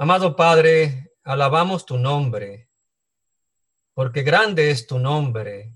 Amado 0.00 0.36
Padre, 0.36 1.10
alabamos 1.24 1.84
tu 1.84 1.98
nombre, 1.98 2.70
porque 3.94 4.22
grande 4.22 4.70
es 4.70 4.86
tu 4.86 5.00
nombre 5.00 5.74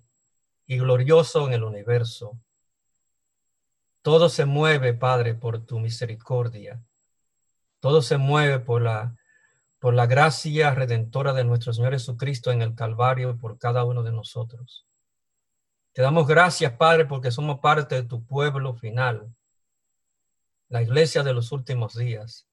y 0.65 0.79
glorioso 0.79 1.49
en 1.49 1.55
el 1.55 1.65
universo. 1.65 2.39
Todo 4.01 4.29
se 4.29 4.45
mueve, 4.45 4.95
Padre, 4.95 5.35
por 5.35 5.67
tu 5.67 5.81
misericordia. 5.81 6.81
Todo 7.81 8.01
se 8.01 8.17
mueve 8.17 8.61
por 8.61 8.83
la, 8.83 9.17
por 9.81 9.93
la 9.93 10.07
gracia 10.07 10.73
redentora 10.73 11.33
de 11.33 11.43
nuestro 11.43 11.73
Señor 11.73 11.95
Jesucristo 11.95 12.53
en 12.53 12.63
el 12.63 12.77
Calvario 12.77 13.31
y 13.31 13.35
por 13.35 13.59
cada 13.59 13.83
uno 13.83 14.05
de 14.05 14.13
nosotros. 14.13 14.87
Te 15.93 16.01
damos 16.01 16.29
gracias, 16.29 16.71
Padre, 16.75 17.07
porque 17.07 17.33
somos 17.33 17.59
parte 17.59 17.97
de 17.97 18.05
tu 18.05 18.25
pueblo 18.25 18.73
final, 18.75 19.35
la 20.69 20.81
iglesia 20.81 21.25
de 21.25 21.35
los 21.35 21.51
últimos 21.51 21.97
días. 21.97 22.47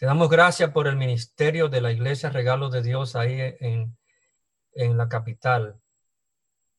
Te 0.00 0.06
damos 0.06 0.30
gracias 0.30 0.70
por 0.70 0.88
el 0.88 0.96
ministerio 0.96 1.68
de 1.68 1.82
la 1.82 1.92
iglesia 1.92 2.30
Regalo 2.30 2.70
de 2.70 2.80
Dios 2.80 3.16
ahí 3.16 3.38
en, 3.60 3.98
la 4.96 5.10
capital. 5.10 5.78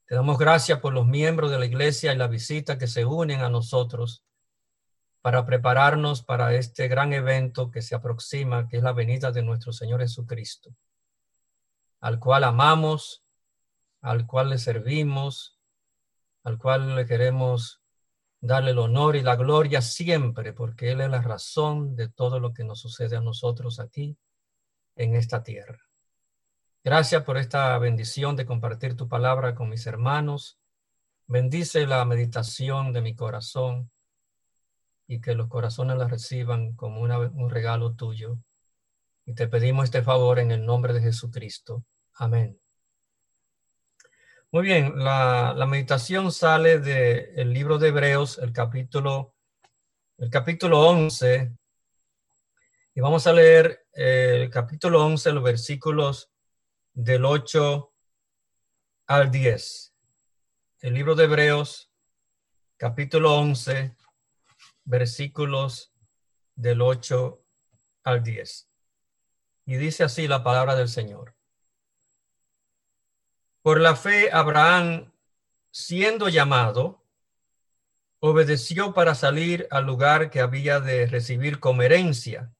Te 0.07 0.15
damos 0.15 0.39
gracias 0.39 0.79
por 0.79 0.91
los 0.91 1.05
miembros 1.05 1.51
de 1.51 1.59
la 1.59 1.67
iglesia 1.67 2.13
y 2.13 2.17
la 2.17 2.25
visita 2.25 2.79
que 2.79 2.87
se 2.87 3.05
unen 3.05 3.41
a 3.41 3.49
nosotros 3.49 4.25
para 5.21 5.45
prepararnos 5.45 6.23
para 6.23 6.55
este 6.55 6.87
gran 6.87 7.13
evento 7.13 7.69
que 7.69 7.83
se 7.83 7.93
aproxima, 7.93 8.67
que 8.67 8.77
es 8.77 8.83
la 8.83 8.91
venida 8.91 9.31
de 9.31 9.43
nuestro 9.43 9.71
Señor 9.71 9.99
Jesucristo, 9.99 10.75
al 11.99 12.17
cual 12.17 12.43
amamos, 12.43 13.23
al 14.01 14.25
cual 14.25 14.49
le 14.49 14.57
servimos, 14.57 15.59
al 16.43 16.57
cual 16.57 16.95
le 16.95 17.05
queremos 17.05 17.80
darle 18.41 18.71
el 18.71 18.79
honor 18.79 19.15
y 19.15 19.21
la 19.21 19.35
gloria 19.35 19.81
siempre, 19.81 20.51
porque 20.51 20.91
Él 20.91 21.01
es 21.01 21.09
la 21.09 21.21
razón 21.21 21.95
de 21.95 22.09
todo 22.09 22.39
lo 22.39 22.53
que 22.53 22.63
nos 22.63 22.79
sucede 22.79 23.15
a 23.15 23.21
nosotros 23.21 23.79
aquí 23.79 24.17
en 24.95 25.15
esta 25.15 25.43
tierra. 25.43 25.79
Gracias 26.83 27.23
por 27.23 27.37
esta 27.37 27.77
bendición 27.77 28.35
de 28.35 28.47
compartir 28.47 28.97
tu 28.97 29.07
palabra 29.07 29.53
con 29.53 29.69
mis 29.69 29.85
hermanos. 29.85 30.57
Bendice 31.27 31.85
la 31.85 32.03
meditación 32.05 32.91
de 32.91 33.01
mi 33.01 33.15
corazón 33.15 33.91
y 35.07 35.21
que 35.21 35.35
los 35.35 35.47
corazones 35.47 35.97
la 35.97 36.07
reciban 36.07 36.73
como 36.75 37.01
un 37.01 37.49
regalo 37.51 37.93
tuyo. 37.93 38.39
Y 39.25 39.35
te 39.35 39.47
pedimos 39.47 39.85
este 39.85 40.01
favor 40.01 40.39
en 40.39 40.49
el 40.51 40.65
nombre 40.65 40.93
de 40.93 41.01
Jesucristo. 41.01 41.85
Amén. 42.15 42.59
Muy 44.53 44.63
bien, 44.63 45.01
la, 45.01 45.65
meditación 45.65 46.29
sale 46.29 46.79
del 46.79 47.53
libro 47.53 47.77
de 47.77 47.87
Hebreos, 47.87 48.37
el 48.37 48.51
capítulo, 48.51 49.33
el 50.17 50.29
capítulo 50.29 50.81
11, 50.89 51.53
y 52.93 52.99
vamos 52.99 53.27
a 53.27 53.31
leer 53.31 53.87
eh, 53.93 54.41
el 54.41 54.49
capítulo 54.49 55.05
11, 55.05 55.31
los 55.31 55.43
versículos 55.43 56.33
del 56.91 57.23
8 57.23 57.93
al 59.07 59.31
10. 59.31 59.95
El 60.81 60.95
libro 60.95 61.15
de 61.15 61.23
Hebreos, 61.23 61.89
capítulo 62.75 63.33
11, 63.35 63.95
versículos 64.83 65.93
del 66.55 66.81
8 66.81 67.41
al 68.03 68.21
10. 68.21 68.69
Y 69.67 69.75
dice 69.77 70.03
así 70.03 70.27
la 70.27 70.43
palabra 70.43 70.75
del 70.75 70.89
Señor. 70.89 71.37
Por 73.61 73.79
la 73.79 73.95
fe, 73.95 74.31
Abraham, 74.31 75.11
siendo 75.69 76.29
llamado, 76.29 77.05
obedeció 78.19 78.95
para 78.95 79.13
salir 79.13 79.67
al 79.69 79.85
lugar 79.85 80.31
que 80.31 80.39
había 80.39 80.79
de 80.79 81.05
recibir 81.05 81.59
como 81.59 81.83
herencia 81.83 82.51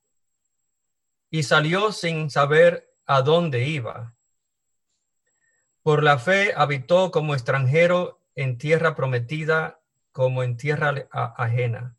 y 1.32 1.42
salió 1.42 1.92
sin 1.92 2.30
saber 2.30 2.94
a 3.08 3.24
dónde 3.24 3.64
iba. 3.64 4.14
Por 5.82 6.04
la 6.04 6.20
fe 6.20 6.54
habitó 6.56 7.10
como 7.10 7.34
extranjero 7.34 8.22
en 8.36 8.60
tierra 8.60 8.94
prometida 8.94 9.82
como 10.12 10.44
en 10.44 10.56
tierra 10.56 11.08
ajena, 11.12 11.98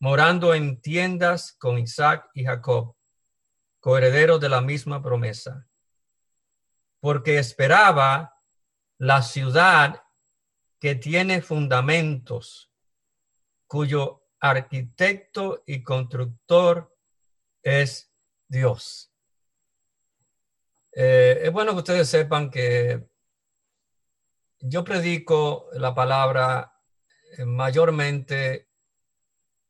morando 0.00 0.52
en 0.54 0.80
tiendas 0.80 1.52
con 1.52 1.78
Isaac 1.78 2.28
y 2.34 2.44
Jacob, 2.44 2.96
coherederos 3.78 4.40
de 4.40 4.48
la 4.48 4.60
misma 4.60 5.00
promesa 5.00 5.69
porque 7.00 7.38
esperaba 7.38 8.36
la 8.98 9.22
ciudad 9.22 10.02
que 10.78 10.94
tiene 10.94 11.42
fundamentos, 11.42 12.70
cuyo 13.66 14.24
arquitecto 14.40 15.62
y 15.66 15.82
constructor 15.82 16.94
es 17.62 18.10
Dios. 18.48 19.12
Eh, 20.92 21.40
es 21.44 21.52
bueno 21.52 21.72
que 21.72 21.78
ustedes 21.78 22.08
sepan 22.08 22.50
que 22.50 23.06
yo 24.58 24.84
predico 24.84 25.68
la 25.72 25.94
palabra 25.94 26.74
eh, 27.38 27.44
mayormente 27.44 28.68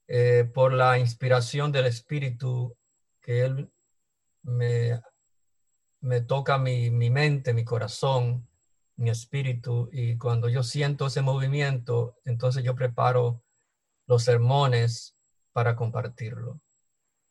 eh, 0.08 0.50
por 0.52 0.72
la 0.72 0.98
inspiración 0.98 1.70
del 1.70 1.86
Espíritu 1.86 2.76
que 3.20 3.42
Él 3.42 3.72
me 4.42 5.00
me 6.00 6.20
toca 6.20 6.58
mi, 6.58 6.90
mente, 6.90 7.52
mi 7.52 7.64
corazón, 7.64 8.48
mi 8.96 9.10
espíritu, 9.10 9.88
y 9.92 10.16
cuando 10.16 10.48
yo 10.48 10.62
siento 10.62 11.06
ese 11.06 11.22
movimiento, 11.22 12.16
entonces 12.24 12.64
yo 12.64 12.74
preparo 12.74 13.42
los 14.06 14.24
sermones 14.24 15.16
para 15.52 15.76
compartirlo. 15.76 16.60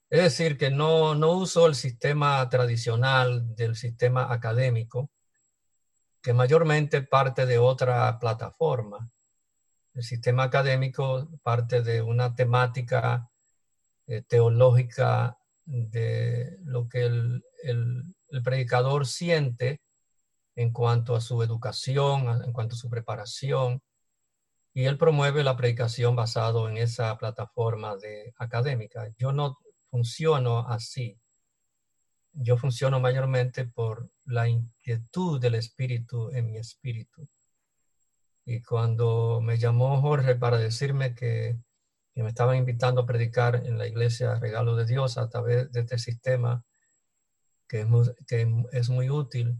Es 0.09 0.23
decir, 0.23 0.57
que 0.57 0.71
no, 0.71 1.13
no 1.15 1.31
uso 1.33 1.67
el 1.67 1.75
sistema 1.75 2.47
tradicional 2.49 3.55
del 3.55 3.75
sistema 3.75 4.31
académico, 4.33 5.11
que 6.21 6.33
mayormente 6.33 7.01
parte 7.01 7.45
de 7.45 7.59
otra 7.59 8.19
plataforma. 8.19 9.09
El 9.93 10.03
sistema 10.03 10.43
académico 10.43 11.29
parte 11.43 11.81
de 11.81 12.01
una 12.01 12.35
temática 12.35 13.29
eh, 14.07 14.23
teológica 14.23 15.37
de 15.65 16.57
lo 16.63 16.89
que 16.89 17.05
el, 17.05 17.43
el 17.63 18.15
predicador 18.43 19.07
siente 19.07 19.81
en 20.55 20.71
cuanto 20.71 21.15
a 21.15 21.21
su 21.21 21.41
educación, 21.43 22.43
en 22.43 22.51
cuanto 22.51 22.75
a 22.75 22.77
su 22.77 22.89
preparación, 22.89 23.81
y 24.73 24.85
él 24.85 24.97
promueve 24.97 25.43
la 25.43 25.57
predicación 25.57 26.15
basado 26.15 26.69
en 26.69 26.77
esa 26.77 27.17
plataforma 27.17 27.97
de 27.97 28.33
académica. 28.37 29.07
Yo 29.17 29.31
no 29.31 29.57
funciono 29.89 30.67
así. 30.67 31.19
Yo 32.33 32.57
funciono 32.57 32.99
mayormente 32.99 33.65
por 33.65 34.09
la 34.25 34.47
inquietud 34.47 35.41
del 35.41 35.55
espíritu 35.55 36.29
en 36.31 36.51
mi 36.51 36.57
espíritu. 36.57 37.27
Y 38.45 38.61
cuando 38.61 39.41
me 39.41 39.57
llamó 39.57 39.99
Jorge 40.01 40.35
para 40.35 40.57
decirme 40.57 41.15
que, 41.15 41.59
que 42.13 42.23
me 42.23 42.29
estaban 42.29 42.57
invitando 42.57 43.01
a 43.01 43.05
predicar 43.05 43.55
en 43.55 43.77
la 43.77 43.87
iglesia 43.87 44.35
Regalo 44.35 44.75
de 44.75 44.85
Dios 44.85 45.17
a 45.17 45.29
través 45.29 45.71
de 45.71 45.81
este 45.81 45.97
sistema, 45.97 46.63
que 47.69 47.87
es 48.71 48.89
muy, 48.89 49.09
útil, 49.11 49.55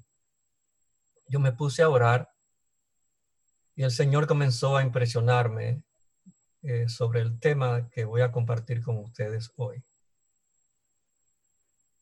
yo 1.27 1.39
me 1.39 1.53
puse 1.53 1.83
a 1.83 1.89
orar 1.89 2.27
y 3.75 3.83
el 3.83 3.91
Señor 3.91 4.25
comenzó 4.25 4.75
a 4.75 4.83
impresionarme 4.83 5.83
eh, 6.63 6.89
sobre 6.89 7.21
el 7.21 7.39
tema 7.39 7.87
que 7.91 8.03
voy 8.03 8.21
a 8.21 8.31
compartir 8.31 8.81
con 8.81 8.97
ustedes 8.97 9.51
hoy. 9.55 9.83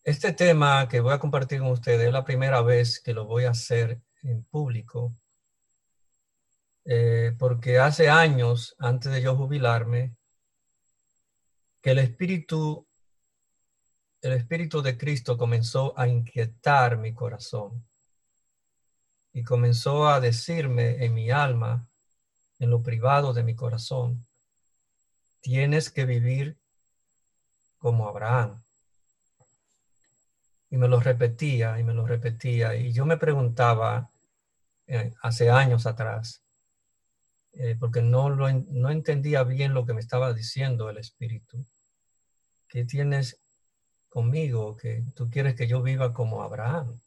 Este 0.01 0.31
tema 0.31 0.88
que 0.88 1.01
voy 1.01 1.13
a 1.13 1.19
compartir 1.19 1.59
con 1.59 1.72
ustedes 1.72 2.07
es 2.07 2.13
la 2.13 2.24
primera 2.24 2.62
vez 2.62 3.01
que 3.01 3.13
lo 3.13 3.25
voy 3.25 3.44
a 3.44 3.50
hacer 3.50 4.01
en 4.24 4.45
público, 4.45 5.13
eh, 6.85 7.35
porque 7.38 7.79
hace 7.79 8.07
años, 8.09 8.75
antes 8.79 9.12
de 9.12 9.22
yo 9.22 9.35
jubilarme, 9.35 10.16
que 11.81 11.91
el 11.91 12.00
Espíritu 12.00 12.88
el 14.22 14.33
Espíritu 14.33 14.81
de 14.81 14.97
Cristo 14.97 15.38
comenzó 15.38 15.97
a 15.97 16.07
inquietar 16.07 16.97
mi 16.97 17.13
corazón 17.13 17.86
y 19.33 19.44
comenzó 19.44 20.07
a 20.07 20.19
decirme 20.19 21.06
en 21.06 21.13
mi 21.13 21.30
alma, 21.30 21.88
en 22.59 22.71
lo 22.71 22.81
privado 22.81 23.33
de 23.33 23.44
mi 23.44 23.56
corazón, 23.56 24.25
tienes 25.41 25.91
que 25.91 26.06
vivir 26.06 26.57
como 27.77 28.07
Abraham. 28.07 28.59
Y 30.69 30.77
me 30.77 30.88
lo 30.88 31.00
repetía 31.00 31.80
y 31.80 31.83
me 31.83 31.94
lo 31.94 32.06
repetía. 32.06 32.75
Y 32.75 32.91
yo 32.91 33.06
me 33.06 33.18
preguntaba 33.18 34.09
eh, 34.88 35.13
hace 35.21 35.50
años 35.51 35.86
atrás, 35.86 36.41
eh, 37.53 37.75
porque 37.80 38.01
no, 38.01 38.30
lo, 38.30 38.51
no 38.51 38.89
entendía 38.89 39.44
bien 39.44 39.74
lo 39.74 39.86
que 39.86 39.94
me 39.94 40.01
estaba 40.01 40.33
diciendo 40.33 40.89
el 40.89 40.97
Espíritu, 40.97 41.63
que 42.68 42.86
tienes 42.86 43.39
conmigo, 44.17 44.75
que 44.75 45.03
tú 45.13 45.29
quieres 45.29 45.53
que 45.53 45.67
yo 45.67 45.83
viva 45.83 46.11
como 46.11 46.41
Abraham. 46.41 46.99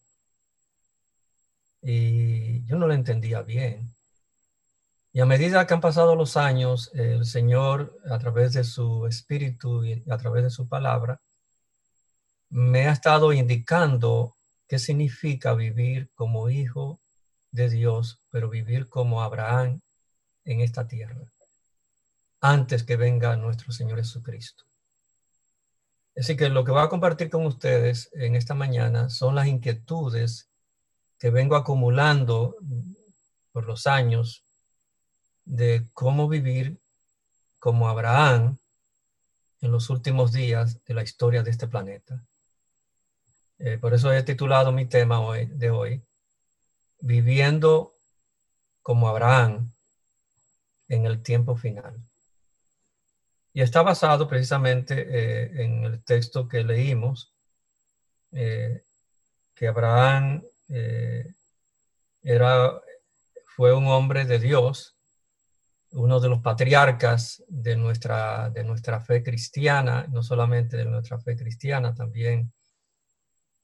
Y 1.82 2.64
yo 2.66 2.76
no 2.76 2.86
lo 2.86 2.94
entendía 2.94 3.42
bien. 3.42 3.92
Y 5.12 5.18
a 5.18 5.26
medida 5.26 5.66
que 5.66 5.74
han 5.74 5.80
pasado 5.80 6.14
los 6.14 6.36
años, 6.36 6.88
el 6.94 7.24
Señor, 7.24 7.98
a 8.08 8.16
través 8.20 8.52
de 8.52 8.62
su 8.62 9.08
espíritu 9.08 9.84
y 9.84 10.04
a 10.08 10.18
través 10.18 10.44
de 10.44 10.50
su 10.50 10.68
palabra, 10.68 11.20
me 12.48 12.86
ha 12.86 12.92
estado 12.92 13.32
indicando 13.32 14.36
qué 14.68 14.78
significa 14.78 15.54
vivir 15.54 16.10
como 16.14 16.48
hijo 16.48 17.00
de 17.50 17.70
Dios, 17.70 18.20
pero 18.30 18.48
vivir 18.48 18.88
como 18.88 19.20
Abraham 19.22 19.80
en 20.44 20.60
esta 20.60 20.86
tierra, 20.86 21.24
antes 22.40 22.84
que 22.84 22.94
venga 22.94 23.34
nuestro 23.34 23.72
Señor 23.72 23.98
Jesucristo. 23.98 24.69
Así 26.16 26.36
que 26.36 26.48
lo 26.48 26.64
que 26.64 26.72
voy 26.72 26.82
a 26.82 26.88
compartir 26.88 27.30
con 27.30 27.46
ustedes 27.46 28.10
en 28.12 28.34
esta 28.34 28.54
mañana 28.54 29.08
son 29.08 29.34
las 29.34 29.46
inquietudes 29.46 30.50
que 31.18 31.30
vengo 31.30 31.56
acumulando 31.56 32.56
por 33.52 33.66
los 33.66 33.86
años 33.86 34.44
de 35.44 35.86
cómo 35.92 36.28
vivir 36.28 36.80
como 37.58 37.88
Abraham 37.88 38.58
en 39.60 39.70
los 39.70 39.90
últimos 39.90 40.32
días 40.32 40.82
de 40.84 40.94
la 40.94 41.02
historia 41.02 41.42
de 41.42 41.50
este 41.50 41.68
planeta. 41.68 42.24
Eh, 43.58 43.78
por 43.78 43.92
eso 43.92 44.12
he 44.12 44.22
titulado 44.22 44.72
mi 44.72 44.86
tema 44.86 45.20
de 45.36 45.70
hoy, 45.70 46.02
Viviendo 47.02 47.94
como 48.82 49.08
Abraham 49.08 49.72
en 50.88 51.06
el 51.06 51.22
tiempo 51.22 51.56
final. 51.56 52.09
Y 53.52 53.62
está 53.62 53.82
basado 53.82 54.28
precisamente 54.28 54.94
eh, 55.08 55.64
en 55.64 55.84
el 55.84 56.04
texto 56.04 56.46
que 56.46 56.62
leímos, 56.62 57.34
eh, 58.32 58.84
que 59.54 59.68
Abraham 59.68 60.42
era, 62.22 62.80
fue 63.56 63.74
un 63.74 63.88
hombre 63.88 64.24
de 64.24 64.38
Dios, 64.38 64.96
uno 65.92 66.20
de 66.20 66.28
los 66.28 66.40
patriarcas 66.40 67.42
de 67.48 67.76
nuestra, 67.76 68.50
de 68.50 68.62
nuestra 68.62 69.00
fe 69.00 69.22
cristiana, 69.22 70.06
no 70.08 70.22
solamente 70.22 70.76
de 70.76 70.84
nuestra 70.84 71.18
fe 71.18 71.36
cristiana, 71.36 71.92
también 71.92 72.52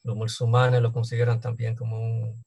los 0.03 0.17
musulmanes 0.17 0.83
lo 0.83 0.93
consideran 0.93 1.41
también 1.41 1.77
como 1.77 1.99
un, 1.99 2.45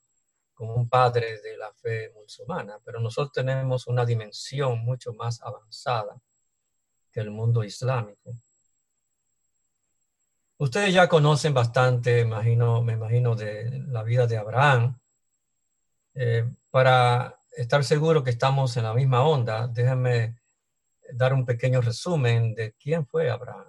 como 0.54 0.76
un 0.76 0.90
padre 0.90 1.42
de 1.42 1.58
la 1.58 1.72
fe 1.74 2.12
musulmana, 2.14 2.80
pero 2.84 3.00
nosotros 3.00 3.32
tenemos 3.32 3.88
una 3.88 4.06
dimensión 4.06 4.80
mucho 4.80 5.14
más 5.14 5.42
avanzada 5.42 6.22
que 7.12 7.20
el 7.20 7.32
mundo 7.32 7.64
islámico. 7.64 8.34
Ustedes 10.58 10.94
ya 10.94 11.08
conocen 11.08 11.54
bastante, 11.54 12.20
imagino, 12.20 12.82
me 12.82 12.94
imagino, 12.94 13.36
de 13.36 13.80
la 13.88 14.04
vida 14.04 14.28
de 14.28 14.38
Abraham. 14.38 15.00
Eh, 16.16 16.46
para 16.70 17.40
estar 17.56 17.84
seguro 17.84 18.24
que 18.24 18.32
estamos 18.32 18.76
en 18.78 18.84
la 18.84 18.94
misma 18.94 19.24
onda, 19.24 19.68
déjenme 19.68 20.38
dar 21.14 21.34
un 21.34 21.46
pequeño 21.46 21.82
resumen 21.82 22.54
de 22.54 22.74
quién 22.74 23.06
fue 23.06 23.30
Abraham. 23.30 23.68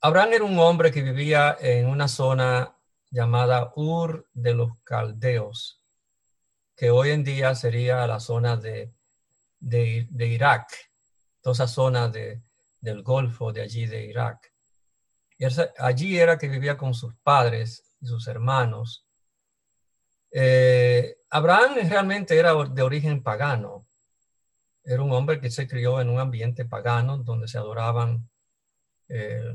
Abraham 0.00 0.32
era 0.34 0.44
un 0.44 0.58
hombre 0.58 0.92
que 0.92 1.02
vivía 1.02 1.56
en 1.60 1.86
una 1.86 2.08
zona 2.08 2.76
llamada 3.10 3.72
Ur 3.74 4.28
de 4.34 4.52
los 4.54 4.78
Caldeos, 4.82 5.82
que 6.76 6.90
hoy 6.90 7.10
en 7.10 7.24
día 7.24 7.54
sería 7.54 8.06
la 8.06 8.20
zona 8.20 8.56
de, 8.56 8.92
de, 9.60 10.26
Irak, 10.26 10.66
toda 11.44 11.52
esa 11.52 11.68
zona 11.68 12.08
de, 12.08 12.42
del 12.80 13.02
Golfo 13.02 13.52
de 13.52 13.60
allí 13.60 13.84
de 13.84 14.06
Irak. 14.06 14.50
Y 15.36 15.44
allí 15.78 16.18
era 16.18 16.38
que 16.38 16.48
vivía 16.48 16.78
con 16.78 16.94
sus 16.94 17.14
padres 17.16 17.84
y 18.00 18.06
sus 18.06 18.26
hermanos. 18.28 19.06
Eh, 20.30 21.18
Abraham 21.28 21.74
realmente 21.86 22.38
era 22.38 22.54
de 22.54 22.82
origen 22.82 23.22
pagano. 23.22 23.86
Era 24.82 25.02
un 25.02 25.12
hombre 25.12 25.38
que 25.38 25.50
se 25.50 25.68
crió 25.68 26.00
en 26.00 26.08
un 26.08 26.18
ambiente 26.18 26.64
pagano 26.64 27.18
donde 27.18 27.46
se 27.46 27.58
adoraban 27.58 28.26
eh, 29.08 29.54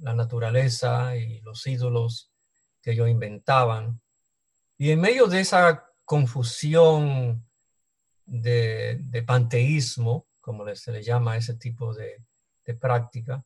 la 0.00 0.12
naturaleza 0.12 1.16
y 1.16 1.40
los 1.40 1.66
ídolos 1.66 2.30
que 2.82 2.92
ellos 2.92 3.08
inventaban. 3.08 3.98
Y 4.76 4.90
en 4.90 5.00
medio 5.00 5.26
de 5.26 5.40
esa 5.40 5.86
confusión 6.04 7.48
de, 8.26 9.24
panteísmo, 9.26 10.26
como 10.44 10.72
se 10.76 10.92
le 10.92 11.02
llama 11.02 11.38
ese 11.38 11.54
tipo 11.54 11.94
de, 11.94 12.22
práctica, 12.78 13.42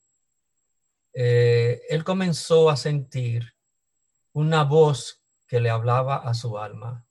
eh, 1.12 1.80
él 1.88 2.02
comenzó 2.02 2.70
a 2.70 2.76
sentir 2.76 3.54
una 4.32 4.64
voz 4.64 5.22
que 5.46 5.60
le 5.60 5.70
hablaba 5.70 6.16
a 6.16 6.34
su 6.34 6.58
alma. 6.58 7.04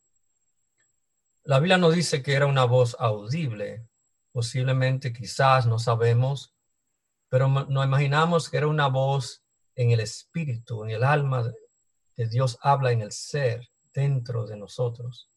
La 1.44 1.60
Biblia 1.60 1.78
no 1.78 1.90
dice 1.90 2.22
que 2.22 2.34
era 2.34 2.46
una 2.48 2.66
voz 2.66 2.98
audible, 3.00 3.88
posiblemente, 4.34 5.14
quizás, 5.14 5.66
no 5.66 5.80
sabemos, 5.80 6.54
pero 7.30 7.48
nos 7.48 7.86
imaginamos 7.86 8.50
que 8.50 8.58
era 8.58 8.68
una 8.68 8.88
voz 8.88 9.42
en 9.76 9.92
el 9.92 10.02
espíritu, 10.02 10.84
en 10.84 10.92
el 10.92 11.04
alma, 11.04 11.50
que 12.14 12.28
Dios 12.28 12.58
habla 12.62 12.92
en 12.92 13.02
el 13.02 13.12
ser, 13.12 13.70
dentro 13.94 14.46
de 14.46 14.58
nosotros. 14.58 15.30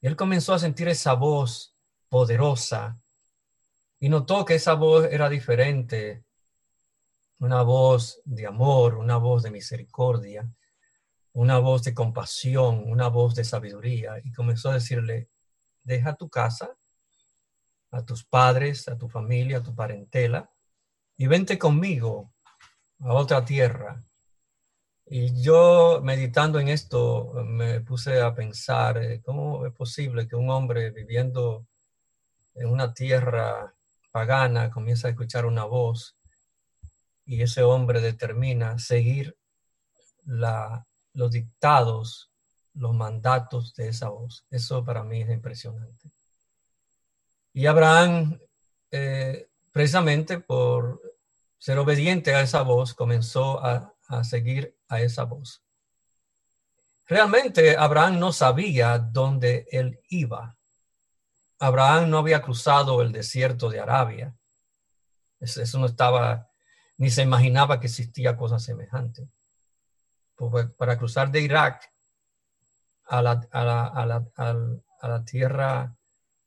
Él 0.00 0.16
comenzó 0.16 0.52
a 0.52 0.58
sentir 0.58 0.88
esa 0.88 1.14
voz 1.14 1.74
poderosa 2.08 3.00
y 3.98 4.08
notó 4.08 4.44
que 4.44 4.56
esa 4.56 4.74
voz 4.74 5.06
era 5.10 5.28
diferente, 5.28 6.24
una 7.38 7.62
voz 7.62 8.20
de 8.24 8.46
amor, 8.46 8.96
una 8.96 9.16
voz 9.16 9.42
de 9.42 9.50
misericordia, 9.50 10.48
una 11.32 11.58
voz 11.58 11.82
de 11.82 11.94
compasión, 11.94 12.84
una 12.86 13.08
voz 13.08 13.34
de 13.34 13.44
sabiduría. 13.44 14.20
Y 14.24 14.32
comenzó 14.32 14.70
a 14.70 14.74
decirle, 14.74 15.28
deja 15.82 16.14
tu 16.14 16.28
casa, 16.28 16.76
a 17.90 18.02
tus 18.04 18.24
padres, 18.24 18.88
a 18.88 18.98
tu 18.98 19.08
familia, 19.08 19.58
a 19.58 19.62
tu 19.62 19.74
parentela, 19.74 20.50
y 21.16 21.26
vente 21.26 21.58
conmigo 21.58 22.32
a 23.00 23.14
otra 23.14 23.44
tierra. 23.44 24.02
Y 25.06 25.40
yo 25.40 26.00
meditando 26.02 26.58
en 26.58 26.68
esto 26.68 27.32
me 27.44 27.80
puse 27.80 28.20
a 28.20 28.34
pensar 28.34 28.98
eh, 28.98 29.22
cómo 29.22 29.64
es 29.64 29.72
posible 29.72 30.26
que 30.26 30.36
un 30.36 30.50
hombre 30.50 30.90
viviendo 30.90 31.66
en 32.54 32.68
una 32.68 32.92
tierra 32.92 33.75
pagana 34.16 34.70
comienza 34.70 35.08
a 35.08 35.10
escuchar 35.10 35.44
una 35.44 35.64
voz 35.64 36.16
y 37.26 37.42
ese 37.42 37.62
hombre 37.62 38.00
determina 38.00 38.78
seguir 38.78 39.36
la, 40.24 40.86
los 41.12 41.32
dictados, 41.32 42.30
los 42.72 42.94
mandatos 42.94 43.74
de 43.74 43.88
esa 43.88 44.08
voz. 44.08 44.46
Eso 44.48 44.82
para 44.82 45.02
mí 45.02 45.20
es 45.20 45.28
impresionante. 45.28 46.08
Y 47.52 47.66
Abraham 47.66 48.38
eh, 48.90 49.50
precisamente 49.70 50.40
por 50.40 51.02
ser 51.58 51.78
obediente 51.78 52.34
a 52.34 52.40
esa 52.40 52.62
voz, 52.62 52.94
comenzó 52.94 53.62
a, 53.62 53.92
seguir 54.24 54.74
a 54.88 55.02
esa 55.02 55.24
voz. 55.24 55.62
Realmente 57.06 57.76
Abraham 57.76 58.18
no 58.18 58.32
sabía 58.32 58.98
dónde 58.98 59.66
él 59.70 60.00
iba. 60.08 60.55
Abraham 61.58 62.10
no 62.10 62.18
había 62.18 62.42
cruzado 62.42 63.02
el 63.02 63.12
desierto 63.12 63.70
de 63.70 63.80
Arabia. 63.80 64.34
Eso 65.40 65.78
no 65.78 65.86
estaba, 65.86 66.50
ni 66.98 67.10
se 67.10 67.22
imaginaba 67.22 67.80
que 67.80 67.86
existía 67.86 68.36
cosa 68.36 68.58
semejante. 68.58 69.28
Para 70.76 70.98
cruzar 70.98 71.30
de 71.30 71.40
Irak 71.40 71.90
a 73.06 73.22
la, 73.22 73.40
a 73.52 75.08
la 75.08 75.24
tierra 75.24 75.96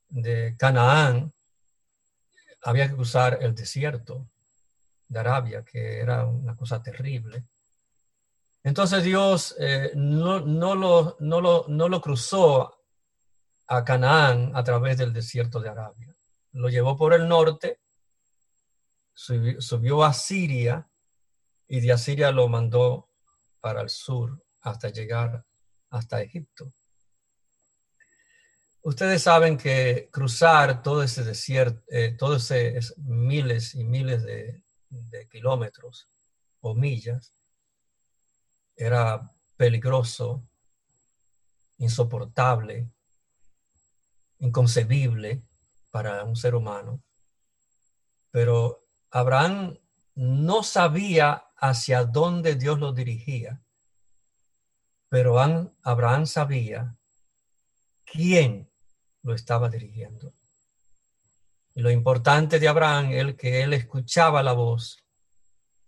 de 0.08 0.56
Canaán, 0.56 1.32
había 2.62 2.88
que 2.88 2.94
cruzar 2.94 3.38
el 3.40 3.54
desierto 3.54 4.28
de 5.08 5.18
Arabia, 5.18 5.64
que 5.64 5.98
era 5.98 6.26
una 6.26 6.54
cosa 6.54 6.82
terrible. 6.82 7.44
Entonces 8.62 9.02
Dios 9.02 9.56
eh, 9.58 9.92
no 9.94 10.38
lo 10.44 12.00
cruzó 12.00 12.79
a 13.70 13.84
Canaán 13.84 14.50
a 14.56 14.64
través 14.64 14.98
del 14.98 15.12
desierto 15.12 15.60
de 15.60 15.68
Arabia. 15.68 16.12
Lo 16.52 16.68
llevó 16.68 16.96
por 16.96 17.14
el 17.14 17.28
norte, 17.28 17.78
subió, 19.14 20.02
a 20.02 20.12
Siria 20.12 20.90
y 21.68 21.78
de 21.78 21.92
Asiria 21.92 22.32
lo 22.32 22.48
mandó 22.48 23.08
para 23.60 23.80
el 23.80 23.88
sur 23.88 24.44
hasta 24.62 24.88
llegar 24.88 25.46
hasta 25.90 26.20
Egipto. 26.20 26.72
Ustedes 28.82 29.22
saben 29.22 29.56
que 29.56 30.08
cruzar 30.10 30.82
todo 30.82 31.04
ese 31.04 31.22
desierto, 31.22 31.80
eh, 31.88 32.16
todos 32.18 32.50
esos 32.50 32.98
miles 32.98 33.76
y 33.76 33.84
miles 33.84 34.24
de, 34.24 34.64
kilómetros 35.30 36.08
o 36.60 36.74
millas 36.74 37.32
era 38.74 39.30
peligroso, 39.56 40.42
insoportable, 41.78 42.90
inconcebible 44.40 45.42
para 45.90 46.24
un 46.24 46.36
ser 46.36 46.54
humano. 46.54 47.02
Pero 48.30 48.86
Abraham 49.10 49.78
no 50.14 50.62
sabía 50.62 51.44
hacia 51.56 52.04
dónde 52.04 52.54
Dios 52.54 52.78
lo 52.78 52.92
dirigía, 52.92 53.62
pero 55.08 55.38
Abraham 55.82 56.26
sabía 56.26 56.96
quién 58.04 58.70
lo 59.22 59.34
estaba 59.34 59.68
dirigiendo. 59.68 60.32
Y 61.74 61.82
lo 61.82 61.90
importante 61.90 62.58
de 62.58 62.68
Abraham 62.68 63.12
es 63.12 63.34
que 63.36 63.62
él 63.62 63.72
escuchaba 63.72 64.42
la 64.42 64.52
voz 64.52 65.04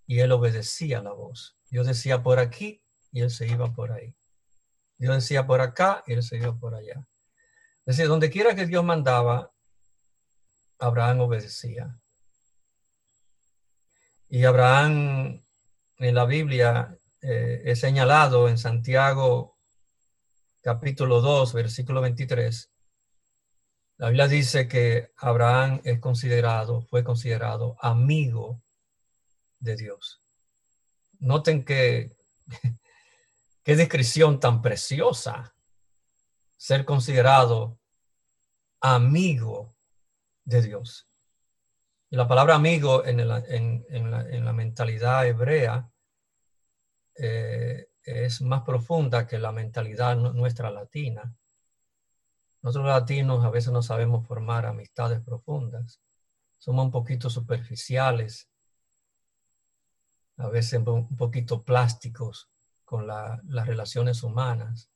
y 0.06 0.20
él 0.20 0.32
obedecía 0.32 1.02
la 1.02 1.12
voz. 1.12 1.56
Dios 1.70 1.86
decía 1.86 2.22
por 2.22 2.38
aquí 2.38 2.82
y 3.10 3.20
él 3.20 3.30
se 3.30 3.46
iba 3.46 3.72
por 3.72 3.92
ahí. 3.92 4.14
Dios 4.98 5.14
decía 5.14 5.46
por 5.46 5.60
acá 5.60 6.02
y 6.06 6.12
él 6.12 6.22
se 6.22 6.36
iba 6.36 6.54
por 6.54 6.74
allá. 6.74 7.06
Decir, 7.92 8.08
donde 8.08 8.30
quiera 8.30 8.54
que 8.54 8.64
Dios 8.64 8.82
mandaba, 8.82 9.52
Abraham 10.78 11.20
obedecía. 11.20 12.00
Y 14.30 14.44
Abraham 14.44 15.44
en 15.98 16.14
la 16.14 16.24
Biblia 16.24 16.96
eh, 17.20 17.60
es 17.66 17.80
señalado 17.80 18.48
en 18.48 18.56
Santiago 18.56 19.58
capítulo 20.62 21.20
2, 21.20 21.52
versículo 21.52 22.00
23. 22.00 22.72
La 23.98 24.08
Biblia 24.08 24.26
dice 24.26 24.66
que 24.66 25.12
Abraham 25.18 25.82
es 25.84 26.00
considerado, 26.00 26.86
fue 26.86 27.04
considerado 27.04 27.76
amigo 27.78 28.62
de 29.58 29.76
Dios. 29.76 30.22
Noten 31.18 31.62
que 31.62 32.16
qué 33.62 33.76
descripción 33.76 34.40
tan 34.40 34.62
preciosa 34.62 35.54
ser 36.56 36.86
considerado 36.86 37.81
amigo 38.82 39.74
de 40.44 40.60
Dios. 40.60 41.08
Y 42.10 42.16
la 42.16 42.28
palabra 42.28 42.56
amigo 42.56 43.04
en, 43.06 43.26
la, 43.26 44.52
mentalidad 44.52 45.26
hebrea 45.26 45.90
eh, 47.14 47.88
es 48.02 48.42
más 48.42 48.62
profunda 48.62 49.26
que 49.26 49.38
la 49.38 49.52
mentalidad 49.52 50.16
nuestra 50.16 50.70
latina. 50.70 51.34
Nosotros 52.60 52.88
latinos 52.90 53.44
a 53.44 53.50
veces 53.50 53.72
no 53.72 53.82
sabemos 53.82 54.26
formar 54.26 54.66
amistades 54.66 55.20
profundas. 55.22 56.00
Somos 56.58 56.84
un 56.84 56.90
poquito 56.90 57.30
superficiales, 57.30 58.48
a 60.36 60.48
veces 60.48 60.82
un 60.86 61.16
poquito 61.16 61.62
plásticos 61.62 62.50
con 62.84 63.06
las 63.06 63.66
relaciones 63.66 64.22
humanas. 64.22 64.91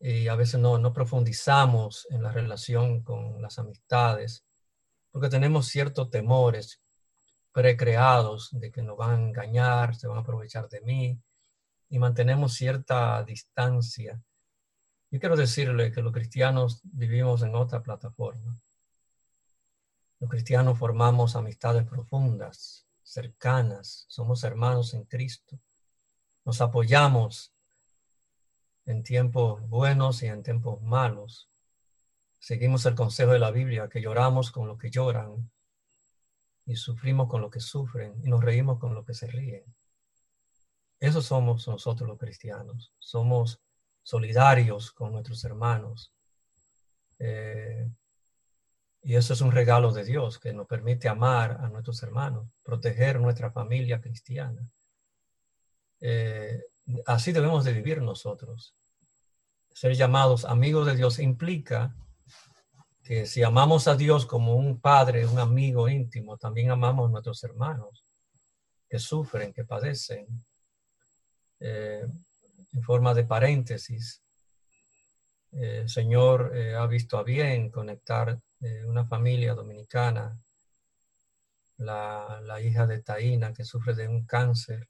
Y 0.00 0.28
a 0.28 0.36
veces 0.36 0.60
no, 0.60 0.78
no 0.78 0.92
profundizamos 0.92 2.06
en 2.10 2.22
la 2.22 2.30
relación 2.30 3.02
con 3.02 3.42
las 3.42 3.58
amistades 3.58 4.44
porque 5.10 5.28
tenemos 5.28 5.66
ciertos 5.66 6.10
temores 6.10 6.80
precreados 7.52 8.50
de 8.52 8.70
que 8.70 8.82
nos 8.82 8.96
van 8.96 9.10
a 9.10 9.28
engañar, 9.28 9.96
se 9.96 10.06
van 10.06 10.18
a 10.18 10.20
aprovechar 10.20 10.68
de 10.68 10.80
mí 10.82 11.20
y 11.88 11.98
mantenemos 11.98 12.54
cierta 12.54 13.22
distancia. 13.24 14.22
Yo 15.10 15.18
quiero 15.18 15.36
decirle 15.36 15.90
que 15.90 16.02
los 16.02 16.12
cristianos 16.12 16.80
vivimos 16.84 17.42
en 17.42 17.54
otra 17.54 17.82
plataforma. 17.82 18.56
Los 20.20 20.30
cristianos 20.30 20.78
formamos 20.78 21.34
amistades 21.34 21.84
profundas, 21.84 22.86
cercanas, 23.02 24.04
somos 24.08 24.44
hermanos 24.44 24.92
en 24.94 25.04
Cristo. 25.04 25.58
Nos 26.44 26.60
apoyamos 26.60 27.52
en 28.88 29.02
tiempos 29.02 29.60
buenos 29.68 30.22
y 30.22 30.28
en 30.28 30.42
tiempos 30.42 30.80
malos. 30.80 31.50
Seguimos 32.38 32.86
el 32.86 32.94
consejo 32.94 33.32
de 33.32 33.38
la 33.38 33.50
Biblia, 33.50 33.88
que 33.90 34.00
lloramos 34.00 34.50
con 34.50 34.66
lo 34.66 34.78
que 34.78 34.90
lloran 34.90 35.50
y 36.64 36.74
sufrimos 36.76 37.28
con 37.28 37.42
lo 37.42 37.50
que 37.50 37.60
sufren 37.60 38.14
y 38.24 38.30
nos 38.30 38.42
reímos 38.42 38.78
con 38.78 38.94
lo 38.94 39.04
que 39.04 39.12
se 39.12 39.26
ríen. 39.26 39.62
Eso 41.00 41.20
somos 41.20 41.68
nosotros 41.68 42.08
los 42.08 42.18
cristianos. 42.18 42.94
Somos 42.98 43.60
solidarios 44.02 44.90
con 44.92 45.12
nuestros 45.12 45.44
hermanos. 45.44 46.10
Eh, 47.18 47.86
y 49.02 49.16
eso 49.16 49.34
es 49.34 49.42
un 49.42 49.52
regalo 49.52 49.92
de 49.92 50.04
Dios 50.04 50.38
que 50.38 50.54
nos 50.54 50.66
permite 50.66 51.08
amar 51.08 51.58
a 51.60 51.68
nuestros 51.68 52.02
hermanos, 52.02 52.48
proteger 52.62 53.20
nuestra 53.20 53.50
familia 53.50 54.00
cristiana. 54.00 54.62
Eh, 56.00 56.62
así 57.06 57.32
debemos 57.32 57.64
de 57.64 57.72
vivir 57.72 58.02
nosotros. 58.02 58.74
Ser 59.72 59.94
llamados 59.94 60.44
amigos 60.44 60.86
de 60.86 60.96
Dios 60.96 61.18
implica 61.18 61.94
que 63.02 63.26
si 63.26 63.42
amamos 63.42 63.88
a 63.88 63.96
Dios 63.96 64.26
como 64.26 64.56
un 64.56 64.80
padre, 64.80 65.26
un 65.26 65.38
amigo 65.38 65.88
íntimo, 65.88 66.36
también 66.36 66.70
amamos 66.70 67.08
a 67.08 67.12
nuestros 67.12 67.42
hermanos 67.44 68.04
que 68.88 68.98
sufren, 68.98 69.52
que 69.52 69.64
padecen, 69.64 70.26
eh, 71.60 72.06
en 72.72 72.82
forma 72.82 73.14
de 73.14 73.24
paréntesis, 73.24 74.22
eh, 75.52 75.80
el 75.82 75.88
Señor 75.88 76.52
eh, 76.54 76.74
ha 76.74 76.86
visto 76.86 77.18
a 77.18 77.22
bien 77.22 77.70
conectar 77.70 78.38
una 78.86 79.04
familia 79.04 79.54
dominicana, 79.54 80.36
la, 81.76 82.60
hija 82.60 82.88
de 82.88 83.00
Taina 83.02 83.52
que 83.52 83.64
sufre 83.64 83.94
de 83.94 84.08
un 84.08 84.26
cáncer, 84.26 84.88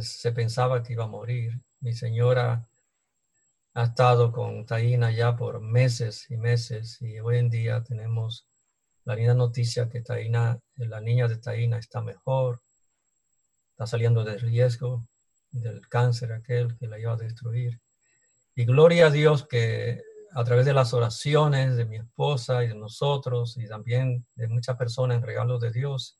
se 0.00 0.32
pensaba 0.32 0.82
que 0.82 0.92
iba 0.92 1.04
a 1.04 1.08
morir. 1.08 1.60
Mi 1.80 1.94
señora 1.94 2.66
ha 3.74 3.84
estado 3.84 4.32
con 4.32 4.66
Taina 4.66 5.10
ya 5.10 5.36
por 5.36 5.60
meses 5.60 6.26
y 6.30 6.36
meses 6.36 7.00
y 7.00 7.20
hoy 7.20 7.38
en 7.38 7.48
día 7.48 7.82
tenemos 7.82 8.46
la 9.04 9.14
linda 9.14 9.34
noticia 9.34 9.88
que 9.88 10.02
Taina, 10.02 10.60
la 10.76 11.00
niña 11.00 11.28
de 11.28 11.38
Taina 11.38 11.78
está 11.78 12.02
mejor, 12.02 12.60
está 13.70 13.86
saliendo 13.86 14.24
del 14.24 14.40
riesgo 14.40 15.02
del 15.50 15.88
cáncer 15.88 16.32
aquel 16.32 16.76
que 16.76 16.88
la 16.88 16.98
iba 16.98 17.12
a 17.12 17.16
destruir. 17.16 17.80
Y 18.54 18.64
gloria 18.64 19.06
a 19.06 19.10
Dios 19.10 19.46
que 19.46 20.02
a 20.34 20.44
través 20.44 20.66
de 20.66 20.74
las 20.74 20.92
oraciones 20.92 21.76
de 21.76 21.86
mi 21.86 21.96
esposa 21.96 22.64
y 22.64 22.68
de 22.68 22.74
nosotros 22.74 23.56
y 23.56 23.66
también 23.66 24.26
de 24.34 24.48
muchas 24.48 24.76
personas 24.76 25.16
en 25.16 25.22
regalo 25.22 25.58
de 25.58 25.70
Dios 25.70 26.18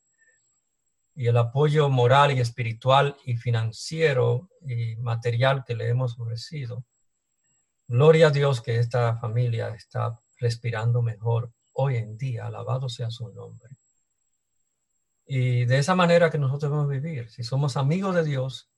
y 1.19 1.27
el 1.27 1.35
apoyo 1.35 1.89
moral 1.89 2.31
y 2.31 2.39
espiritual 2.39 3.17
y 3.25 3.35
financiero 3.35 4.49
y 4.61 4.95
material 4.95 5.65
que 5.65 5.75
le 5.75 5.89
hemos 5.89 6.17
ofrecido. 6.17 6.85
Gloria 7.89 8.27
a 8.27 8.31
Dios 8.31 8.61
que 8.61 8.79
esta 8.79 9.17
familia 9.17 9.67
está 9.75 10.17
respirando 10.39 11.01
mejor 11.01 11.51
hoy 11.73 11.97
en 11.97 12.17
día. 12.17 12.45
Alabado 12.45 12.87
sea 12.87 13.11
su 13.11 13.27
nombre. 13.33 13.67
Y 15.25 15.65
de 15.65 15.79
esa 15.79 15.93
manera 15.93 16.31
que 16.31 16.37
nosotros 16.37 16.71
debemos 16.71 16.89
vivir. 16.89 17.29
Si 17.29 17.43
somos 17.43 17.75
amigos 17.75 18.15
de 18.15 18.23
Dios, 18.23 18.69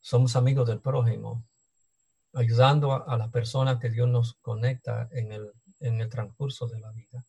somos 0.00 0.36
amigos 0.36 0.68
del 0.68 0.80
prójimo, 0.80 1.44
ayudando 2.32 2.92
a, 2.92 3.16
las 3.16 3.28
personas 3.30 3.80
que 3.80 3.90
Dios 3.90 4.08
nos 4.08 4.34
conecta 4.34 5.08
en 5.10 5.32
el, 5.32 5.50
en 5.80 6.00
el 6.00 6.08
transcurso 6.08 6.68
de 6.68 6.78
la 6.78 6.92
vida. 6.92 7.24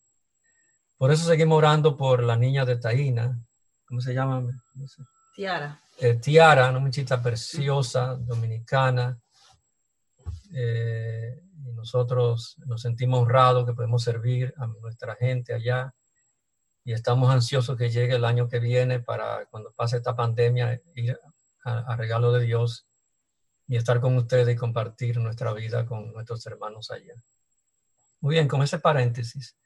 Por 0.96 1.10
eso 1.10 1.26
seguimos 1.26 1.58
orando 1.58 1.98
por 1.98 2.22
la 2.22 2.38
niña 2.38 2.66
de 2.66 2.76
Taína. 2.76 3.44
¿Cómo 3.92 4.00
se 4.00 4.14
llama? 4.14 4.48
Tiara. 5.36 5.78
Eh, 5.98 6.14
Tiara, 6.14 6.70
una 6.70 6.80
muchita 6.80 7.22
preciosa, 7.22 8.16
dominicana. 8.16 9.20
Eh, 10.56 11.44
y 11.66 11.74
nosotros 11.74 12.56
nos 12.66 12.82
sentimos 12.82 13.24
honrados 13.24 13.66
que 13.66 13.74
podemos 13.74 14.02
servir 14.02 14.54
a 14.56 14.68
nuestra 14.68 15.18
gente 15.18 15.54
allá 15.54 15.94
y 16.86 16.94
estamos 16.94 17.30
ansiosos 17.32 17.78
que 17.78 17.90
llegue 17.90 18.16
el 18.16 18.24
año 18.24 18.48
que 18.48 18.60
viene 18.60 19.02
para 19.02 19.46
cuando 19.48 19.74
pase 19.74 19.98
esta 19.98 20.16
pandemia 20.16 20.80
ir 20.96 21.20
a, 21.66 21.94
regalo 21.98 22.32
de 22.32 22.46
Dios 22.46 22.88
y 23.68 23.76
estar 23.76 24.00
con 24.00 24.16
ustedes 24.16 24.56
y 24.56 24.58
compartir 24.58 25.18
nuestra 25.18 25.52
vida 25.52 25.86
con 25.86 26.14
nuestros 26.14 26.46
hermanos 26.46 26.92
allá. 26.92 27.16
Muy 28.22 28.36
bien, 28.36 28.48
con 28.48 28.64
ese 28.64 28.80
paréntesis, 28.80 29.58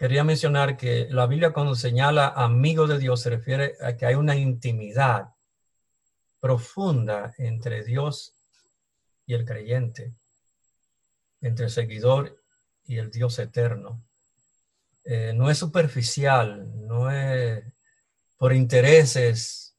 quería 0.00 0.24
mencionar 0.24 0.78
que 0.78 1.08
la 1.10 1.26
Biblia 1.26 1.52
cuando 1.52 1.74
señala 1.74 2.28
amigo 2.28 2.86
de 2.86 2.98
Dios 2.98 3.20
se 3.20 3.28
refiere 3.28 3.76
a 3.82 3.98
que 3.98 4.06
hay 4.06 4.14
una 4.14 4.34
intimidad 4.34 5.34
profunda 6.40 7.34
entre 7.36 7.84
Dios 7.84 8.34
y 9.26 9.34
el 9.34 9.44
creyente, 9.44 10.14
entre 11.42 11.66
el 11.66 11.70
seguidor 11.70 12.42
y 12.84 12.96
el 12.96 13.10
Dios 13.10 13.38
eterno. 13.38 14.02
Eh, 15.04 15.34
no 15.34 15.50
es 15.50 15.58
superficial, 15.58 16.86
no 16.86 17.10
es 17.10 17.62
por 18.38 18.54
intereses 18.54 19.76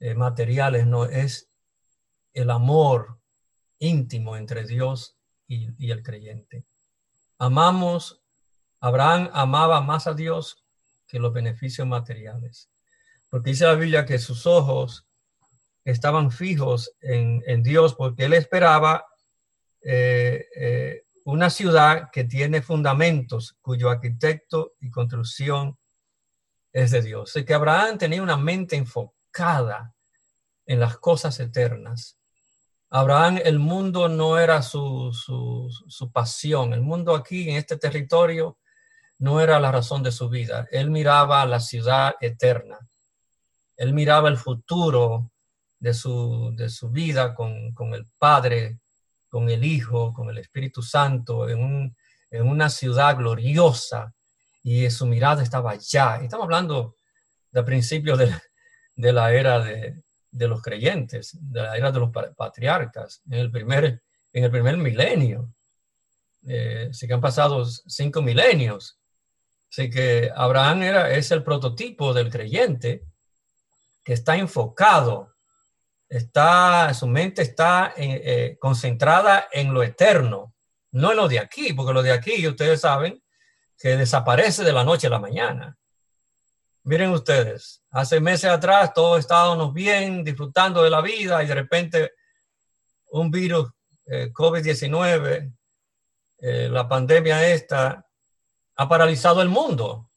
eh, 0.00 0.14
materiales, 0.14 0.88
no, 0.88 1.04
es 1.04 1.48
el 2.32 2.50
amor 2.50 3.20
íntimo 3.78 4.36
entre 4.36 4.66
Dios 4.66 5.16
y, 5.46 5.88
el 5.88 6.02
creyente. 6.02 6.64
Amamos, 7.38 8.21
Abraham 8.82 9.30
amaba 9.32 9.80
más 9.80 10.06
a 10.06 10.12
Dios 10.12 10.62
que 11.06 11.18
los 11.18 11.32
beneficios 11.32 11.86
materiales, 11.86 12.68
porque 13.30 13.50
dice 13.50 13.64
la 13.64 13.74
Biblia 13.74 14.04
que 14.04 14.18
sus 14.18 14.46
ojos 14.46 15.06
estaban 15.84 16.30
fijos 16.30 16.94
en, 17.00 17.62
Dios 17.62 17.94
porque 17.94 18.26
él 18.26 18.34
esperaba 18.34 19.06
eh, 19.82 21.04
una 21.24 21.48
ciudad 21.48 22.10
que 22.10 22.24
tiene 22.24 22.60
fundamentos, 22.60 23.56
cuyo 23.60 23.88
arquitecto 23.88 24.74
y 24.80 24.90
construcción 24.90 25.78
es 26.72 26.90
de 26.90 27.02
Dios. 27.02 27.36
Y 27.36 27.44
que 27.44 27.54
Abraham 27.54 27.98
tenía 27.98 28.22
una 28.22 28.36
mente 28.36 28.76
enfocada 28.76 29.94
en 30.66 30.80
las 30.80 30.96
cosas 30.98 31.38
eternas. 31.38 32.18
Abraham, 32.90 33.38
el 33.44 33.58
mundo 33.58 34.08
no 34.08 34.38
era 34.38 34.60
su, 34.62 35.12
su, 35.12 36.12
pasión. 36.12 36.72
El 36.72 36.82
mundo 36.82 37.14
aquí, 37.14 37.48
en 37.48 37.56
este 37.56 37.76
territorio, 37.76 38.58
no 39.22 39.40
era 39.40 39.60
la 39.60 39.70
razón 39.70 40.02
de 40.02 40.10
su 40.10 40.28
vida. 40.28 40.66
Él 40.72 40.90
miraba 40.90 41.46
la 41.46 41.60
ciudad 41.60 42.14
eterna. 42.20 42.76
Él 43.76 43.94
miraba 43.94 44.28
el 44.28 44.36
futuro 44.36 45.30
de 45.78 45.94
su, 45.94 46.52
de 46.56 46.68
su 46.68 46.90
vida 46.90 47.32
con, 47.32 47.72
con 47.72 47.94
el 47.94 48.04
Padre, 48.18 48.80
con 49.28 49.48
el 49.48 49.62
Hijo, 49.62 50.12
con 50.12 50.28
el 50.28 50.38
Espíritu 50.38 50.82
Santo, 50.82 51.48
en, 51.48 51.62
un, 51.62 51.96
en 52.32 52.48
una 52.48 52.68
ciudad 52.68 53.16
gloriosa. 53.16 54.12
Y 54.64 54.90
su 54.90 55.06
mirada 55.06 55.44
estaba 55.44 55.70
allá. 55.70 56.16
Estamos 56.16 56.42
hablando 56.42 56.96
de 57.52 57.62
principios 57.62 58.18
de, 58.18 58.34
de 58.96 59.12
la 59.12 59.32
era 59.32 59.60
de, 59.60 60.02
de 60.32 60.48
los 60.48 60.60
creyentes, 60.60 61.38
de 61.40 61.62
la 61.62 61.76
era 61.76 61.92
de 61.92 62.00
los 62.00 62.10
patriarcas, 62.36 63.22
en 63.30 63.38
el 63.38 63.52
primer, 63.52 64.02
en 64.32 64.44
el 64.44 64.50
primer 64.50 64.76
milenio. 64.78 65.54
Eh, 66.44 66.88
sí 66.90 67.06
que 67.06 67.14
han 67.14 67.20
pasado 67.20 67.64
cinco 67.64 68.20
milenios. 68.20 68.98
Así 69.72 69.88
que 69.88 70.30
Abraham 70.36 70.82
era, 70.82 71.10
es 71.10 71.30
el 71.30 71.42
prototipo 71.42 72.12
del 72.12 72.30
creyente 72.30 73.06
que 74.04 74.12
está 74.12 74.36
enfocado, 74.36 75.34
está, 76.10 76.92
su 76.92 77.06
mente 77.06 77.40
está 77.40 77.94
eh, 77.96 78.20
eh, 78.22 78.58
concentrada 78.60 79.48
en 79.50 79.72
lo 79.72 79.82
eterno, 79.82 80.54
no 80.90 81.12
en 81.12 81.16
lo 81.16 81.26
de 81.26 81.38
aquí, 81.38 81.72
porque 81.72 81.94
lo 81.94 82.02
de 82.02 82.12
aquí, 82.12 82.46
ustedes 82.46 82.82
saben, 82.82 83.22
que 83.78 83.96
desaparece 83.96 84.62
de 84.62 84.74
la 84.74 84.84
noche 84.84 85.06
a 85.06 85.10
la 85.10 85.18
mañana. 85.18 85.78
Miren 86.84 87.10
ustedes, 87.12 87.82
hace 87.92 88.20
meses 88.20 88.50
atrás 88.50 88.92
todos 88.92 89.20
estábamos 89.20 89.72
bien, 89.72 90.22
disfrutando 90.22 90.82
de 90.82 90.90
la 90.90 91.00
vida 91.00 91.42
y 91.42 91.46
de 91.46 91.54
repente 91.54 92.12
un 93.10 93.30
virus 93.30 93.70
eh, 94.04 94.30
COVID-19, 94.32 95.50
eh, 96.40 96.68
la 96.70 96.86
pandemia 96.86 97.48
esta, 97.48 98.06
ha 98.76 98.88
paralizado 98.88 99.42
el 99.42 99.48
mundo. 99.48 100.08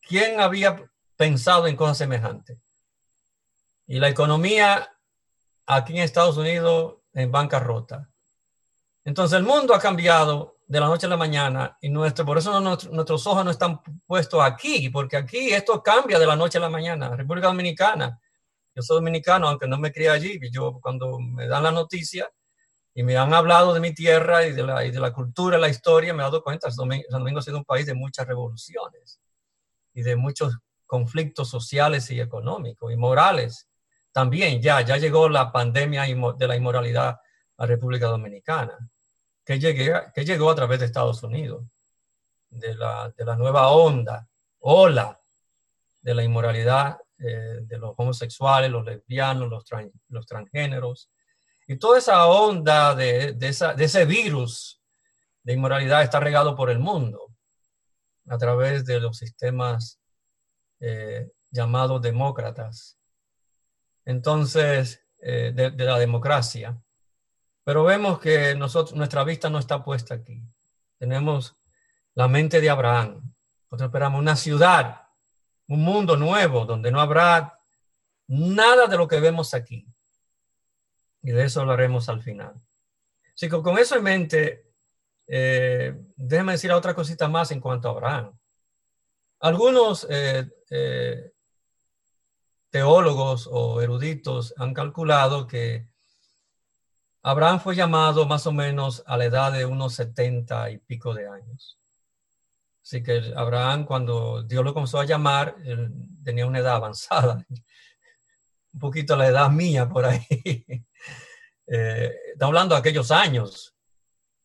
¿Quién 0.00 0.40
había 0.40 0.90
pensado 1.16 1.66
en 1.66 1.76
cosas 1.76 1.98
semejantes? 1.98 2.58
Y 3.86 3.98
la 3.98 4.08
economía 4.08 4.90
aquí 5.66 5.94
en 5.94 6.02
Estados 6.02 6.36
Unidos 6.36 6.96
en 7.12 7.30
bancarrota. 7.30 8.10
Entonces 9.04 9.38
el 9.38 9.44
mundo 9.44 9.74
ha 9.74 9.80
cambiado 9.80 10.58
de 10.66 10.80
la 10.80 10.86
noche 10.86 11.06
a 11.06 11.10
la 11.10 11.16
mañana 11.16 11.78
y 11.80 11.88
nuestro, 11.88 12.26
por 12.26 12.36
eso 12.38 12.60
nuestros 12.60 13.26
ojos 13.26 13.44
no 13.44 13.50
están 13.50 13.80
puestos 14.06 14.42
aquí, 14.42 14.90
porque 14.90 15.16
aquí 15.16 15.50
esto 15.50 15.82
cambia 15.82 16.18
de 16.18 16.26
la 16.26 16.36
noche 16.36 16.58
a 16.58 16.60
la 16.60 16.68
mañana. 16.68 17.16
República 17.16 17.46
Dominicana, 17.46 18.20
yo 18.74 18.82
soy 18.82 18.96
dominicano, 18.96 19.48
aunque 19.48 19.66
no 19.66 19.78
me 19.78 19.90
crié 19.90 20.10
allí, 20.10 20.38
yo 20.52 20.78
cuando 20.80 21.18
me 21.18 21.48
dan 21.48 21.62
la 21.62 21.70
noticia 21.70 22.30
y 22.98 23.04
me 23.04 23.16
han 23.16 23.32
hablado 23.32 23.74
de 23.74 23.78
mi 23.78 23.94
tierra 23.94 24.44
y 24.44 24.50
de 24.50 24.64
la, 24.64 24.84
y 24.84 24.90
de 24.90 24.98
la 24.98 25.12
cultura, 25.12 25.56
la 25.56 25.68
historia, 25.68 26.12
me 26.12 26.20
he 26.20 26.24
dado 26.24 26.42
cuenta, 26.42 26.68
Santo 26.68 26.96
Domingo 27.10 27.38
ha 27.38 27.42
sido 27.42 27.58
un 27.58 27.64
país 27.64 27.86
de 27.86 27.94
muchas 27.94 28.26
revoluciones 28.26 29.20
y 29.94 30.02
de 30.02 30.16
muchos 30.16 30.58
conflictos 30.84 31.48
sociales 31.48 32.10
y 32.10 32.20
económicos 32.20 32.92
y 32.92 32.96
morales. 32.96 33.68
También 34.10 34.60
ya, 34.60 34.80
ya 34.80 34.96
llegó 34.96 35.28
la 35.28 35.52
pandemia 35.52 36.06
de 36.36 36.48
la 36.48 36.56
inmoralidad 36.56 37.20
a 37.58 37.66
República 37.66 38.06
Dominicana 38.06 38.76
que, 39.44 39.60
llegué, 39.60 39.94
que 40.12 40.24
llegó 40.24 40.50
a 40.50 40.56
través 40.56 40.80
de 40.80 40.86
Estados 40.86 41.22
Unidos, 41.22 41.66
de 42.50 42.74
la, 42.74 43.14
de 43.16 43.24
la 43.24 43.36
nueva 43.36 43.68
onda, 43.68 44.26
ola 44.58 45.16
de 46.02 46.14
la 46.16 46.24
inmoralidad 46.24 46.98
eh, 47.20 47.60
de 47.62 47.78
los 47.78 47.94
homosexuales, 47.96 48.72
los 48.72 48.84
lesbianos, 48.84 49.48
los, 49.48 49.64
los 50.08 50.26
transgéneros. 50.26 51.08
Y 51.70 51.76
toda 51.76 51.98
esa 51.98 52.26
onda 52.26 52.94
de, 52.94 53.34
de, 53.34 53.48
ese 53.48 54.04
virus 54.06 54.80
de 55.42 55.52
inmoralidad 55.52 56.02
está 56.02 56.18
regado 56.18 56.56
por 56.56 56.70
el 56.70 56.78
mundo 56.78 57.34
a 58.26 58.38
través 58.38 58.86
de 58.86 58.98
los 58.98 59.18
sistemas 59.18 60.00
eh, 60.80 61.30
llamados 61.50 62.00
demócratas. 62.00 62.98
Entonces, 64.06 65.04
eh, 65.18 65.52
de, 65.54 65.70
de, 65.70 65.84
la 65.84 65.98
democracia. 65.98 66.80
Pero 67.64 67.84
vemos 67.84 68.18
que 68.18 68.54
nosotros, 68.54 68.96
nuestra 68.96 69.22
vista 69.22 69.50
no 69.50 69.58
está 69.58 69.84
puesta 69.84 70.14
aquí. 70.14 70.42
Tenemos 70.96 71.54
la 72.14 72.28
mente 72.28 72.62
de 72.62 72.70
Abraham. 72.70 73.34
Nosotros 73.64 73.88
esperamos 73.88 74.20
una 74.20 74.36
ciudad, 74.36 75.02
un 75.66 75.82
mundo 75.82 76.16
nuevo 76.16 76.64
donde 76.64 76.90
no 76.90 76.98
habrá 76.98 77.52
nada 78.26 78.86
de 78.86 78.96
lo 78.96 79.06
que 79.06 79.20
vemos 79.20 79.52
aquí. 79.52 79.86
Y 81.22 81.32
de 81.32 81.44
eso 81.44 81.60
hablaremos 81.60 82.08
al 82.08 82.22
final. 82.22 82.54
Así 83.34 83.48
que 83.48 83.62
con 83.62 83.78
eso 83.78 83.96
en 83.96 84.02
mente, 84.02 84.66
eh, 85.26 85.94
déjeme 86.16 86.52
decir 86.52 86.72
otra 86.72 86.94
cosita 86.94 87.28
más 87.28 87.50
en 87.50 87.60
cuanto 87.60 87.88
a 87.88 87.92
Abraham. 87.92 88.38
Algunos 89.40 90.06
eh, 90.10 90.50
eh, 90.70 91.32
teólogos 92.70 93.48
o 93.50 93.80
eruditos 93.80 94.54
han 94.56 94.74
calculado 94.74 95.46
que 95.46 95.86
Abraham 97.22 97.60
fue 97.60 97.76
llamado 97.76 98.26
más 98.26 98.46
o 98.46 98.52
menos 98.52 99.02
a 99.06 99.16
la 99.16 99.26
edad 99.26 99.52
de 99.52 99.66
unos 99.66 99.94
setenta 99.94 100.70
y 100.70 100.78
pico 100.78 101.14
de 101.14 101.28
años. 101.28 101.78
Así 102.82 103.02
que 103.02 103.34
Abraham, 103.36 103.84
cuando 103.84 104.42
Dios 104.42 104.64
lo 104.64 104.72
comenzó 104.72 104.98
a 104.98 105.04
llamar, 105.04 105.56
tenía 106.24 106.46
una 106.46 106.60
edad 106.60 106.76
avanzada, 106.76 107.44
un 108.72 108.80
poquito 108.80 109.14
la 109.14 109.28
edad 109.28 109.50
mía 109.50 109.88
por 109.88 110.06
ahí. 110.06 110.86
Eh, 111.70 112.14
está 112.32 112.46
hablando 112.46 112.74
de 112.74 112.80
aquellos 112.80 113.10
años, 113.10 113.74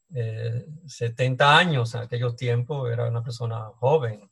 70 0.10 1.44
eh, 1.44 1.48
años 1.48 1.96
en 1.96 2.02
aquellos 2.02 2.36
tiempos, 2.36 2.92
era 2.92 3.08
una 3.08 3.24
persona 3.24 3.72
joven, 3.78 4.30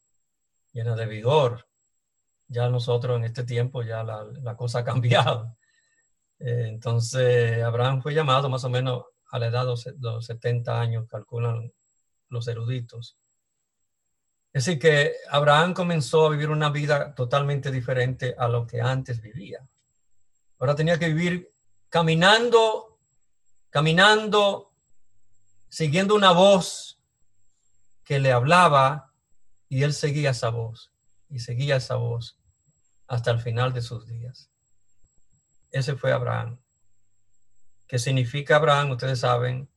llena 0.73 0.95
de 0.95 1.05
vigor. 1.05 1.67
Ya 2.47 2.69
nosotros 2.69 3.17
en 3.17 3.23
este 3.23 3.43
tiempo 3.45 3.81
ya 3.81 4.03
la, 4.03 4.25
la 4.43 4.55
cosa 4.57 4.79
ha 4.79 4.83
cambiado. 4.83 5.55
Eh, 6.37 6.65
entonces, 6.67 7.63
Abraham 7.63 8.01
fue 8.01 8.13
llamado 8.13 8.49
más 8.49 8.63
o 8.63 8.69
menos 8.69 9.05
a 9.31 9.39
la 9.39 9.47
edad 9.47 9.61
de 9.61 9.93
los 9.99 10.25
70 10.25 10.79
años, 10.79 11.07
calculan 11.07 11.71
los 12.29 12.47
eruditos. 12.47 13.17
Es 14.51 14.65
decir, 14.65 14.79
que 14.79 15.13
Abraham 15.29 15.73
comenzó 15.73 16.25
a 16.25 16.29
vivir 16.31 16.49
una 16.49 16.69
vida 16.69 17.15
totalmente 17.15 17.71
diferente 17.71 18.35
a 18.37 18.49
lo 18.49 18.67
que 18.67 18.81
antes 18.81 19.21
vivía. 19.21 19.65
Ahora 20.59 20.75
tenía 20.75 20.99
que 20.99 21.07
vivir 21.07 21.50
caminando, 21.91 22.97
caminando, 23.69 24.71
siguiendo 25.67 26.15
una 26.15 26.31
voz 26.31 26.99
que 28.05 28.17
le 28.17 28.31
hablaba 28.31 29.13
y 29.67 29.83
él 29.83 29.93
seguía 29.93 30.29
esa 30.29 30.49
voz 30.49 30.93
y 31.29 31.39
seguía 31.39 31.75
esa 31.75 31.95
voz 31.95 32.39
hasta 33.07 33.31
el 33.31 33.41
final 33.41 33.73
de 33.73 33.81
sus 33.81 34.07
días. 34.07 34.49
Ese 35.69 35.95
fue 35.97 36.13
Abraham. 36.13 36.57
¿Qué 37.87 37.99
significa 37.99 38.55
Abraham? 38.55 38.91
Ustedes 38.91 39.19
saben, 39.19 39.69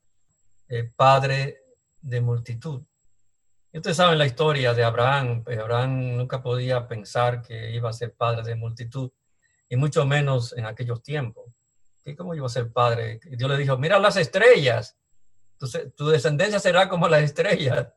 eh, 0.69 0.85
padre 0.85 1.65
de 2.01 2.21
multitud. 2.21 2.85
Ustedes 3.73 3.97
saben 3.97 4.19
la 4.19 4.27
historia 4.27 4.73
de 4.73 4.85
Abraham. 4.85 5.43
Pues 5.43 5.59
Abraham 5.59 6.17
nunca 6.17 6.41
podía 6.41 6.87
pensar 6.87 7.43
que 7.43 7.73
iba 7.73 7.91
a 7.91 7.93
ser 7.93 8.15
padre 8.15 8.45
de 8.45 8.55
multitud, 8.55 9.11
y 9.69 9.75
mucho 9.75 10.07
menos 10.07 10.53
en 10.53 10.67
aquellos 10.67 11.03
tiempos. 11.03 11.54
¿Y 12.05 12.15
cómo 12.15 12.35
iba 12.35 12.47
a 12.47 12.51
ser 12.51 12.73
padre? 12.73 13.21
Dios 13.25 13.51
le 13.51 13.57
dijo, 13.57 13.79
mira 13.79 13.99
las 13.99 14.17
estrellas. 14.17 14.97
tu 15.97 16.09
descendencia 16.09 16.61
será 16.61 16.89
como 16.89 17.09
las 17.09 17.23
estrellas 17.23 17.89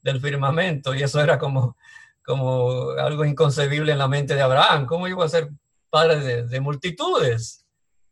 del 0.00 0.20
firmamento. 0.20 0.94
Y 0.94 1.02
eso 1.02 1.20
era 1.20 1.38
como, 1.38 1.76
como 2.24 2.90
algo 2.90 3.24
inconcebible 3.24 3.92
en 3.92 3.98
la 3.98 4.08
mente 4.08 4.34
de 4.34 4.42
Abraham. 4.42 4.86
¿Cómo 4.86 5.08
iba 5.08 5.24
a 5.24 5.28
ser 5.28 5.50
padre 5.92 6.44
de, 6.44 6.60
multitudes. 6.62 7.66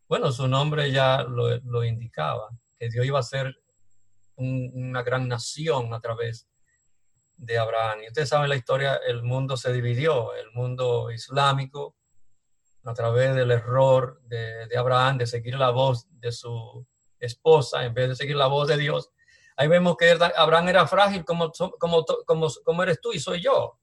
Bueno, 0.06 0.30
su 0.32 0.46
nombre 0.46 0.92
ya 0.92 1.22
lo, 1.22 1.82
indicaba, 1.82 2.50
que 2.78 2.90
Dios 2.90 3.06
iba 3.06 3.18
a 3.18 3.22
ser 3.22 3.56
una 4.36 5.02
gran 5.02 5.26
nación 5.26 5.94
a 5.94 6.00
través 6.00 6.46
de 7.38 7.56
Abraham. 7.56 8.00
Y 8.02 8.08
ustedes 8.08 8.28
saben 8.28 8.50
la 8.50 8.56
historia, 8.56 8.96
el 8.96 9.22
mundo 9.22 9.56
se 9.56 9.72
dividió, 9.72 10.34
el 10.34 10.50
mundo 10.52 11.10
islámico, 11.10 11.96
a 12.84 12.94
través 12.94 13.34
del 13.34 13.50
error 13.50 14.20
de, 14.24 14.76
Abraham 14.76 15.18
de 15.18 15.26
seguir 15.26 15.56
la 15.56 15.70
voz 15.70 16.06
de 16.20 16.32
su 16.32 16.86
esposa 17.18 17.84
en 17.84 17.92
vez 17.92 18.08
de 18.08 18.16
seguir 18.16 18.36
la 18.36 18.46
voz 18.46 18.68
de 18.68 18.76
Dios. 18.76 19.10
Ahí 19.56 19.68
vemos 19.68 19.96
que 19.96 20.16
Abraham 20.36 20.68
era 20.68 20.86
frágil 20.86 21.24
como, 21.24 21.52
como, 21.78 22.04
como, 22.26 22.48
como 22.64 22.82
eres 22.82 23.00
tú 23.00 23.12
y 23.12 23.18
soy 23.18 23.42
yo. 23.42 23.78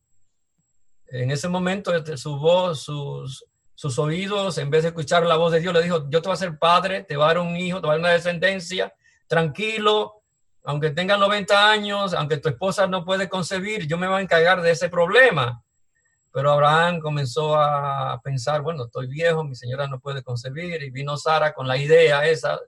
En 1.08 1.32
ese 1.32 1.48
momento 1.48 1.94
su 2.18 2.38
voz, 2.38 2.82
sus, 2.82 3.46
sus 3.76 4.00
oídos, 4.00 4.58
en 4.58 4.72
vez 4.72 4.84
de 4.84 4.90
escuchar 4.90 5.24
la 5.26 5.38
voz 5.38 5.52
de 5.52 5.60
Dios, 5.60 5.74
le 5.74 5.84
dijo, 5.84 6.10
yo 6.10 6.22
te 6.22 6.28
voy 6.28 6.34
a 6.34 6.38
ser 6.38 6.58
padre, 6.58 7.04
te 7.04 7.16
voy 7.16 7.26
a 7.26 7.28
dar 7.28 7.40
un 7.40 7.56
hijo, 7.56 7.80
te 7.80 7.86
voy 7.86 7.92
a 7.92 7.94
dar 7.94 8.00
una 8.00 8.14
descendencia, 8.14 8.94
tranquilo, 9.28 10.24
aunque 10.64 10.90
tenga 10.90 11.16
90 11.16 11.70
años, 11.70 12.14
aunque 12.14 12.38
tu 12.38 12.50
esposa 12.50 12.88
no 12.88 13.06
puede 13.06 13.30
concebir, 13.30 13.88
yo 13.88 13.98
me 13.98 14.08
voy 14.08 14.18
a 14.18 14.22
encargar 14.22 14.62
de 14.62 14.72
ese 14.72 14.90
problema. 14.90 15.64
Pero 16.38 16.52
Abraham 16.52 17.00
comenzó 17.00 17.56
a 17.60 18.22
pensar, 18.22 18.62
bueno, 18.62 18.86
estoy 18.86 19.08
viejo, 19.08 19.44
mi 19.44 19.56
señora 19.56 19.88
no 19.88 20.00
puede 20.00 20.22
concebir, 20.22 20.84
y 20.84 20.92
vino 20.92 21.18
Sara 21.18 21.52
con 21.52 21.68
la 21.68 21.78
idea 21.78 22.28
esa 22.28 22.60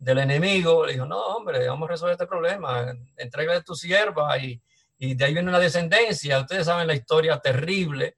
del 0.00 0.18
enemigo, 0.18 0.84
le 0.84 0.94
dijo, 0.94 1.06
no, 1.06 1.16
hombre, 1.16 1.68
vamos 1.68 1.88
a 1.88 1.92
resolver 1.92 2.14
este 2.14 2.26
problema, 2.26 2.92
entrega 3.16 3.60
tu 3.60 3.76
sierva 3.76 4.36
y, 4.38 4.60
y 4.98 5.14
de 5.14 5.24
ahí 5.24 5.32
viene 5.32 5.48
una 5.48 5.60
descendencia. 5.60 6.40
Ustedes 6.40 6.66
saben 6.66 6.88
la 6.88 6.94
historia 6.96 7.38
terrible 7.38 8.16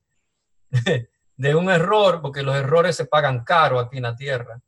de 1.36 1.54
un 1.54 1.68
error, 1.68 2.22
porque 2.22 2.42
los 2.42 2.56
errores 2.56 2.96
se 2.96 3.04
pagan 3.04 3.44
caro 3.44 3.80
aquí 3.80 3.98
en 3.98 4.04
la 4.04 4.16
tierra. 4.16 4.62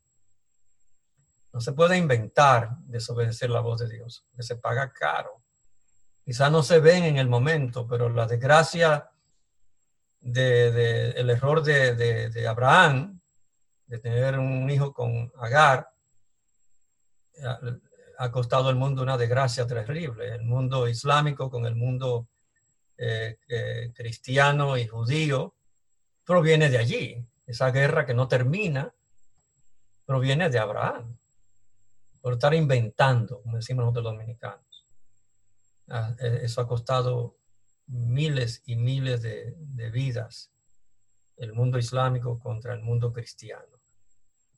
No 1.54 1.62
se 1.62 1.72
puede 1.72 1.96
inventar 1.96 2.76
desobedecer 2.80 3.48
la 3.48 3.60
voz 3.60 3.80
de 3.80 3.88
Dios, 3.88 4.26
que 4.36 4.42
se 4.42 4.56
paga 4.56 4.92
caro. 4.92 5.40
Quizás 6.22 6.52
no 6.52 6.62
se 6.62 6.80
ven 6.80 7.04
en 7.04 7.16
el 7.16 7.30
momento, 7.30 7.86
pero 7.88 8.10
la 8.10 8.26
desgracia 8.26 9.08
de, 10.22 11.10
el 11.10 11.30
error 11.30 11.62
de, 11.62 11.94
de, 12.30 12.48
Abraham, 12.48 13.20
de 13.86 13.98
tener 13.98 14.38
un 14.38 14.70
hijo 14.70 14.92
con 14.92 15.30
Agar, 15.36 15.88
ha 18.18 18.30
costado 18.30 18.68
al 18.68 18.76
mundo 18.76 19.02
una 19.02 19.18
desgracia 19.18 19.66
terrible. 19.66 20.34
El 20.34 20.42
mundo 20.42 20.88
islámico 20.88 21.50
con 21.50 21.66
el 21.66 21.74
mundo 21.74 22.28
eh, 22.96 23.36
eh, 23.48 23.92
cristiano 23.94 24.76
y 24.76 24.86
judío 24.86 25.54
proviene 26.24 26.70
de 26.70 26.78
allí. 26.78 27.26
Esa 27.46 27.70
guerra 27.70 28.06
que 28.06 28.14
no 28.14 28.28
termina 28.28 28.94
proviene 30.06 30.48
de 30.48 30.58
Abraham 30.58 31.16
por 32.20 32.34
estar 32.34 32.54
inventando, 32.54 33.42
como 33.42 33.56
decimos 33.56 33.84
nosotros 33.84 34.04
dominicanos. 34.04 34.86
Ah, 35.88 36.14
e, 36.20 36.44
eso 36.44 36.60
ha 36.60 36.68
costado 36.68 37.36
miles 37.92 38.62
y 38.66 38.76
miles 38.76 39.22
de, 39.22 39.54
vidas, 39.92 40.50
el 41.36 41.52
mundo 41.52 41.78
islámico 41.78 42.38
contra 42.38 42.74
el 42.74 42.80
mundo 42.80 43.12
cristiano. 43.12 43.80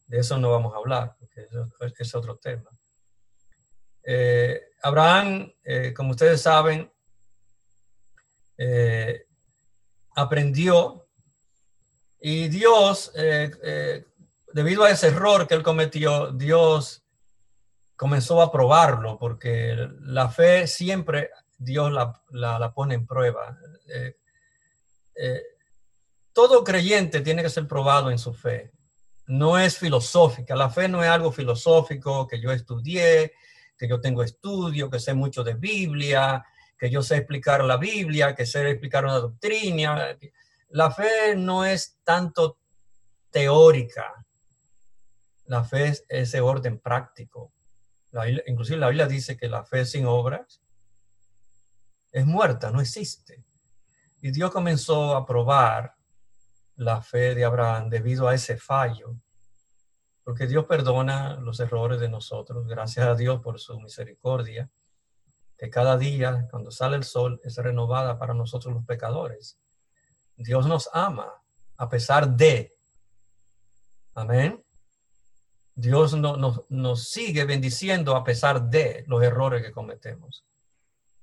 De 0.07 0.19
eso 0.19 0.39
no 0.39 0.51
vamos 0.51 0.73
a 0.75 0.79
hablar, 0.79 1.17
porque 1.19 2.03
es 2.03 2.15
otro 2.15 2.37
tema. 2.37 2.71
Eh, 4.05 4.61
Abraham, 4.83 5.51
eh, 5.65 5.93
como 5.95 6.11
ustedes 6.11 6.43
saben, 6.43 6.93
eh, 8.59 9.27
aprendió 10.15 11.09
y 12.21 12.49
Dios, 12.49 13.13
debido 14.53 14.85
a 14.85 14.91
ese 14.91 15.09
error 15.09 15.47
que 15.47 15.55
él 15.55 15.63
cometió, 15.63 16.31
Dios 16.31 17.05
comenzó 17.97 18.41
a 18.41 18.51
probarlo, 18.51 19.19
porque 19.19 19.77
la 20.01 20.31
fe 20.31 20.67
siempre 20.67 21.31
Dios 21.57 21.93
la, 21.93 22.73
pone 22.75 22.95
en 22.95 23.07
prueba. 23.07 23.59
Eh, 23.89 24.17
eh, 25.15 25.43
todo 26.33 26.65
creyente 26.65 27.21
tiene 27.21 27.43
que 27.43 27.51
ser 27.51 27.67
probado 27.67 28.11
en 28.11 28.19
su 28.19 28.33
fe. 28.33 28.73
No 29.27 29.59
es 29.59 29.79
filosófica. 29.79 30.55
La 30.55 30.71
fe 30.71 30.89
no 30.89 31.03
es 31.03 31.09
algo 31.09 31.33
filosófico 31.33 32.27
que 32.27 32.41
yo 32.41 32.53
estudié, 32.53 33.33
que 33.79 33.89
yo 33.89 34.01
tengo 34.01 34.23
estudio, 34.23 34.91
que 34.91 34.99
sé 34.99 35.15
mucho 35.15 35.43
de 35.43 35.55
Biblia, 35.55 36.45
que 36.79 36.91
yo 36.91 37.03
sé 37.03 37.17
explicar 37.17 37.65
la 37.65 37.77
Biblia, 37.77 38.35
que 38.35 38.47
sé 38.47 38.69
explicar 38.69 39.05
una 39.05 39.19
doctrina. 39.19 40.17
La 40.71 40.91
fe 40.91 41.37
no 41.37 41.65
es 41.65 41.99
tanto 42.05 42.59
teórica. 43.31 44.27
La 45.47 45.65
fe 45.65 45.89
es 45.89 46.05
ese 46.09 46.41
orden 46.41 46.79
práctico 46.79 47.55
inclusive 48.47 48.79
la 48.79 48.89
Biblia 48.89 49.07
dice 49.07 49.37
que 49.37 49.49
la 49.49 49.65
fe 49.65 49.85
sin 49.85 50.07
obras 50.07 50.63
es 52.15 52.25
muerta, 52.25 52.71
no 52.71 52.81
existe. 52.81 53.45
Y 54.23 54.31
Dios 54.31 54.53
comenzó 54.53 55.17
a 55.17 55.27
probar 55.27 55.97
la 56.77 57.03
fe 57.03 57.35
de 57.35 57.45
Abraham 57.45 57.91
debido 57.91 58.29
a 58.29 58.35
ese 58.35 58.57
fallo, 58.57 59.17
porque 60.23 60.47
Dios 60.47 60.65
perdona 60.65 61.35
los 61.41 61.59
errores 61.59 61.99
de 61.99 62.09
nosotros, 62.09 62.69
gracias 62.69 63.09
a 63.09 63.17
Dios 63.17 63.43
por 63.43 63.59
su 63.59 63.81
misericordia, 63.81 64.71
que 65.59 65.69
cada 65.69 65.99
día, 65.99 66.47
cuando 66.53 66.71
sale 66.71 66.97
el 66.97 67.03
sol, 67.03 67.41
es 67.43 67.57
renovada 67.57 68.17
para 68.17 68.33
nosotros 68.33 68.73
los 68.73 68.85
pecadores. 68.85 69.59
Dios 70.37 70.69
nos 70.69 70.89
ama 70.93 71.33
a 71.77 71.89
pesar 71.89 72.29
de. 72.29 72.73
Amén. 74.15 74.65
Dios 75.75 76.15
nos 76.15 77.09
sigue 77.09 77.45
bendiciendo 77.45 78.15
a 78.15 78.23
pesar 78.23 78.63
de 78.63 79.05
los 79.09 79.21
errores 79.21 79.63
que 79.63 79.73
cometemos. 79.73 80.45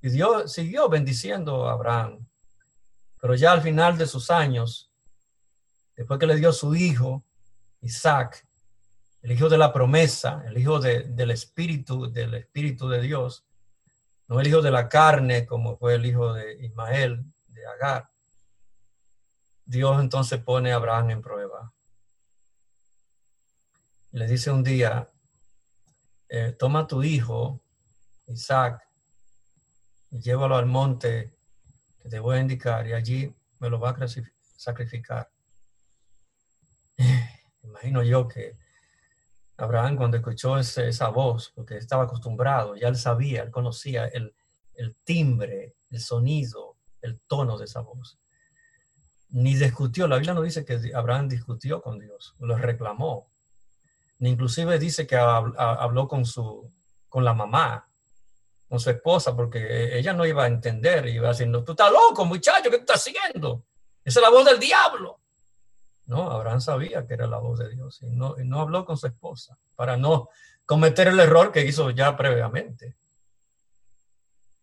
Y 0.02 0.10
Dios 0.10 0.52
siguió 0.52 0.90
bendiciendo 0.90 1.68
a 1.68 1.74
Abraham. 1.74 2.28
Pero 3.20 3.36
ya 3.36 3.52
al 3.52 3.62
final 3.62 3.98
de 3.98 4.08
sus 4.08 4.32
años, 4.32 4.92
después 5.96 6.20
que 6.20 6.28
le 6.28 6.36
dio 6.36 6.52
su 6.52 6.74
hijo, 6.76 7.24
Isaac, 7.82 8.46
el 9.22 9.32
hijo 9.32 9.50
de 9.50 9.58
la 9.58 9.72
promesa, 9.72 10.44
el 10.48 10.58
hijo 10.58 10.80
del 10.80 11.32
espíritu, 11.32 12.12
del 12.12 12.34
espíritu 12.34 12.90
de 12.90 13.02
Dios, 13.02 13.46
no 14.28 14.40
el 14.40 14.48
hijo 14.48 14.62
de 14.62 14.72
la 14.72 14.90
carne 14.90 15.46
como 15.46 15.78
fue 15.78 15.96
el 15.96 16.06
hijo 16.06 16.34
de 16.34 16.66
Ismael, 16.66 17.24
de 17.48 17.66
Agar. 17.68 18.10
Dios 19.66 20.00
entonces 20.02 20.42
pone 20.42 20.72
a 20.72 20.78
Abraham 20.78 21.12
en 21.12 21.22
prueba 21.22 21.72
le 24.12 24.28
dice 24.28 24.52
un 24.52 24.64
día, 24.64 25.08
eh, 26.28 26.54
toma 26.60 26.86
tu 26.86 27.02
hijo, 27.02 27.62
Isaac, 28.28 28.82
llévalo 30.12 30.56
al 30.56 30.66
monte 30.66 31.34
que 32.02 32.10
te 32.10 32.20
voy 32.20 32.38
a 32.38 32.42
indicar 32.42 32.88
y 32.88 32.94
allí 32.94 33.34
me 33.60 33.70
lo 33.70 33.80
va 33.80 33.92
a 33.92 34.08
sacrificar. 34.58 35.32
Imagino 37.64 38.04
yo 38.04 38.28
que 38.28 38.58
Abraham 39.58 39.96
cuando 39.96 40.18
escuchó 40.18 40.58
esa 40.58 41.10
voz, 41.10 41.52
porque 41.56 41.78
estaba 41.78 42.04
acostumbrado, 42.04 42.76
ya 42.76 42.88
él 42.88 42.96
sabía, 42.96 43.44
él 43.44 43.52
conocía 43.52 44.06
el, 44.06 44.34
el 44.74 44.96
timbre, 45.04 45.76
el 45.90 46.00
sonido, 46.00 46.78
el 47.02 47.22
tono 47.22 47.58
de 47.58 47.66
esa 47.66 47.82
voz. 47.82 48.18
Ni 49.30 49.56
discutió, 49.56 50.08
la 50.08 50.18
Biblia 50.18 50.34
no 50.34 50.42
dice 50.42 50.66
que 50.66 50.92
Abraham 50.94 51.30
discutió 51.30 51.82
con 51.82 52.00
Dios, 52.00 52.36
lo 52.40 52.58
reclamó, 52.58 53.32
Inclusive 54.28 54.78
dice 54.78 55.08
que 55.08 55.16
habló 55.18 56.08
con 56.08 56.26
su, 56.26 56.72
con 57.10 57.26
la 57.26 57.34
mamá, 57.34 57.90
con 58.72 58.80
su 58.80 58.90
esposa, 58.90 59.36
porque 59.36 59.98
ella 59.98 60.14
no 60.14 60.26
iba 60.26 60.46
a 60.46 60.48
entender, 60.48 61.06
iba 61.10 61.30
haciendo, 61.30 61.62
tú 61.62 61.74
estás 61.74 61.92
loco, 61.92 62.24
muchacho, 62.24 62.70
¿qué 62.70 62.78
estás 62.78 63.06
haciendo? 63.06 63.66
Esa 64.02 64.22
es 64.22 64.24
la 64.24 64.30
voz 64.30 64.46
del 64.46 64.62
diablo. 64.62 65.20
No, 66.06 66.32
Abraham 66.32 66.62
sabía 66.62 67.06
que 67.06 67.16
era 67.16 67.28
la 67.28 67.40
voz 67.40 67.60
de 67.60 67.68
Dios 67.68 68.02
y 68.02 68.12
no, 68.12 68.40
y 68.40 68.46
no 68.46 68.62
habló 68.62 68.86
con 68.86 68.96
su 68.96 69.08
esposa 69.08 69.58
para 69.76 69.98
no 69.98 70.30
cometer 70.66 71.10
el 71.10 71.20
error 71.20 71.52
que 71.52 71.66
hizo 71.66 71.90
ya 71.90 72.16
previamente. 72.16 72.96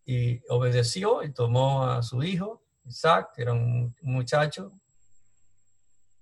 Y 0.07 0.41
obedeció 0.49 1.23
y 1.23 1.35
tomó 1.35 1.85
a 1.85 2.03
su 2.03 2.23
hijo, 2.23 2.63
Isaac, 2.87 3.33
que 3.37 3.43
era 3.43 3.53
un 3.53 3.95
muchacho, 4.01 4.73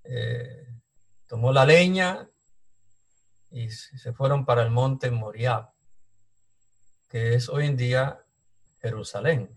eh, 0.02 0.74
tomó 1.28 1.52
la 1.52 1.64
leña, 1.64 2.28
y 3.52 3.70
se 3.70 4.12
fueron 4.12 4.44
para 4.44 4.62
el 4.62 4.70
monte 4.70 5.08
Moriah, 5.12 5.70
que 7.08 7.34
es 7.34 7.48
hoy 7.48 7.66
en 7.66 7.76
día 7.76 8.24
Jerusalén. 8.80 9.56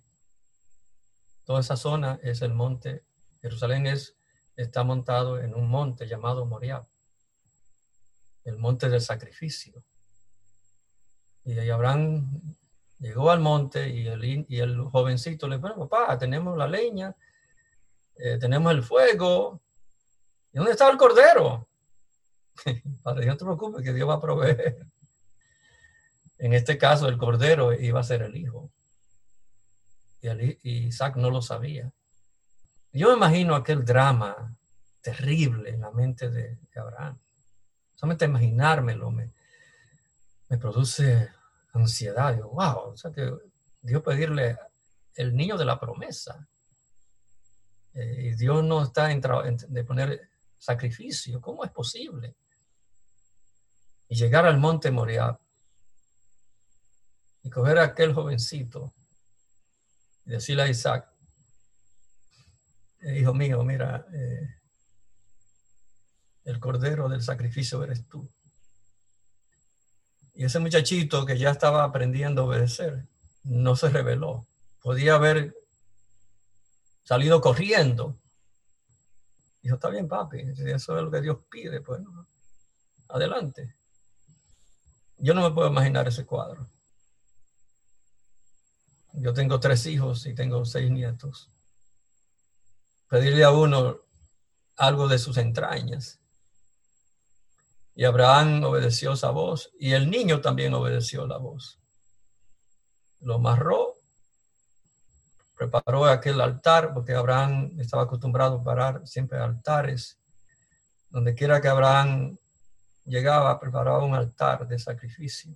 Toda 1.45 1.61
esa 1.61 1.75
zona 1.75 2.19
es 2.21 2.41
el 2.41 2.53
monte. 2.53 3.03
Jerusalén 3.41 3.87
es, 3.87 4.15
está 4.55 4.83
montado 4.83 5.39
en 5.39 5.55
un 5.55 5.67
monte 5.67 6.07
llamado 6.07 6.45
Moriah, 6.45 6.83
el 8.43 8.57
monte 8.57 8.89
del 8.89 9.01
sacrificio. 9.01 9.83
Y 11.43 11.57
ahí 11.57 11.69
Abraham 11.69 12.55
llegó 12.99 13.31
al 13.31 13.39
monte 13.39 13.89
y 13.89 14.07
el, 14.07 14.45
y 14.47 14.59
el 14.59 14.81
jovencito 14.81 15.47
le 15.47 15.57
dijo, 15.57 15.87
papá, 15.87 16.17
tenemos 16.17 16.57
la 16.57 16.67
leña, 16.67 17.15
eh, 18.15 18.37
tenemos 18.37 18.71
el 18.71 18.83
fuego. 18.83 19.61
¿Y 20.51 20.57
dónde 20.57 20.73
está 20.73 20.89
el 20.89 20.97
cordero? 20.97 21.67
Padre, 23.03 23.25
no 23.25 23.37
te 23.37 23.45
preocupes, 23.45 23.83
que 23.83 23.93
Dios 23.93 24.07
va 24.07 24.15
a 24.15 24.21
proveer. 24.21 24.85
En 26.39 26.53
este 26.53 26.77
caso, 26.77 27.07
el 27.07 27.17
cordero 27.17 27.73
iba 27.73 27.99
a 27.99 28.03
ser 28.03 28.23
el 28.23 28.35
hijo. 28.35 28.71
Y, 30.21 30.87
Isaac 30.87 31.15
no 31.15 31.29
lo 31.29 31.41
sabía. 31.41 31.91
Yo 32.91 33.09
me 33.09 33.17
imagino 33.17 33.55
aquel 33.55 33.85
drama 33.85 34.57
terrible 35.01 35.69
en 35.69 35.81
la 35.81 35.91
mente 35.91 36.29
de, 36.29 36.57
Abraham. 36.75 37.19
Solamente 37.93 38.25
imaginármelo 38.25 39.11
me, 39.11 39.31
me 40.49 40.57
produce 40.57 41.29
ansiedad. 41.73 42.33
Digo, 42.33 42.49
wow, 42.49 42.91
o 42.91 42.97
sea 42.97 43.11
que 43.11 43.31
Dios 43.81 44.01
pedirle 44.01 44.57
el 45.15 45.35
niño 45.35 45.57
de 45.57 45.65
la 45.65 45.79
promesa. 45.79 46.47
Eh, 47.93 48.31
y 48.31 48.35
Dios 48.35 48.63
no 48.63 48.83
está 48.83 49.11
en, 49.11 49.21
de 49.21 49.83
poner 49.83 50.29
sacrificio. 50.57 51.39
¿Cómo 51.41 51.63
es 51.63 51.71
posible? 51.71 52.35
y 54.09 54.15
llegar 54.15 54.45
al 54.45 54.57
monte 54.57 54.91
Moriah 54.91 55.39
y 57.43 57.49
coger 57.49 57.77
a 57.79 57.83
aquel 57.83 58.13
jovencito 58.13 58.93
y 60.25 60.31
decirle 60.31 60.63
a 60.63 60.69
Isaac, 60.69 61.09
eh, 63.01 63.19
hijo 63.19 63.33
mío, 63.33 63.63
mira, 63.63 64.05
eh, 64.13 64.55
el 66.43 66.59
cordero 66.59 67.07
del 67.07 67.21
sacrificio 67.21 67.83
eres 67.83 68.07
tú. 68.07 68.29
Y 70.33 70.45
ese 70.45 70.59
muchachito 70.59 71.25
que 71.25 71.37
ya 71.37 71.51
estaba 71.51 71.83
aprendiendo 71.83 72.41
a 72.41 72.45
obedecer, 72.45 73.07
no 73.43 73.75
se 73.75 73.89
reveló. 73.89 74.47
Podía 74.81 75.15
haber 75.15 75.55
salido 77.03 77.41
corriendo. 77.41 78.17
Dijo, 79.61 79.75
está 79.75 79.89
bien, 79.89 80.07
papi, 80.07 80.39
eso 80.39 80.97
es 80.97 81.03
lo 81.03 81.11
que 81.11 81.21
Dios 81.21 81.39
pide, 81.49 81.81
pues 81.81 82.01
adelante. 83.09 83.75
Yo 85.17 85.33
no 85.33 85.41
me 85.41 85.53
puedo 85.53 85.69
imaginar 85.69 86.07
ese 86.07 86.25
cuadro. 86.25 86.69
Yo 89.13 89.33
tengo 89.33 89.59
tres 89.59 89.85
hijos 89.85 90.25
y 90.25 90.33
tengo 90.33 90.63
seis 90.65 90.89
nietos. 90.91 91.49
Pedirle 93.07 93.43
a 93.43 93.51
uno 93.51 93.97
algo 94.77 95.07
de 95.07 95.19
sus 95.19 95.37
entrañas. 95.37 96.19
Y 97.95 98.05
Abraham 98.05 98.63
obedeció 98.63 99.13
esa 99.13 99.31
voz 99.31 99.71
y 99.77 99.91
el 99.91 100.09
niño 100.09 100.41
también 100.41 100.73
obedeció 100.73 101.27
la 101.27 101.37
voz. 101.37 101.79
Lo 103.19 103.35
amarró, 103.35 103.95
preparó 105.57 106.05
aquel 106.05 106.39
altar, 106.39 106.93
porque 106.93 107.13
Abraham 107.13 107.77
estaba 107.79 108.03
acostumbrado 108.03 108.59
a 108.59 108.63
parar 108.63 109.05
siempre 109.05 109.39
altares. 109.39 110.17
Donde 111.09 111.35
quiera 111.35 111.59
que 111.59 111.67
Abraham 111.67 112.37
llegaba, 113.03 113.59
preparaba 113.59 114.05
un 114.05 114.15
altar 114.15 114.65
de 114.65 114.79
sacrificio. 114.79 115.53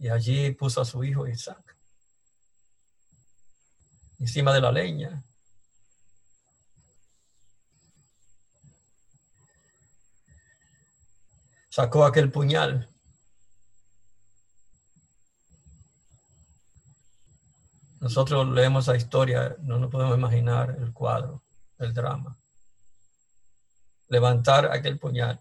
Y 0.00 0.08
allí 0.08 0.50
puso 0.52 0.80
a 0.80 0.84
su 0.84 1.04
hijo 1.04 1.28
Isaac 1.28 1.76
encima 4.18 4.52
de 4.52 4.60
la 4.62 4.72
leña. 4.72 5.22
Sacó 11.68 12.04
aquel 12.04 12.32
puñal. 12.32 12.88
Nosotros 18.00 18.48
leemos 18.48 18.86
la 18.86 18.96
historia, 18.96 19.54
no 19.60 19.78
nos 19.78 19.90
podemos 19.90 20.16
imaginar 20.16 20.76
el 20.78 20.94
cuadro, 20.94 21.42
el 21.78 21.92
drama. 21.92 22.38
Levantar 24.08 24.72
aquel 24.72 24.98
puñal 24.98 25.40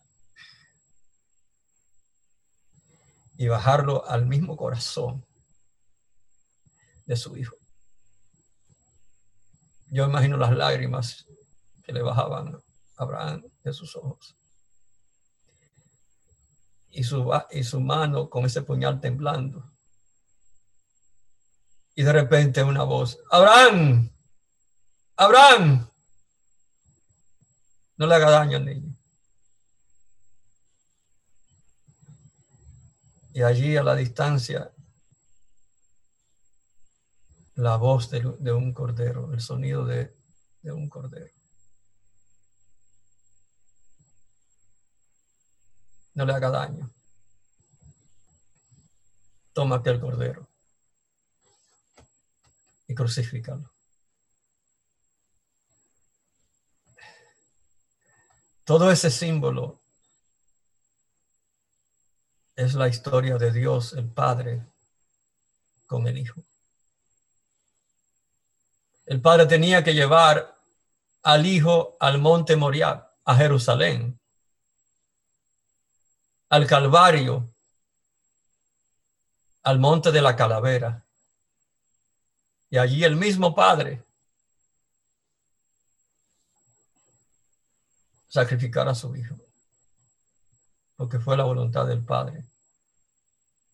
y 3.39 3.47
bajarlo 3.47 4.05
al 4.05 4.25
mismo 4.25 4.57
corazón 4.57 5.25
de 7.05 7.15
su 7.15 7.37
hijo. 7.37 7.55
Yo 9.87 10.03
imagino 10.03 10.35
las 10.35 10.51
lágrimas 10.51 11.25
que 11.81 11.93
le 11.93 12.01
bajaban 12.01 12.53
a 12.53 12.61
Abraham 12.97 13.45
de 13.63 13.71
sus 13.71 13.95
ojos. 13.95 14.35
Y 16.89 17.05
su, 17.05 17.31
y 17.51 17.63
su 17.63 17.79
mano 17.79 18.29
con 18.29 18.45
ese 18.45 18.61
puñal 18.61 18.99
temblando. 18.99 19.63
Y 21.95 22.03
de 22.03 22.11
repente 22.11 22.61
una 22.61 22.83
voz, 22.83 23.19
Abraham, 23.31 24.11
Abraham, 25.15 25.89
no 27.95 28.05
le 28.05 28.15
haga 28.15 28.31
daño 28.31 28.57
al 28.57 28.65
niño. 28.65 28.88
Y 33.33 33.43
allí 33.43 33.77
a 33.77 33.83
la 33.83 33.95
distancia, 33.95 34.71
la 37.55 37.75
voz 37.77 38.09
de, 38.09 38.25
un 38.51 38.73
cordero, 38.73 39.31
el 39.33 39.41
sonido 39.41 39.85
de, 39.85 40.15
de 40.61 40.71
un 40.71 40.89
cordero. 40.89 41.33
No 46.13 46.25
le 46.25 46.33
haga 46.33 46.49
daño. 46.49 46.89
Toma 49.53 49.77
aquel 49.77 49.99
cordero 49.99 50.47
y 52.87 52.95
crucifícalo. 52.95 53.71
Todo 58.63 58.91
ese 58.91 59.09
símbolo 59.11 59.78
es 62.59 62.73
la 62.73 62.89
historia 62.89 63.37
de 63.37 63.53
Dios, 63.53 63.93
el 63.93 64.09
Padre, 64.09 64.61
con 65.85 66.05
el 66.07 66.17
Hijo. 66.17 66.43
El 69.05 69.21
Padre 69.21 69.45
tenía 69.45 69.81
que 69.81 69.93
llevar 69.93 70.57
al 71.23 71.45
Hijo 71.45 71.95
al 72.01 72.19
monte 72.19 72.57
Moriah, 72.57 73.11
a 73.23 73.35
Jerusalén, 73.37 74.19
al 76.49 76.67
Calvario, 76.67 77.49
al 79.63 79.79
monte 79.79 80.11
de 80.11 80.21
la 80.21 80.35
calavera. 80.35 81.05
Y 82.69 82.77
allí 82.77 83.05
el 83.05 83.15
mismo 83.15 83.55
Padre 83.55 84.03
sacrificar 88.27 88.89
a 88.89 88.95
su 88.95 89.15
Hijo, 89.15 89.37
porque 90.97 91.19
fue 91.19 91.37
la 91.37 91.45
voluntad 91.45 91.87
del 91.87 92.03
Padre 92.03 92.48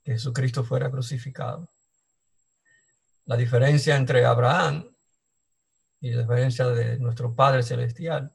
que 0.05 0.11
Jesucristo 0.11 0.63
fuera 0.63 0.91
crucificado. 0.91 1.67
La 3.25 3.35
diferencia 3.35 3.95
entre 3.95 4.23
Abraham 4.23 4.87
y 5.99 6.11
la 6.11 6.21
diferencia 6.21 6.67
de 6.67 6.99
nuestro 6.99 7.33
Padre 7.33 7.63
Celestial 7.63 8.31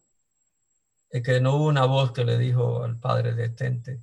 es 1.11 1.23
que 1.23 1.41
no 1.41 1.55
hubo 1.55 1.67
una 1.69 1.87
voz 1.87 2.11
que 2.11 2.25
le 2.25 2.39
dijo 2.39 2.83
al 2.83 2.99
Padre 2.99 3.35
detente. 3.35 4.01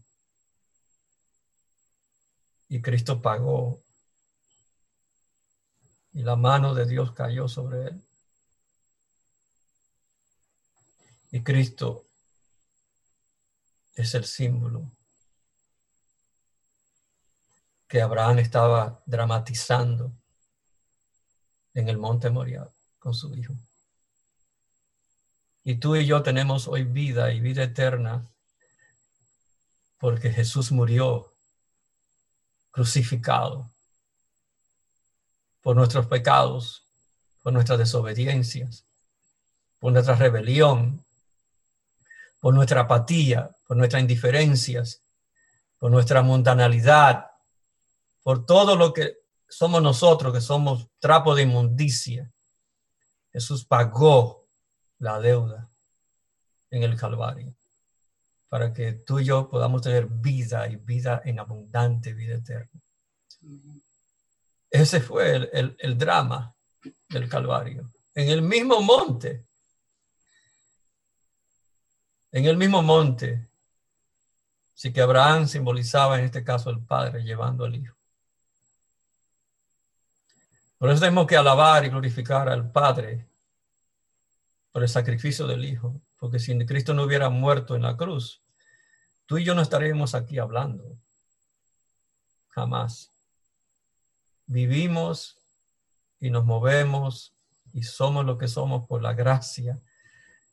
Y 2.70 2.82
Cristo 2.82 3.22
pagó. 3.22 3.84
Y 6.14 6.24
la 6.24 6.38
mano 6.38 6.74
de 6.74 6.86
Dios 6.86 7.12
cayó 7.12 7.50
sobre 7.50 7.88
él. 7.88 8.02
Y 11.32 11.44
Cristo 11.44 12.06
es 13.94 14.16
el 14.16 14.24
símbolo 14.24 14.90
que 17.88 18.02
Abraham 18.02 18.40
estaba 18.40 19.02
dramatizando 19.06 20.12
en 21.74 21.90
el 21.90 21.98
monte 21.98 22.30
Moriah 22.30 22.70
con 23.00 23.14
su 23.14 23.34
hijo. 23.36 23.54
Y 25.64 25.76
tú 25.76 25.96
y 25.96 26.06
yo 26.06 26.24
tenemos 26.24 26.68
hoy 26.68 26.84
vida 26.84 27.32
y 27.32 27.40
vida 27.40 27.64
eterna 27.64 28.26
porque 29.98 30.32
Jesús 30.32 30.72
murió 30.72 31.34
crucificado 32.72 33.70
por 35.62 35.76
nuestros 35.76 36.08
pecados, 36.08 36.84
por 37.42 37.52
nuestras 37.52 37.80
desobediencias, 37.80 38.86
por 39.80 39.92
nuestra 39.92 40.16
rebelión, 40.16 41.04
por 42.40 42.54
nuestra 42.54 42.82
apatía, 42.82 43.52
por 43.68 43.78
nuestras 43.78 44.02
indiferencias, 44.02 45.02
por 45.78 45.92
nuestra 45.92 46.22
mundanalidad, 46.22 47.27
por 48.28 48.46
todo 48.46 48.76
lo 48.76 48.92
que 48.92 49.20
somos 49.48 49.82
nosotros, 49.82 50.34
que 50.34 50.42
somos 50.42 50.90
trapo 51.00 51.34
de 51.34 51.44
inmundicia. 51.44 52.30
Jesús 53.32 53.64
pagó 53.64 54.50
la 55.00 55.18
deuda 55.22 55.70
en 56.70 56.84
el 56.84 56.98
Calvario 56.98 57.56
para 58.50 58.74
que 58.74 58.92
tú 58.92 59.22
y 59.22 59.24
yo 59.24 59.48
podamos 59.48 59.82
tener 59.82 60.08
vida 60.08 60.68
y 60.68 60.76
vida 60.76 61.22
en 61.24 61.40
abundante, 61.40 62.14
vida 62.14 62.36
eterna. 62.36 62.82
Ese 64.70 65.00
fue 65.00 65.50
el, 65.54 65.78
el 65.80 65.98
drama 65.98 66.54
del 67.08 67.30
Calvario. 67.30 67.90
En 68.14 68.28
el 68.28 68.42
mismo 68.42 68.82
monte, 68.82 69.46
en 72.34 72.44
el 72.44 72.58
mismo 72.58 72.82
monte, 72.82 73.48
sí 74.74 74.92
que 74.92 75.00
Abraham 75.00 75.48
simbolizaba 75.48 76.20
en 76.20 76.26
este 76.26 76.44
caso 76.44 76.70
el 76.70 76.82
Padre 76.82 77.24
llevando 77.24 77.64
al 77.64 77.74
Hijo. 77.74 77.97
Por 80.78 80.90
eso 80.90 81.00
tenemos 81.00 81.26
que 81.26 81.36
alabar 81.36 81.86
y 81.86 81.90
glorificar 81.90 82.50
al 82.50 82.72
Padre 82.72 83.28
por 84.72 84.84
el 84.84 84.90
sacrificio 84.90 85.48
del 85.48 85.66
Hijo, 85.66 86.02
porque 86.20 86.40
si 86.40 86.58
Cristo 86.66 86.94
no 86.94 87.04
hubiera 87.04 87.30
muerto 87.30 87.76
en 87.76 87.82
la 87.82 87.98
cruz, 87.98 88.44
tú 89.26 89.38
y 89.38 89.44
yo 89.44 89.56
no 89.56 89.62
estaríamos 89.62 90.14
aquí 90.14 90.38
hablando. 90.38 90.98
Jamás. 92.50 93.12
Vivimos 94.46 95.38
y 96.20 96.30
nos 96.30 96.46
movemos 96.46 97.34
y 97.74 97.84
somos 97.84 98.26
lo 98.26 98.38
que 98.38 98.48
somos 98.48 98.88
por 98.88 99.02
la 99.02 99.14
gracia 99.14 99.82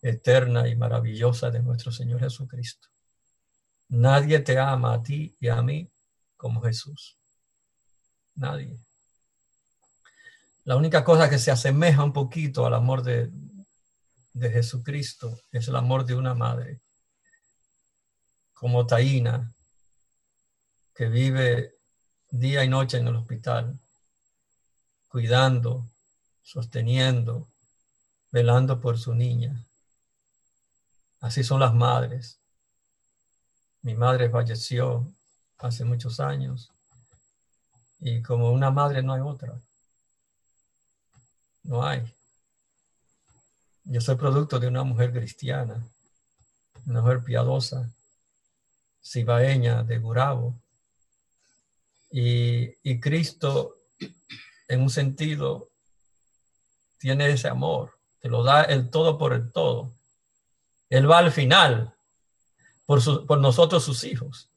eterna 0.03 0.69
y 0.69 0.77
maravillosa 0.77 1.51
de 1.51 1.63
nuestro 1.63 1.93
Señor 1.93 2.21
Jesucristo. 2.21 2.89
Nadie 3.89 4.41
te 4.41 4.59
ama 4.59 4.95
a 4.95 5.03
ti 5.03 5.37
y 5.41 5.49
a 5.49 5.63
mí 5.63 5.91
como 6.37 6.61
Jesús. 6.61 7.19
Nadie. 8.35 8.84
La 10.65 10.77
única 10.77 11.05
cosa 11.05 11.29
que 11.29 11.39
se 11.39 11.51
asemeja 11.51 12.03
un 12.03 12.13
poquito 12.13 12.65
al 12.65 12.75
amor 12.75 13.03
de, 13.03 13.31
de 14.33 14.51
Jesucristo 14.51 15.39
es 15.53 15.69
el 15.69 15.77
amor 15.77 16.05
de 16.05 16.15
una 16.15 16.35
madre, 16.35 16.81
como 18.55 18.87
Taína, 18.87 19.53
que 20.95 21.09
vive 21.09 21.75
día 22.31 22.65
y 22.65 22.69
noche 22.69 22.99
en 22.99 23.09
el 23.09 23.17
hospital, 23.17 23.79
cuidando 25.09 25.89
sosteniendo, 26.43 27.49
velando 28.31 28.81
por 28.81 28.99
su 28.99 29.15
niña. 29.15 29.65
Así 31.21 31.45
son 31.45 31.61
las 31.61 31.75
madres. 31.75 32.41
Mi 33.83 33.95
madre 33.95 34.31
falleció 34.31 35.13
hace 35.59 35.85
muchos 35.85 36.21
años 36.21 36.71
y 37.99 38.23
como 38.23 38.51
una 38.51 38.71
madre 38.71 39.03
no 39.03 39.15
hay 39.15 39.21
otra. 39.21 39.61
No 41.65 41.85
hay. 41.85 42.03
Yo 43.85 44.01
soy 44.01 44.17
producto 44.17 44.61
de 44.61 44.69
una 44.69 44.85
mujer 44.85 45.13
cristiana, 45.13 45.83
una 46.87 47.01
mujer 47.01 47.25
piadosa, 47.25 47.91
cibaeña 49.03 49.83
de 49.83 49.99
Gurabo. 49.99 50.55
Y, 52.11 52.71
y 52.89 53.01
Cristo, 53.01 53.77
en 54.69 54.83
un 54.83 54.91
sentido, 54.91 55.71
tiene 56.99 57.31
ese 57.31 57.49
amor, 57.49 57.99
te 58.21 58.29
lo 58.29 58.43
da 58.43 58.63
el 58.63 58.91
todo 58.91 59.19
por 59.19 59.33
el 59.33 59.51
todo. 59.51 59.93
Él 60.91 61.11
va 61.11 61.19
al 61.19 61.33
final 61.33 61.95
por, 62.85 63.27
por 63.27 63.39
nosotros 63.39 63.83
sus 63.83 64.05
hijos. 64.05 64.51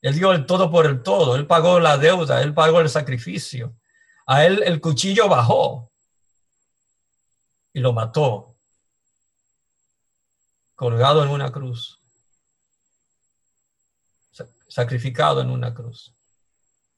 Él 0.00 0.14
dio 0.14 0.32
el 0.32 0.46
todo 0.46 0.70
por 0.70 0.86
el 0.86 1.02
todo. 1.02 1.36
Él 1.36 1.46
pagó 1.46 1.80
la 1.80 1.98
deuda, 1.98 2.42
él 2.42 2.54
pagó 2.54 2.80
el 2.80 2.88
sacrificio. 2.88 3.74
A 4.26 4.44
él 4.46 4.62
el 4.64 4.80
cuchillo 4.80 5.28
bajó 5.28 5.87
y 7.72 7.80
lo 7.80 7.92
mató, 7.92 8.56
colgado 10.74 11.24
en 11.24 11.30
una 11.30 11.50
cruz, 11.50 12.00
sacrificado 14.68 15.40
en 15.40 15.50
una 15.50 15.74
cruz, 15.74 16.14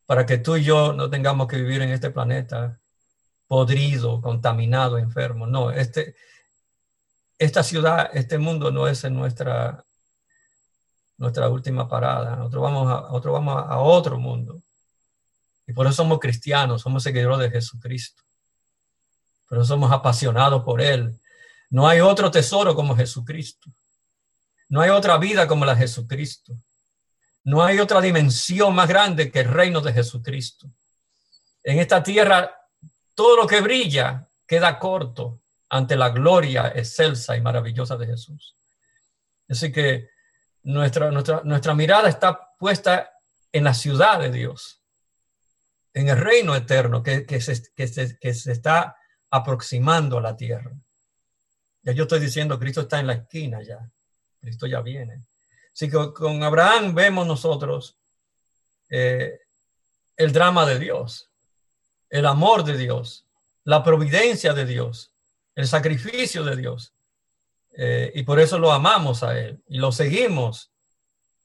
para 0.07 0.27
que 0.27 0.39
tú 0.39 0.57
y 0.57 0.65
yo 0.65 0.93
no 0.93 1.09
tengamos 1.09 1.47
que 1.47 1.57
vivir 1.57 1.83
en 1.83 1.91
este 1.91 2.11
planeta 2.11 2.81
podrido, 3.47 4.21
contaminado, 4.21 4.97
enfermo. 4.97 5.47
No, 5.47 5.73
este, 5.73 6.15
esta 7.37 7.63
ciudad, 7.63 8.11
este 8.13 8.39
mundo 8.39 8.71
no 8.71 8.87
es 8.87 9.03
nuestra, 9.11 9.85
nuestra 11.17 11.49
última 11.49 11.89
parada. 11.89 12.37
Nosotros 12.37 12.63
vamos, 12.63 12.87
a, 12.87 13.01
nosotros 13.09 13.33
vamos 13.33 13.65
a 13.67 13.79
otro 13.79 14.19
mundo. 14.19 14.63
Y 15.67 15.73
por 15.73 15.87
eso 15.87 15.97
somos 15.97 16.19
cristianos, 16.19 16.83
somos 16.83 17.03
seguidores 17.03 17.39
de 17.39 17.51
Jesucristo. 17.51 18.23
Pero 19.51 19.65
somos 19.65 19.91
apasionados 19.91 20.63
por 20.63 20.81
Él. 20.81 21.21
No 21.71 21.89
hay 21.89 22.01
otro 22.01 22.31
tesoro 22.31 22.75
como 22.77 22.97
Jesucristo. 22.97 23.69
No 24.69 24.81
hay 24.81 24.91
otra 24.91 25.19
vida 25.19 25.49
como 25.49 25.65
la 25.65 25.75
de 25.75 25.81
Jesucristo. 25.81 26.55
No 27.43 27.65
hay 27.65 27.81
otra 27.81 28.01
dimensión 28.01 28.73
más 28.77 28.89
grande 28.89 29.33
que 29.33 29.41
el 29.41 29.49
reino 29.49 29.81
de 29.81 29.93
Jesucristo. 29.93 30.71
En 31.65 31.81
esta 31.81 32.01
tierra, 32.01 32.55
todo 33.17 33.37
lo 33.37 33.47
que 33.49 33.61
brilla 33.61 34.29
queda 34.47 34.79
corto 34.79 35.43
ante 35.69 35.97
la 35.97 36.11
gloria 36.11 36.69
excelsa 36.69 37.37
y 37.37 37.41
maravillosa 37.41 37.97
de 37.97 38.07
Jesús. 38.07 38.57
Así 39.49 39.73
que 39.73 40.11
nuestra, 40.63 41.11
nuestra, 41.11 41.43
nuestra 41.43 41.75
mirada 41.75 42.09
está 42.09 42.55
puesta 42.57 43.11
en 43.51 43.65
la 43.65 43.75
ciudad 43.75 44.21
de 44.21 44.31
Dios, 44.31 44.81
en 45.93 46.09
el 46.09 46.19
reino 46.19 46.55
eterno 46.55 47.03
que, 47.03 47.27
que, 47.27 47.41
se, 47.41 47.61
que, 47.75 47.89
se, 47.89 48.17
que 48.21 48.33
se 48.33 48.53
está 48.53 48.97
aproximando 49.31 50.19
a 50.19 50.21
la 50.21 50.37
tierra. 50.37 50.73
Ya 51.83 51.93
yo 51.93 52.03
estoy 52.03 52.21
diciendo, 52.21 52.59
Cristo 52.59 52.83
está 52.83 53.01
en 53.01 53.07
la 53.07 53.15
esquina 53.15 53.63
ya, 53.63 53.91
Cristo 54.41 54.67
ya 54.67 54.81
viene. 54.81 55.25
Así 55.73 55.89
que 55.89 56.13
con 56.13 56.43
Abraham 56.43 56.95
vemos 56.95 57.27
nosotros 57.27 57.97
eh, 58.91 59.41
el 60.17 60.33
drama 60.33 60.67
de 60.67 60.79
Dios, 60.79 61.31
el 62.11 62.27
amor 62.27 62.65
de 62.65 62.77
Dios, 62.77 63.25
la 63.65 63.83
providencia 63.83 64.53
de 64.53 64.67
Dios, 64.67 65.13
el 65.55 65.67
sacrificio 65.67 66.45
de 66.45 66.57
Dios. 66.57 66.93
Eh, 67.73 68.11
y 68.17 68.25
por 68.25 68.41
eso 68.41 68.59
lo 68.59 68.73
amamos 68.73 69.23
a 69.23 69.39
Él 69.39 69.63
y 69.69 69.79
lo 69.79 69.93
seguimos 69.93 70.73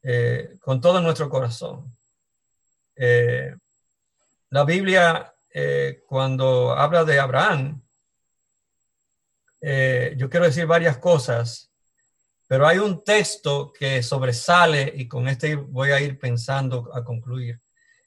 eh, 0.01 0.57
con 0.59 0.81
todo 0.81 0.99
nuestro 1.01 1.29
corazón. 1.29 1.95
La 4.49 4.63
Biblia, 4.63 5.34
cuando 6.07 6.73
habla 6.73 7.05
de 7.05 7.19
Abraham, 7.19 7.81
yo 9.61 10.29
quiero 10.29 10.45
decir 10.45 10.65
varias 10.65 10.97
cosas, 10.97 11.71
pero 12.47 12.67
hay 12.67 12.77
un 12.77 13.03
texto 13.03 13.71
que 13.71 14.03
sobresale 14.03 14.91
y 14.95 15.07
con 15.07 15.27
este 15.27 15.55
voy 15.55 15.91
a 15.91 16.01
ir 16.01 16.19
pensando 16.19 16.89
a 16.93 17.03
concluir. 17.03 17.59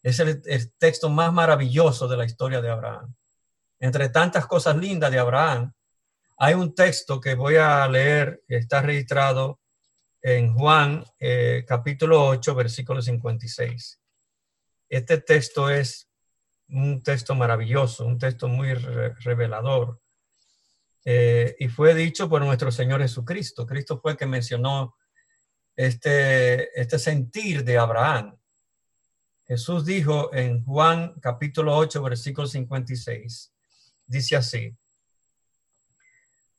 Es 0.02 0.20
el 0.20 0.72
texto 0.78 1.08
más 1.08 1.32
maravilloso 1.32 2.06
de 2.06 2.16
la 2.16 2.24
historia 2.24 2.60
de 2.60 2.70
Abraham. 2.70 3.14
Entre 3.80 4.08
tantas 4.08 4.46
cosas 4.46 4.76
lindas 4.76 5.10
de 5.10 5.18
Abraham, 5.18 5.72
hay 6.36 6.54
un 6.54 6.74
texto 6.74 7.20
que 7.20 7.34
voy 7.34 7.56
a 7.56 7.86
leer, 7.88 8.42
que 8.46 8.56
está 8.56 8.80
registrado 8.80 9.60
en 10.22 10.54
Juan 10.54 11.04
eh, 11.18 11.64
capítulo 11.66 12.26
8, 12.26 12.54
versículo 12.54 13.02
56. 13.02 14.00
Este 14.88 15.18
texto 15.18 15.68
es 15.68 16.07
un 16.70 17.02
texto 17.02 17.34
maravilloso, 17.34 18.04
un 18.04 18.18
texto 18.18 18.48
muy 18.48 18.74
revelador. 18.74 20.00
Eh, 21.04 21.56
y 21.58 21.68
fue 21.68 21.94
dicho 21.94 22.28
por 22.28 22.42
nuestro 22.44 22.70
Señor 22.70 23.00
Jesucristo. 23.00 23.66
Cristo 23.66 23.98
fue 24.00 24.12
el 24.12 24.18
que 24.18 24.26
mencionó 24.26 24.96
este, 25.74 26.78
este 26.78 26.98
sentir 26.98 27.64
de 27.64 27.78
Abraham. 27.78 28.36
Jesús 29.46 29.86
dijo 29.86 30.34
en 30.34 30.62
Juan 30.64 31.18
capítulo 31.20 31.74
8, 31.76 32.02
versículo 32.02 32.46
56, 32.46 33.50
dice 34.06 34.36
así, 34.36 34.76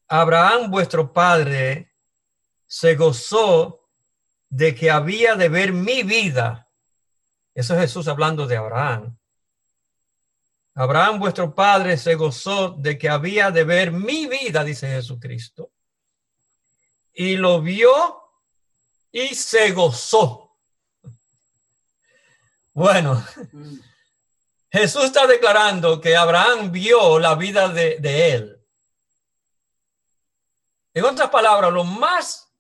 Abraham, 0.08 0.72
vuestro 0.72 1.14
padre, 1.14 1.94
se 2.66 2.96
gozó 2.96 3.88
de 4.50 4.74
que 4.74 4.90
había 4.90 5.36
de 5.36 5.50
ver 5.50 5.72
mi 5.72 6.02
vida. 6.02 6.68
Eso 7.54 7.76
es 7.76 7.82
Jesús 7.82 8.08
hablando 8.08 8.48
de 8.48 8.58
Abraham. 8.58 9.19
Abraham, 10.76 11.20
vuestro 11.20 11.54
padre, 11.54 11.98
se 11.98 12.16
gozó 12.16 12.70
de 12.70 12.98
que 12.98 13.10
había 13.10 13.52
de 13.52 13.64
ver 13.64 13.92
mi 13.92 14.28
vida, 14.28 14.64
dice 14.64 14.88
Jesucristo. 14.88 15.72
Y 17.14 17.36
lo 17.36 17.62
vio 17.62 18.24
y 19.12 19.36
se 19.36 19.72
gozó. 19.72 20.58
Bueno. 22.74 23.24
Jesús 24.72 25.06
está 25.06 25.26
declarando 25.26 26.00
que 26.00 26.16
Abraham 26.16 26.72
vio 26.72 27.18
la 27.18 27.34
vida 27.36 27.70
de, 27.70 27.98
de 28.00 28.32
él. 28.34 28.66
En 30.94 31.06
otras 31.06 31.30
palabras, 31.30 31.72
lo 31.72 31.84
más 31.84 32.54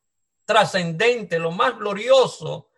trascendente, 0.45 1.37
lo 1.37 1.51
más 1.51 1.77
glorioso 1.77 2.69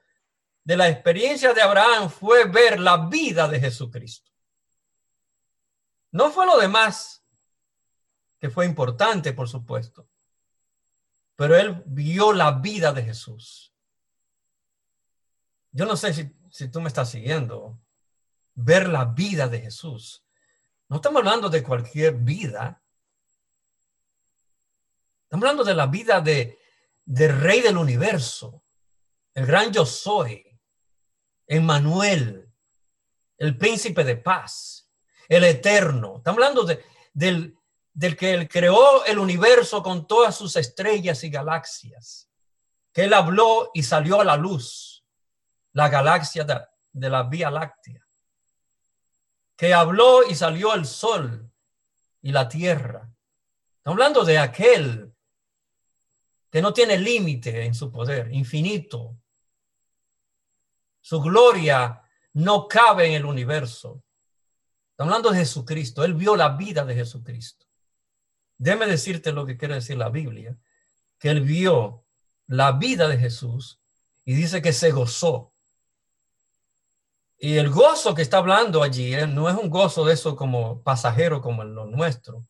de 0.64 0.78
la 0.78 0.90
experiencia 0.90 1.54
de 1.54 1.62
Abraham 1.62 2.10
fue 2.10 2.46
ver 2.46 2.80
la 2.80 2.98
vida 3.08 3.48
de 3.48 3.60
Jesucristo. 3.60 4.31
No 6.12 6.32
fue 6.32 6.46
lo 6.46 6.58
demás, 6.58 7.24
que 8.40 8.50
fue 8.50 8.66
importante, 8.66 9.34
por 9.34 9.48
supuesto, 9.48 10.08
pero 11.36 11.56
él 11.56 11.82
vio 11.86 12.34
la 12.34 12.52
vida 12.52 12.92
de 12.92 13.04
Jesús. 13.04 13.74
Yo 15.72 15.86
no 15.86 15.96
sé 15.96 16.14
si, 16.50 16.68
tú 16.68 16.82
me 16.82 16.90
estás 16.90 17.10
siguiendo, 17.10 17.80
ver 18.54 18.90
la 18.90 19.06
vida 19.06 19.48
de 19.48 19.62
Jesús. 19.62 20.26
No 20.90 20.98
estamos 20.98 21.20
hablando 21.20 21.50
de 21.50 21.64
cualquier 21.64 22.16
vida, 22.16 22.82
Estamos 25.24 25.46
hablando 25.46 25.64
de 25.64 25.76
la 25.76 25.88
vida 25.88 26.20
de, 26.20 26.60
del 27.06 27.40
rey 27.40 27.62
del 27.62 27.78
universo, 27.78 28.66
el 29.34 29.46
gran 29.46 29.72
yo 29.72 29.86
soy, 29.86 30.60
Emmanuel, 31.48 32.52
el 33.38 33.58
príncipe 33.58 34.04
de 34.04 34.18
paz, 34.18 34.81
el 35.32 35.46
eterno. 35.46 36.18
Estamos 36.18 36.40
hablando 36.40 36.66
de, 36.66 36.84
del, 37.14 37.58
del 37.94 38.18
que 38.18 38.34
él 38.34 38.50
creó 38.50 39.06
el 39.06 39.18
universo 39.18 39.82
con 39.82 40.06
todas 40.06 40.36
sus 40.36 40.58
estrellas 40.58 41.24
y 41.24 41.30
galaxias, 41.30 42.30
que 42.92 43.06
él 43.06 43.14
habló 43.14 43.72
y 43.74 43.82
salió 43.82 44.20
a 44.20 44.26
la 44.26 44.36
luz, 44.36 45.06
la 45.72 45.88
galaxia 45.88 46.44
de, 46.44 46.60
de 46.92 47.10
la 47.10 47.24
Vía 47.24 47.50
Láctea, 47.50 48.06
que 49.56 49.74
habló 49.74 50.28
y 50.28 50.36
salió 50.36 50.74
el 50.74 50.86
sol 50.86 51.50
y 52.22 52.34
la 52.34 52.50
tierra. 52.50 53.10
Estamos 53.78 54.02
hablando 54.02 54.26
de 54.26 54.38
aquel 54.38 55.14
que 56.50 56.62
no 56.62 56.74
tiene 56.74 56.98
límite 56.98 57.64
en 57.64 57.74
su 57.74 57.90
poder, 57.90 58.34
infinito. 58.34 59.16
Su 61.00 61.22
gloria 61.22 62.04
no 62.34 62.68
cabe 62.68 63.08
en 63.08 63.14
el 63.14 63.26
universo. 63.26 64.04
Estamos 64.92 65.14
hablando 65.14 65.32
de 65.32 65.40
Jesucristo. 65.40 66.04
Él 66.04 66.14
vio 66.14 66.36
la 66.36 66.50
vida 66.50 66.86
de 66.86 66.96
Jesucristo. 66.96 67.66
Déjame 68.58 68.86
decirte 68.86 69.32
lo 69.32 69.46
que 69.46 69.58
quiere 69.58 69.76
decir 69.76 69.98
la 69.98 70.10
Biblia, 70.10 70.56
que 71.18 71.30
él 71.30 71.42
vio 71.42 72.06
la 72.48 72.74
vida 72.74 73.08
de 73.08 73.18
Jesús 73.18 73.80
y 74.24 74.36
dice 74.36 74.62
que 74.62 74.74
se 74.74 74.92
gozó. 74.92 75.54
Y 77.38 77.58
el 77.58 77.72
gozo 77.72 78.14
que 78.14 78.22
está 78.22 78.38
hablando 78.38 78.84
allí 78.84 79.16
eh, 79.16 79.26
no 79.26 79.50
es 79.50 79.56
un 79.56 79.70
gozo 79.70 80.06
de 80.06 80.14
eso 80.14 80.36
como 80.36 80.84
pasajero 80.84 81.42
como 81.42 81.64
lo 81.64 81.86
nuestro. 81.88 82.46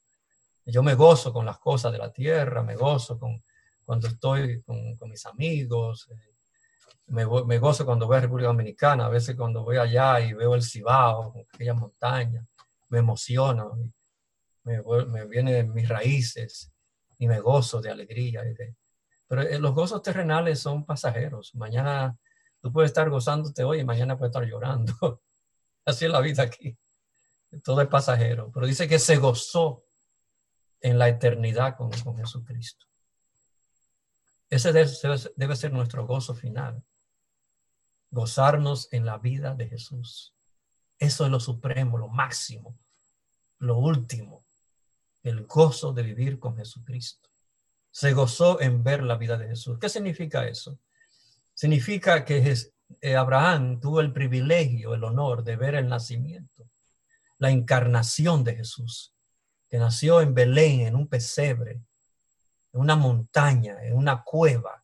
Yo 0.66 0.84
me 0.84 0.96
gozo 0.96 1.32
con 1.32 1.46
las 1.46 1.60
cosas 1.60 1.94
de 1.94 1.98
la 1.98 2.12
tierra, 2.12 2.62
me 2.62 2.76
gozo 2.76 3.18
con 3.18 3.42
cuando 3.86 4.08
estoy 4.08 4.62
con, 4.64 4.98
mis 5.10 5.26
amigos, 5.26 6.08
eh, 6.12 6.31
me, 7.12 7.26
me, 7.45 7.59
gozo 7.59 7.86
cuando 7.86 8.07
voy 8.07 8.18
a 8.18 8.22
República 8.22 8.47
Dominicana, 8.47 9.05
a 9.05 9.09
veces 9.09 9.36
cuando 9.36 9.64
voy 9.64 9.78
allá 9.78 10.20
y 10.22 10.34
veo 10.34 10.55
el 10.55 10.64
Cibao, 10.64 11.34
aquella 11.53 11.74
montaña, 11.74 12.45
me 12.89 12.99
emociono, 12.99 13.78
me, 14.64 14.82
me 14.82 15.26
vienen 15.26 15.74
mis 15.74 15.89
raíces 15.89 16.72
y 17.18 17.28
me 17.28 17.39
gozo 17.39 17.82
de 17.82 17.91
alegría. 17.91 18.43
pero 19.28 19.41
eh, 19.41 19.59
los 19.59 19.74
gozos 19.74 20.01
terrenales 20.01 20.59
son 20.59 20.86
pasajeros. 20.86 21.53
Mañana 21.55 22.18
tú 22.62 22.72
puedes 22.72 22.91
estar 22.91 23.09
gozándote 23.09 23.64
hoy 23.64 23.80
y 23.80 23.84
mañana 23.84 24.18
puedes 24.18 24.32
estar 24.32 24.47
llorando. 24.47 25.22
Así 25.86 26.05
es 26.05 26.12
la 26.12 26.22
vida 26.22 26.43
aquí. 26.43 26.78
Todo 27.64 27.82
es 27.82 27.88
pasajero. 27.88 28.51
Pero 28.53 28.66
dice 28.66 28.88
que 28.88 28.99
se 28.99 29.18
gozó 29.18 29.84
en 30.80 30.97
la 30.97 31.09
eternidad 31.09 31.76
con, 31.76 31.91
con 31.91 32.18
Jesucristo. 32.18 32.86
Ese 34.49 34.72
debe 34.74 35.55
ser 35.55 35.74
nuestro 35.74 36.05
gozo 36.07 36.34
final. 36.36 36.84
Gozarnos 38.12 38.89
en 38.91 39.05
la 39.05 39.18
vida 39.18 39.55
de 39.55 39.68
Jesús. 39.68 40.36
Eso 40.99 41.26
es 41.26 41.32
lo 41.32 41.39
supremo, 41.39 41.97
lo 41.97 42.09
máximo, 42.09 42.78
lo 43.57 43.78
último. 43.78 44.45
El 45.24 45.45
gozo 45.45 45.93
de 45.93 46.03
vivir 46.03 46.39
con 46.39 46.55
Jesucristo. 46.55 47.30
Se 47.89 48.14
gozó 48.14 48.62
en 48.62 48.84
ver 48.84 49.03
la 49.03 49.18
vida 49.18 49.38
de 49.38 49.47
Jesús. 49.47 49.80
¿Qué 49.80 49.89
significa 49.89 50.47
eso? 50.47 50.78
Significa 51.53 52.24
que 52.24 52.55
eh, 53.01 53.16
Abraham 53.16 53.80
tuvo 53.80 54.01
el 54.01 54.14
privilegio, 54.14 54.93
el 54.93 55.03
honor 55.03 55.43
de 55.43 55.55
ver 55.55 55.76
el 55.76 55.88
nacimiento, 55.88 56.70
la 57.38 57.49
encarnación 57.49 58.43
de 58.43 58.55
Jesús, 58.55 59.14
que 59.70 59.78
nació 59.78 60.22
en 60.22 60.34
Belén, 60.34 60.82
en 60.82 60.95
un 60.95 61.07
pesebre, 61.07 61.82
en 62.74 62.80
una 62.80 62.95
montaña, 62.95 63.84
en 63.84 63.95
una 63.95 64.24
cueva. 64.24 64.81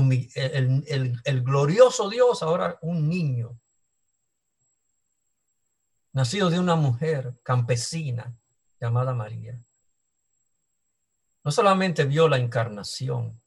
El, 0.00 1.42
glorioso 1.42 2.08
Dios, 2.08 2.42
ahora 2.42 2.78
un 2.82 3.08
niño, 3.08 3.58
nacido 6.12 6.50
de 6.50 6.58
una 6.58 6.74
mujer 6.74 7.34
campesina 7.42 8.34
llamada 8.80 9.14
María. 9.14 9.58
No 11.44 11.52
solamente 11.52 12.04
vio 12.04 12.28
la 12.28 12.38
encarnación, 12.38 13.40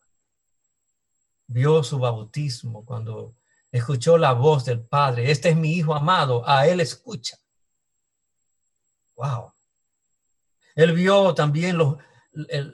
vio 1.47 1.83
su 1.83 1.99
bautismo 1.99 2.85
cuando 2.85 3.35
escuchó 3.71 4.17
la 4.17 4.33
voz 4.33 4.65
del 4.65 4.81
Padre, 4.81 5.31
este 5.31 5.49
es 5.49 5.57
mi 5.57 5.73
Hijo 5.73 5.95
amado, 5.95 6.47
a 6.47 6.67
Él 6.67 6.79
escucha. 6.79 7.37
Wow. 9.15 9.51
Él 10.75 10.93
vio 10.93 11.33
también 11.33 11.77
los, 11.77 11.97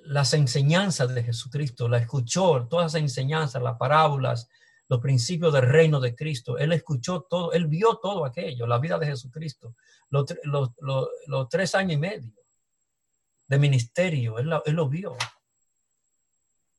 las 0.06 0.34
enseñanzas 0.34 1.14
de 1.14 1.24
Jesucristo, 1.24 1.88
la 1.88 2.00
escuchó, 2.00 2.68
todas 2.70 2.94
las 2.94 3.02
enseñanzas, 3.02 3.62
las 3.62 3.78
parábolas, 3.78 4.50
los 4.90 5.00
principios 5.00 5.54
del 5.54 5.68
reino 5.68 6.00
de 6.00 6.16
Cristo. 6.16 6.58
Él 6.58 6.74
escuchó 6.74 7.22
todo, 7.22 7.54
él 7.54 7.68
vio 7.68 7.98
todo 7.98 8.26
aquello, 8.26 8.68
la 8.68 8.80
vida 8.80 8.98
de 8.98 9.08
Jesucristo, 9.08 9.76
los, 10.10 11.50
tres 11.50 11.76
años 11.76 11.94
y 11.94 11.98
medio 11.98 12.32
de 13.48 13.60
ministerio, 13.60 14.40
él, 14.40 14.50
lo 14.50 14.90
vio. 14.90 15.16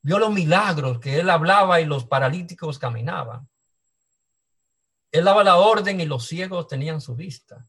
Vio 0.02 0.18
los 0.18 0.32
milagros 0.32 0.98
que 0.98 1.20
él 1.20 1.30
hablaba 1.30 1.80
y 1.80 1.86
los 1.86 2.04
paralíticos 2.04 2.78
caminaban. 2.78 3.48
Él 5.10 5.24
daba 5.24 5.44
la 5.44 5.56
orden 5.56 6.00
y 6.00 6.06
los 6.06 6.26
ciegos 6.26 6.66
tenían 6.66 7.00
su 7.00 7.14
vista. 7.14 7.64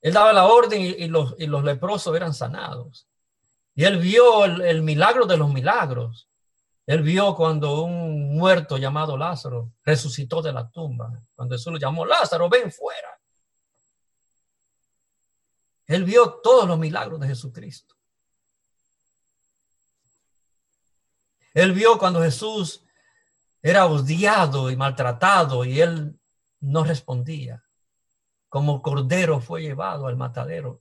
Él 0.00 0.12
daba 0.12 0.32
la 0.32 0.46
orden 0.46 1.10
los, 1.10 1.34
y 1.38 1.46
los 1.46 1.64
leprosos 1.64 2.14
eran 2.14 2.34
sanados. 2.34 3.07
Y 3.78 3.84
él 3.84 3.98
vio 3.98 4.44
el, 4.44 4.82
milagro 4.82 5.24
de 5.24 5.36
los 5.36 5.52
milagros. 5.52 6.28
Él 6.84 7.00
vio 7.00 7.36
cuando 7.36 7.84
un 7.84 8.36
muerto 8.36 8.76
llamado 8.76 9.16
Lázaro 9.16 9.70
resucitó 9.84 10.42
de 10.42 10.52
la 10.52 10.68
tumba. 10.68 11.12
Cuando 11.36 11.54
Jesús 11.54 11.74
lo 11.74 11.78
llamó, 11.78 12.04
Lázaro, 12.04 12.48
ven 12.48 12.72
fuera. 12.72 13.20
Él 15.86 16.02
vio 16.02 16.40
todos 16.42 16.66
los 16.66 16.76
milagros 16.76 17.20
de 17.20 17.28
Jesucristo. 17.28 17.94
Él 21.54 21.70
vio 21.72 21.98
cuando 21.98 22.20
Jesús 22.20 22.84
era 23.62 23.86
odiado 23.86 24.72
y 24.72 24.76
maltratado 24.76 25.64
y 25.64 25.80
él 25.80 26.18
no 26.58 26.82
respondía. 26.82 27.62
Como 28.48 28.82
cordero 28.82 29.40
fue 29.40 29.62
llevado 29.62 30.08
al 30.08 30.16
matadero 30.16 30.80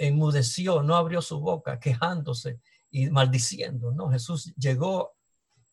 enmudeció, 0.00 0.82
no 0.82 0.96
abrió 0.96 1.20
su 1.20 1.38
boca 1.40 1.78
quejándose 1.78 2.60
y 2.90 3.10
maldiciendo. 3.10 3.92
No, 3.92 4.10
Jesús 4.10 4.52
llegó 4.56 5.14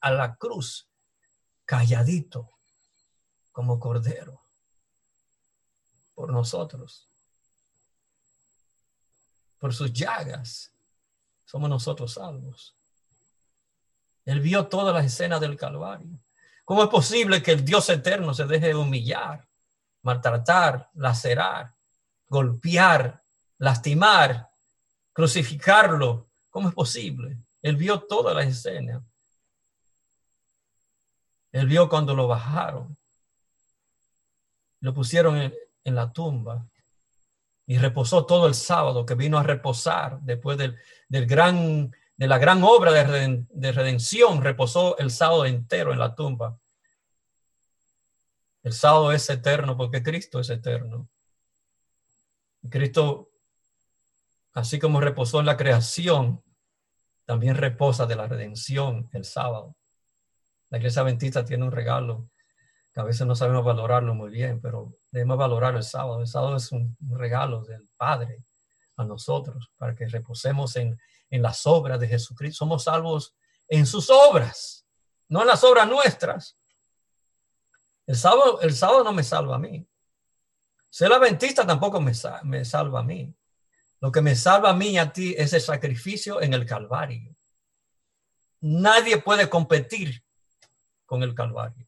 a 0.01 0.11
la 0.11 0.35
cruz 0.35 0.89
calladito 1.65 2.49
como 3.51 3.79
cordero 3.79 4.41
por 6.13 6.31
nosotros. 6.31 7.09
Por 9.57 9.73
sus 9.73 9.93
llagas 9.93 10.73
somos 11.45 11.69
nosotros 11.69 12.13
salvos. 12.13 12.75
Él 14.25 14.41
vio 14.41 14.67
todas 14.67 14.93
las 14.93 15.05
escenas 15.05 15.39
del 15.39 15.55
Calvario. 15.55 16.19
¿Cómo 16.65 16.83
es 16.83 16.89
posible 16.89 17.41
que 17.41 17.51
el 17.51 17.63
Dios 17.63 17.87
eterno 17.89 18.33
se 18.33 18.45
deje 18.45 18.75
humillar, 18.75 19.47
maltratar, 20.01 20.89
lacerar, 20.95 21.73
golpear, 22.27 23.23
lastimar, 23.59 24.49
crucificarlo. 25.13 26.29
¿Cómo 26.49 26.69
es 26.69 26.75
posible? 26.75 27.37
Él 27.61 27.75
vio 27.75 28.01
toda 28.01 28.33
la 28.33 28.43
escena. 28.43 29.03
Él 31.51 31.67
vio 31.67 31.89
cuando 31.89 32.13
lo 32.15 32.27
bajaron. 32.27 32.97
Lo 34.79 34.93
pusieron 34.93 35.37
en, 35.37 35.53
la 35.95 36.11
tumba 36.11 36.67
y 37.65 37.77
reposó 37.77 38.25
todo 38.25 38.45
el 38.47 38.53
sábado 38.53 39.05
que 39.05 39.15
vino 39.15 39.37
a 39.37 39.43
reposar 39.43 40.19
después 40.21 40.57
del, 40.57 40.77
gran, 41.25 41.91
de 42.17 42.27
la 42.27 42.37
gran 42.37 42.61
obra 42.63 42.91
de, 42.91 43.45
de 43.49 43.71
redención. 43.71 44.41
Reposó 44.41 44.97
el 44.97 45.09
sábado 45.11 45.45
entero 45.45 45.93
en 45.93 45.99
la 45.99 46.13
tumba. 46.13 46.59
El 48.63 48.73
sábado 48.73 49.13
es 49.13 49.29
eterno 49.29 49.77
porque 49.77 50.03
Cristo 50.03 50.39
es 50.41 50.49
eterno. 50.49 51.07
Cristo 52.69 53.31
Así 54.57 54.79
como 54.79 54.99
reposó 54.99 55.39
en 55.39 55.45
la 55.45 55.55
creación, 55.55 56.43
también 57.25 57.53
reposa 57.53 58.07
de 58.07 58.15
la 58.15 58.27
redención 58.27 59.07
el 59.13 59.23
sábado. 59.23 59.75
La 60.71 60.79
iglesia 60.79 61.03
adventista 61.03 61.45
tiene 61.45 61.63
un 61.63 61.71
regalo 61.71 62.31
que 62.91 62.99
a 62.99 63.03
veces 63.03 63.27
no 63.27 63.35
sabemos 63.35 63.63
valorarlo 63.63 64.15
muy 64.15 64.31
bien, 64.31 64.59
pero 64.59 64.95
debemos 65.11 65.37
valorar 65.37 65.75
el 65.75 65.83
sábado. 65.83 66.21
El 66.21 66.27
sábado 66.27 66.55
es 66.55 66.71
un, 66.71 66.97
regalo 67.11 67.65
del 67.65 67.87
Padre 67.97 68.45
a 68.95 69.03
nosotros 69.03 69.69
para 69.77 69.93
que 69.93 70.07
reposemos 70.07 70.75
en, 70.75 70.99
en 71.29 71.43
las 71.43 71.67
obras 71.67 71.99
de 71.99 72.07
Jesucristo. 72.07 72.65
Somos 72.65 72.85
salvos 72.85 73.35
en 73.67 73.85
sus 73.85 74.09
obras, 74.09 74.87
no 75.29 75.41
en 75.41 75.47
las 75.49 75.63
obras 75.63 75.87
nuestras. 75.87 76.57
El 78.07 78.15
sábado, 78.15 78.59
el 78.61 78.73
sábado 78.73 79.03
no 79.03 79.13
me 79.13 79.23
salva 79.23 79.57
a 79.57 79.59
mí. 79.59 79.87
Ser 80.89 81.13
adventista 81.13 81.63
tampoco 81.63 82.01
me, 82.01 82.13
me 82.41 82.65
salva 82.65 83.01
a 83.01 83.03
mí. 83.03 83.37
Lo 83.99 84.11
que 84.11 84.21
me 84.21 84.35
salva 84.35 84.69
a 84.69 84.75
mí 84.75 84.89
y 84.89 84.97
a 84.97 85.11
ti 85.11 85.33
es 85.37 85.53
el 85.53 85.61
sacrificio 85.61 86.41
en 86.41 86.53
el 86.53 86.65
Calvario. 86.65 87.35
Nadie 88.61 89.17
puede 89.17 89.49
competir 89.49 90.23
con 91.05 91.23
el 91.23 91.33
Calvario, 91.33 91.87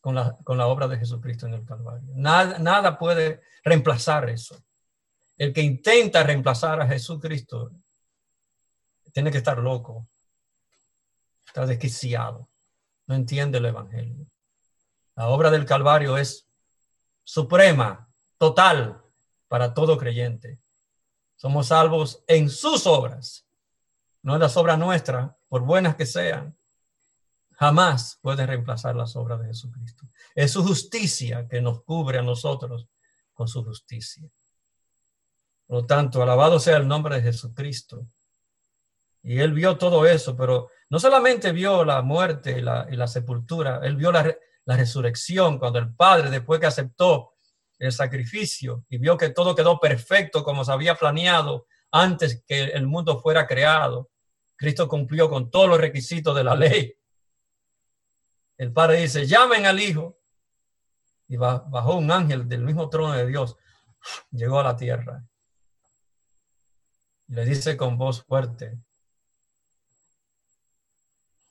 con 0.00 0.14
la, 0.14 0.36
con 0.44 0.56
la 0.56 0.66
obra 0.66 0.88
de 0.88 0.98
Jesucristo 0.98 1.46
en 1.46 1.54
el 1.54 1.64
Calvario. 1.66 2.08
Nada, 2.14 2.58
nada 2.58 2.98
puede 2.98 3.42
reemplazar 3.62 4.28
eso. 4.30 4.62
El 5.36 5.52
que 5.52 5.62
intenta 5.62 6.22
reemplazar 6.22 6.80
a 6.80 6.86
Jesucristo 6.86 7.72
tiene 9.12 9.30
que 9.30 9.38
estar 9.38 9.58
loco, 9.58 10.06
está 11.46 11.66
desquiciado, 11.66 12.48
no 13.06 13.14
entiende 13.14 13.58
el 13.58 13.66
Evangelio. 13.66 14.26
La 15.16 15.28
obra 15.28 15.50
del 15.50 15.64
Calvario 15.64 16.16
es 16.16 16.46
suprema, 17.24 18.08
total 18.38 19.02
para 19.48 19.74
todo 19.74 19.98
creyente. 19.98 20.58
Somos 21.38 21.68
salvos 21.68 22.24
en 22.26 22.50
sus 22.50 22.84
obras, 22.88 23.46
no 24.22 24.34
en 24.34 24.40
las 24.40 24.56
obras 24.56 24.76
nuestras, 24.76 25.30
por 25.46 25.62
buenas 25.62 25.94
que 25.94 26.04
sean. 26.04 26.58
Jamás 27.52 28.18
pueden 28.20 28.48
reemplazar 28.48 28.96
las 28.96 29.14
obras 29.14 29.40
de 29.40 29.46
Jesucristo. 29.46 30.08
Es 30.34 30.50
su 30.50 30.64
justicia 30.64 31.46
que 31.48 31.60
nos 31.60 31.84
cubre 31.84 32.18
a 32.18 32.22
nosotros 32.22 32.88
con 33.32 33.46
su 33.46 33.64
justicia. 33.64 34.28
Por 35.68 35.82
lo 35.82 35.86
tanto, 35.86 36.20
alabado 36.20 36.58
sea 36.58 36.76
el 36.76 36.88
nombre 36.88 37.14
de 37.14 37.22
Jesucristo. 37.22 38.04
Y 39.22 39.38
él 39.38 39.52
vio 39.52 39.78
todo 39.78 40.06
eso, 40.06 40.36
pero 40.36 40.68
no 40.90 40.98
solamente 40.98 41.52
vio 41.52 41.84
la 41.84 42.02
muerte 42.02 42.58
y 42.58 42.62
la, 42.62 43.06
sepultura, 43.06 43.78
él 43.84 43.94
vio 43.94 44.10
la, 44.10 44.36
la 44.64 44.76
resurrección, 44.76 45.60
cuando 45.60 45.78
el 45.78 45.94
Padre, 45.94 46.30
después 46.30 46.58
que 46.58 46.66
aceptó 46.66 47.32
el 47.78 47.92
sacrificio 47.92 48.84
y 48.88 48.98
vio 48.98 49.16
que 49.16 49.30
todo 49.30 49.54
quedó 49.54 49.78
perfecto 49.78 50.42
como 50.42 50.64
se 50.64 50.72
había 50.72 50.94
planeado 50.94 51.66
antes 51.90 52.42
que 52.46 52.64
el 52.64 52.86
mundo 52.86 53.18
fuera 53.20 53.46
creado, 53.46 54.10
Cristo 54.56 54.88
cumplió 54.88 55.30
con 55.30 55.50
todos 55.50 55.68
los 55.68 55.78
requisitos 55.78 56.34
de 56.34 56.44
la 56.44 56.54
ley. 56.54 56.94
El 58.56 58.72
Padre 58.72 59.02
dice, 59.02 59.26
llamen 59.26 59.66
al 59.66 59.80
Hijo. 59.80 60.18
Y 61.28 61.36
bajó 61.36 61.96
un 61.96 62.10
ángel 62.10 62.48
del 62.48 62.62
mismo 62.62 62.88
trono 62.88 63.12
de 63.12 63.26
Dios, 63.26 63.56
llegó 64.30 64.60
a 64.60 64.64
la 64.64 64.76
tierra. 64.76 65.22
Y 67.28 67.34
le 67.34 67.44
dice 67.44 67.76
con 67.76 67.98
voz 67.98 68.24
fuerte, 68.24 68.78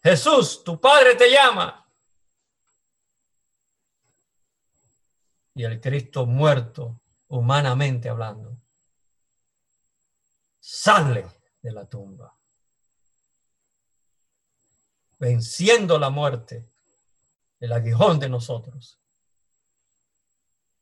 Jesús, 0.02 0.64
tu 0.64 0.82
Padre 0.82 1.16
te 1.16 1.30
llama. 1.30 1.87
Y 5.58 5.64
el 5.66 5.82
Cristo 5.82 6.26
muerto, 6.26 7.02
humanamente 7.28 8.08
hablando, 8.08 8.58
sale 10.60 11.26
de 11.62 11.72
la 11.72 11.86
tumba, 11.86 12.34
venciendo 15.20 15.98
la 15.98 16.10
muerte, 16.10 16.70
el 17.60 17.74
aguijón 17.74 18.20
de 18.20 18.30
nosotros, 18.30 19.00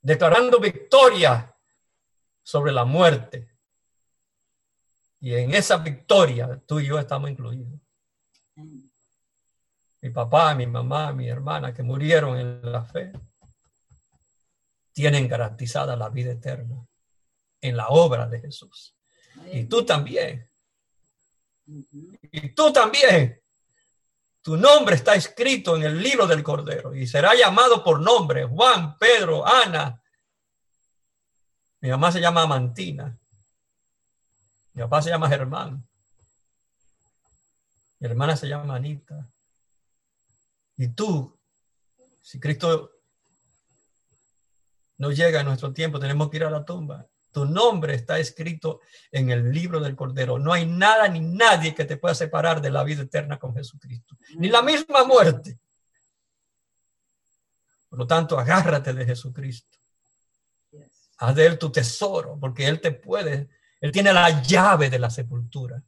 declarando 0.02 0.60
victoria 0.60 1.56
sobre 2.44 2.72
la 2.72 2.86
muerte. 2.86 3.50
Y 5.22 5.34
en 5.34 5.56
esa 5.56 5.78
victoria 5.78 6.62
tú 6.68 6.80
y 6.80 6.88
yo 6.88 7.00
estamos 7.00 7.32
incluidos 7.32 7.80
mi 10.06 10.12
papá, 10.12 10.54
mi 10.54 10.68
mamá, 10.68 11.12
mi 11.14 11.28
hermana 11.28 11.74
que 11.74 11.82
murieron 11.82 12.38
en 12.38 12.72
la 12.72 12.84
fe, 12.84 13.12
tienen 14.96 15.28
garantizada 15.28 15.98
la 15.98 16.08
vida 16.08 16.32
eterna 16.32 16.88
en 17.60 17.76
la 17.76 17.90
obra 17.90 18.28
de 18.30 18.40
Jesús. 18.40 18.96
Y 19.52 19.66
tú 19.66 19.86
también. 19.86 20.50
Y 22.32 22.56
tú 22.56 22.72
también. 22.72 23.42
Tu 24.42 24.56
nombre 24.56 24.96
está 24.96 25.16
escrito 25.16 25.76
en 25.76 25.84
el 25.84 26.02
libro 26.02 26.26
del 26.26 26.42
Cordero 26.42 26.96
y 26.96 27.06
será 27.08 27.36
llamado 27.36 27.84
por 27.84 28.00
nombre 28.00 28.46
Juan, 28.46 28.98
Pedro, 28.98 29.46
Ana. 29.46 30.02
Mi 31.82 31.90
mamá 31.90 32.10
se 32.14 32.22
llama 32.22 32.44
Amantina. 32.44 33.20
Mi 34.72 34.82
papá 34.84 35.02
se 35.02 35.10
llama 35.10 35.28
Germán. 35.28 35.86
Mi 38.00 38.08
hermana 38.08 38.38
se 38.38 38.48
llama 38.48 38.76
Anita. 38.76 39.28
Y 40.78 40.88
tú, 40.90 41.38
si 42.22 42.40
Cristo 42.40 42.95
no 44.98 45.12
llega 45.12 45.42
a 45.42 45.44
nuestro 45.44 45.74
tiempo, 45.74 46.00
tenemos 46.00 46.30
que 46.30 46.38
ir 46.38 46.44
a 46.46 46.50
la 46.50 46.64
tumba. 46.64 47.08
Tu 47.32 47.46
nombre 47.46 47.96
está 47.96 48.18
escrito 48.18 48.80
en 49.12 49.30
el 49.30 49.52
libro 49.52 49.82
del 49.82 49.96
Cordero. 49.96 50.40
No 50.40 50.54
hay 50.54 50.66
nada 50.66 51.08
ni 51.10 51.20
nadie 51.20 51.76
que 51.76 51.84
te 51.84 51.98
pueda 51.98 52.16
separar 52.16 52.62
de 52.62 52.70
la 52.70 52.84
vida 52.84 53.04
eterna 53.04 53.38
con 53.38 53.54
Jesucristo, 53.54 54.16
ni 54.38 54.48
la 54.48 54.62
misma 54.62 55.04
muerte. 55.04 55.60
Por 57.90 58.00
lo 58.00 58.08
tanto, 58.08 58.40
agárrate 58.40 58.94
de 58.94 59.06
Jesucristo. 59.06 59.78
Haz 61.18 61.36
de 61.36 61.46
él 61.46 61.58
tu 61.58 61.72
tesoro, 61.72 62.38
porque 62.40 62.68
él 62.68 62.82
te 62.82 62.92
puede, 62.92 63.50
él 63.82 63.92
tiene 63.92 64.14
la 64.14 64.42
llave 64.42 64.90
de 64.90 65.00
la 65.00 65.10
sepultura. 65.10 65.82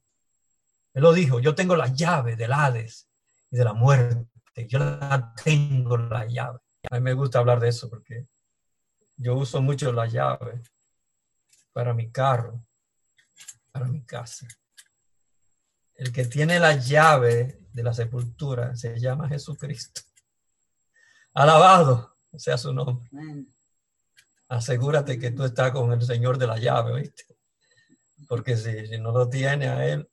Él 0.93 1.03
lo 1.03 1.13
dijo, 1.13 1.39
yo 1.39 1.53
tengo 1.53 1.75
la 1.75 1.87
llave 1.87 2.35
del 2.35 2.53
Hades 2.53 3.07
y 3.51 3.57
de 3.57 3.63
la 3.63 3.73
muerte. 3.73 4.27
Yo 4.67 4.79
la 4.79 5.33
tengo 5.43 5.97
la 5.97 6.25
llave. 6.25 6.59
A 6.89 6.95
mí 6.95 7.01
me 7.01 7.13
gusta 7.13 7.39
hablar 7.39 7.59
de 7.59 7.69
eso 7.69 7.89
porque 7.89 8.27
yo 9.17 9.35
uso 9.35 9.61
mucho 9.61 9.91
la 9.91 10.05
llave 10.05 10.61
para 11.73 11.93
mi 11.93 12.11
carro, 12.11 12.63
para 13.71 13.87
mi 13.87 14.03
casa. 14.03 14.47
El 15.95 16.11
que 16.11 16.25
tiene 16.25 16.59
la 16.59 16.75
llave 16.75 17.59
de 17.73 17.83
la 17.83 17.93
sepultura 17.93 18.75
se 18.75 18.99
llama 18.99 19.27
Jesucristo. 19.27 20.01
Alabado 21.33 22.15
sea 22.37 22.57
su 22.57 22.71
nombre. 22.73 23.09
Asegúrate 24.47 25.19
que 25.19 25.31
tú 25.31 25.43
estás 25.43 25.71
con 25.71 25.91
el 25.91 26.01
Señor 26.01 26.37
de 26.37 26.47
la 26.47 26.57
llave, 26.57 26.93
¿oíste? 26.93 27.25
Porque 28.27 28.55
si, 28.55 28.87
si 28.87 28.97
no 28.99 29.11
lo 29.11 29.27
tiene 29.27 29.67
a 29.67 29.85
Él, 29.87 30.07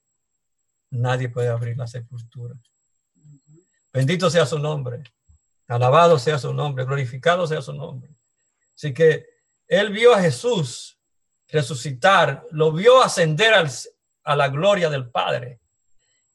nadie 0.91 1.29
puede 1.29 1.49
abrir 1.49 1.77
la 1.77 1.87
sepultura. 1.87 2.55
Bendito 3.93 4.31
sea 4.31 4.47
su 4.47 4.59
nombre. 4.59 5.05
Alabado 5.69 6.19
sea 6.19 6.39
su 6.39 6.53
nombre. 6.53 6.85
Glorificado 6.85 7.47
sea 7.47 7.63
su 7.63 7.73
nombre. 7.73 8.11
Así 8.75 8.93
que 8.93 9.27
él 9.69 9.91
vio 9.91 10.15
a 10.15 10.21
Jesús 10.21 10.99
resucitar, 11.49 12.45
lo 12.51 12.73
vio 12.73 13.03
ascender 13.03 13.55
a 14.25 14.37
la 14.37 14.49
gloria 14.49 14.91
del 14.91 15.11
Padre 15.11 15.61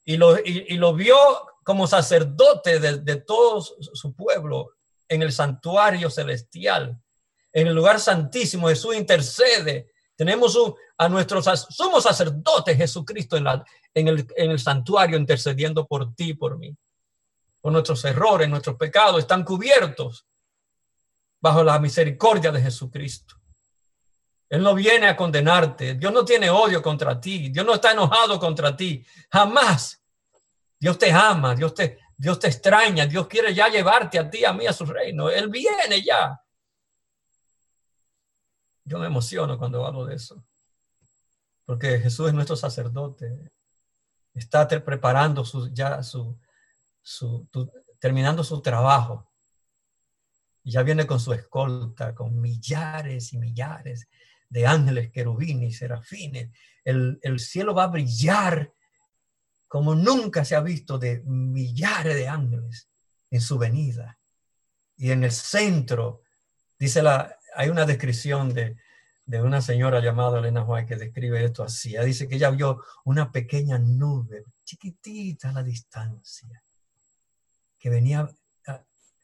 y 0.04 0.16
lo, 0.16 0.94
vio 0.94 1.16
como 1.62 1.86
sacerdote 1.86 2.80
de, 2.80 3.16
todo 3.16 3.60
su 3.60 4.14
pueblo 4.14 4.70
en 5.08 5.22
el 5.22 5.32
santuario 5.32 6.10
celestial, 6.10 6.98
en 7.52 7.66
el 7.66 7.74
lugar 7.74 8.00
santísimo. 8.00 8.68
Jesús 8.68 8.96
intercede. 8.96 9.92
Tenemos 10.16 10.58
a 10.96 11.08
nuestros 11.08 11.44
somos 11.68 12.04
sacerdotes 12.04 12.76
Jesucristo 12.76 13.36
en, 13.36 13.44
la, 13.44 13.64
en, 13.94 14.08
el, 14.08 14.26
en 14.36 14.50
el 14.50 14.58
santuario 14.58 15.16
intercediendo 15.16 15.86
por 15.86 16.14
ti, 16.14 16.34
por 16.34 16.58
mí 16.58 16.76
o 17.62 17.70
nuestros 17.70 18.04
errores, 18.04 18.48
nuestros 18.48 18.76
pecados 18.76 19.18
están 19.20 19.44
cubiertos 19.44 20.26
bajo 21.40 21.62
la 21.62 21.78
misericordia 21.78 22.52
de 22.52 22.60
Jesucristo. 22.60 23.36
Él 24.48 24.62
no 24.62 24.74
viene 24.74 25.06
a 25.06 25.16
condenarte. 25.16 25.94
Dios 25.94 26.12
no 26.12 26.24
tiene 26.24 26.50
odio 26.50 26.82
contra 26.82 27.20
ti. 27.20 27.50
Dios 27.50 27.64
no 27.64 27.74
está 27.74 27.92
enojado 27.92 28.38
contra 28.40 28.76
ti. 28.76 29.06
Jamás. 29.30 30.02
Dios 30.78 30.98
te 30.98 31.12
ama. 31.12 31.54
Dios 31.54 31.72
te, 31.72 31.98
Dios 32.16 32.38
te 32.40 32.48
extraña. 32.48 33.06
Dios 33.06 33.28
quiere 33.28 33.54
ya 33.54 33.68
llevarte 33.68 34.18
a 34.18 34.28
ti, 34.28 34.44
a 34.44 34.52
mí, 34.52 34.66
a 34.66 34.72
su 34.72 34.84
reino. 34.84 35.30
Él 35.30 35.48
viene 35.48 36.02
ya. 36.02 36.40
Yo 38.84 38.98
me 38.98 39.06
emociono 39.06 39.56
cuando 39.56 39.86
hablo 39.86 40.04
de 40.04 40.16
eso. 40.16 40.44
Porque 41.64 42.00
Jesús 42.00 42.26
es 42.26 42.34
nuestro 42.34 42.56
sacerdote. 42.56 43.52
Está 44.34 44.66
preparando 44.66 45.44
su, 45.44 45.72
ya 45.72 46.02
su, 46.02 46.36
terminando 48.00 48.42
su 48.42 48.60
trabajo. 48.60 49.29
Ya 50.64 50.82
viene 50.82 51.06
con 51.06 51.20
su 51.20 51.32
escolta, 51.32 52.14
con 52.14 52.40
millares 52.40 53.32
y 53.32 53.38
millares 53.38 54.08
de 54.48 54.66
ángeles, 54.66 55.10
querubines 55.10 55.78
serafines. 55.78 56.50
El, 56.84 57.18
el 57.22 57.38
cielo 57.38 57.74
va 57.74 57.84
a 57.84 57.88
brillar 57.88 58.72
como 59.68 59.94
nunca 59.94 60.44
se 60.44 60.56
ha 60.56 60.60
visto 60.60 60.98
de 60.98 61.22
millares 61.24 62.16
de 62.16 62.28
ángeles 62.28 62.88
en 63.30 63.40
su 63.40 63.56
venida. 63.56 64.18
Y 64.96 65.12
en 65.12 65.22
el 65.22 65.30
centro, 65.30 66.22
dice 66.78 67.02
la, 67.02 67.36
hay 67.54 67.68
una 67.68 67.86
descripción 67.86 68.52
de, 68.52 68.76
de 69.26 69.40
una 69.40 69.62
señora 69.62 70.00
llamada 70.00 70.40
Elena 70.40 70.64
White 70.64 70.88
que 70.88 70.96
describe 70.96 71.44
esto 71.44 71.62
así. 71.62 71.96
Dice 71.98 72.26
que 72.26 72.34
ella 72.34 72.50
vio 72.50 72.82
una 73.04 73.30
pequeña 73.30 73.78
nube 73.78 74.44
chiquitita 74.64 75.50
a 75.50 75.52
la 75.52 75.62
distancia 75.62 76.62
que 77.78 77.90
venía 77.90 78.28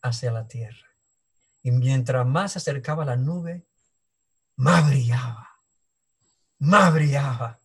hacia 0.03 0.30
la 0.30 0.47
tierra. 0.47 0.86
Y 1.66 1.72
mientras 1.72 2.24
más 2.24 2.52
se 2.52 2.58
acercaba 2.58 3.04
la 3.04 3.16
nube, 3.16 3.66
más 4.54 4.86
brillaba, 4.86 5.58
más 6.60 6.94
brillaba. 6.94 7.58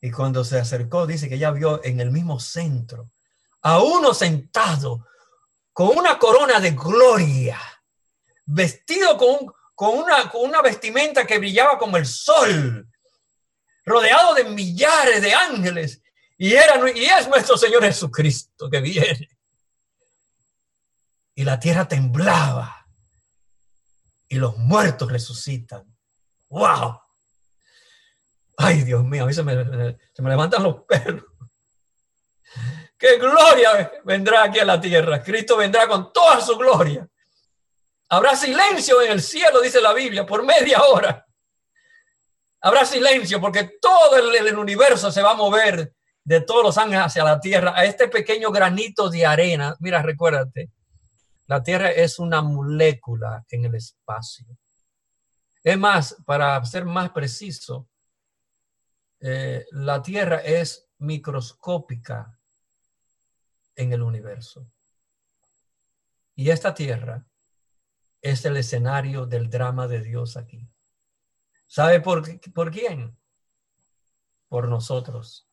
Y 0.00 0.12
cuando 0.12 0.44
se 0.44 0.60
acercó, 0.60 1.08
dice 1.08 1.28
que 1.28 1.38
ya 1.38 1.50
vio 1.50 1.82
en 1.82 1.98
el 1.98 2.12
mismo 2.12 2.38
centro 2.38 3.10
a 3.62 3.82
uno 3.82 4.14
sentado 4.14 5.08
con 5.72 5.88
una 5.98 6.20
corona 6.20 6.60
de 6.60 6.70
gloria, 6.70 7.58
vestido 8.46 9.18
con, 9.18 9.52
con, 9.74 9.98
una, 9.98 10.30
con 10.30 10.42
una 10.42 10.62
vestimenta 10.62 11.26
que 11.26 11.38
brillaba 11.38 11.78
como 11.78 11.96
el 11.96 12.06
sol, 12.06 12.88
rodeado 13.84 14.34
de 14.34 14.44
millares 14.44 15.20
de 15.20 15.34
ángeles. 15.34 16.00
Y, 16.38 16.52
era, 16.52 16.74
y 16.94 17.06
es 17.06 17.26
nuestro 17.26 17.56
Señor 17.56 17.82
Jesucristo 17.82 18.70
que 18.70 18.80
viene 18.80 19.28
y 21.34 21.42
la 21.42 21.58
tierra 21.58 21.88
temblaba 21.88 22.81
y 24.32 24.36
los 24.36 24.56
muertos 24.56 25.12
resucitan. 25.12 25.84
¡Wow! 26.48 26.98
Ay, 28.56 28.80
Dios 28.80 29.04
mío, 29.04 29.24
a 29.24 29.26
mí 29.26 29.34
se 29.34 29.42
me, 29.42 29.54
levantan 30.16 30.62
los 30.62 30.84
pelos. 30.84 31.24
¡Qué 32.98 33.18
gloria 33.18 33.92
vendrá 34.04 34.44
aquí 34.44 34.58
a 34.58 34.64
la 34.64 34.80
tierra! 34.80 35.22
Cristo 35.22 35.58
vendrá 35.58 35.86
con 35.86 36.14
toda 36.14 36.40
su 36.40 36.56
gloria. 36.56 37.06
Habrá 38.08 38.34
silencio 38.34 39.02
en 39.02 39.12
el 39.12 39.20
cielo, 39.20 39.60
dice 39.60 39.82
la 39.82 39.92
Biblia, 39.92 40.24
por 40.24 40.42
media 40.42 40.82
hora. 40.82 41.26
Habrá 42.62 42.86
silencio 42.86 43.38
porque 43.38 43.76
todo 43.82 44.16
el, 44.16 44.46
el 44.46 44.56
universo 44.56 45.12
se 45.12 45.20
va 45.20 45.32
a 45.32 45.34
mover 45.34 45.92
de 46.24 46.40
todos 46.40 46.64
los 46.64 46.78
ángeles 46.78 47.04
hacia 47.04 47.24
la 47.24 47.38
tierra, 47.38 47.74
a 47.76 47.84
este 47.84 48.08
pequeño 48.08 48.50
granito 48.50 49.10
de 49.10 49.26
arena. 49.26 49.76
Mira, 49.78 50.00
recuérdate, 50.00 50.70
La 51.52 51.62
Tierra 51.62 51.90
es 51.90 52.18
una 52.18 52.40
molécula 52.40 53.44
en 53.50 53.66
el 53.66 53.74
espacio. 53.74 54.46
Es 55.62 55.76
más, 55.76 56.16
para 56.24 56.64
ser 56.64 56.86
más 56.86 57.10
preciso, 57.10 57.90
eh, 59.20 59.66
la 59.72 60.00
Tierra 60.00 60.38
es 60.38 60.88
microscópica 60.96 62.40
en 63.76 63.92
el 63.92 64.00
universo. 64.00 64.66
Y 66.36 66.48
esta 66.48 66.72
Tierra 66.72 67.22
es 68.22 68.42
el 68.46 68.56
escenario 68.56 69.26
del 69.26 69.50
drama 69.50 69.86
de 69.86 70.00
Dios 70.00 70.38
aquí. 70.38 70.66
¿Sabe 71.66 72.00
por, 72.00 72.22
por 72.54 72.70
quién? 72.70 73.14
Por 74.48 74.68
nosotros. 74.68 75.46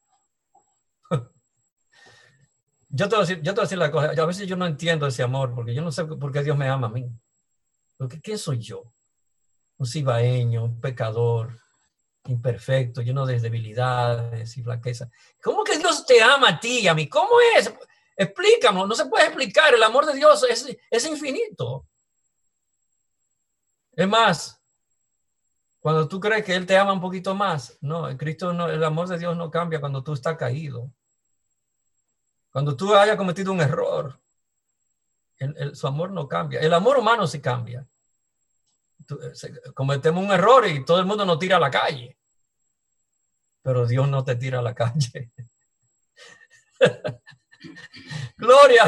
Yo 2.90 3.08
te, 3.08 3.16
voy 3.16 3.24
a 3.24 3.28
decir, 3.28 3.44
yo 3.44 3.54
te 3.54 3.62
decir 3.62 3.78
la 3.78 3.92
cosa, 3.92 4.10
a 4.10 4.26
veces 4.26 4.48
yo 4.48 4.56
no 4.56 4.66
entiendo 4.66 5.06
ese 5.06 5.22
amor, 5.24 5.54
porque 5.54 5.74
yo 5.74 5.82
no 5.82 5.92
sé 5.92 6.06
por 6.06 6.32
qué 6.32 6.44
Dios 6.44 6.58
me 6.58 6.68
ama 6.68 6.88
a 6.88 6.90
mí. 6.90 7.08
Porque 7.98 8.20
¿quién 8.20 8.38
soy 8.38 8.60
yo? 8.60 8.92
Un 9.78 9.86
cibaeño, 9.86 10.64
un 10.64 10.82
pecador, 10.82 11.60
imperfecto, 12.26 13.02
lleno 13.02 13.26
de 13.26 13.40
debilidades 13.40 14.58
y 14.58 14.64
flaqueza. 14.64 15.10
¿Cómo 15.42 15.64
que 15.64 15.78
Dios 15.78 16.06
te 16.06 16.22
ama 16.22 16.50
a 16.50 16.60
ti 16.60 16.80
y 16.80 16.88
a 16.88 16.94
mí? 16.94 17.08
¿Cómo 17.08 17.32
es? 17.56 17.72
Explícame, 18.16 18.86
no 18.86 18.96
se 18.96 19.06
puede 19.06 19.26
explicar. 19.26 19.74
El 19.74 19.84
amor 19.84 20.06
de 20.06 20.14
Dios 20.14 20.44
es, 20.50 20.78
es 20.90 21.06
infinito. 21.06 21.88
Es 23.94 24.08
más, 24.08 24.60
cuando 25.80 26.08
tú 26.08 26.20
crees 26.20 26.44
que 26.44 26.56
Él 26.56 26.66
te 26.66 26.78
ama 26.78 26.94
un 26.94 27.02
poquito 27.02 27.34
más, 27.36 27.78
no, 27.82 28.16
Cristo 28.18 28.52
no, 28.54 28.68
el 28.68 28.84
amor 28.84 29.08
de 29.08 29.18
Dios 29.18 29.36
no 29.38 29.50
cambia 29.50 29.80
cuando 29.80 30.04
tú 30.04 30.14
estás 30.14 30.38
caído. 30.38 30.92
Cuando 32.52 32.76
tú 32.76 32.96
hayas 32.96 33.18
cometido 33.18 33.52
un 33.52 33.62
error, 33.62 34.20
su 35.74 35.88
amor 35.88 36.12
no 36.12 36.28
cambia. 36.28 36.60
El 36.60 36.74
amor 36.74 36.98
humano 36.98 37.28
sí 37.28 37.40
cambia. 37.40 37.88
Eh, 39.10 39.72
cometemos 39.74 40.24
un 40.24 40.32
error 40.32 40.68
y 40.68 40.84
todo 40.84 41.00
el 41.00 41.06
mundo 41.06 41.26
nos 41.26 41.40
tira 41.40 41.58
a 41.58 41.60
la 41.60 41.72
calle. 41.72 42.18
Pero 43.62 43.86
Dios 43.86 44.08
no 44.08 44.24
te 44.24 44.36
tira 44.36 44.60
a 44.60 44.64
la 44.64 44.74
calle. 44.74 45.32
Gloria. 48.38 48.86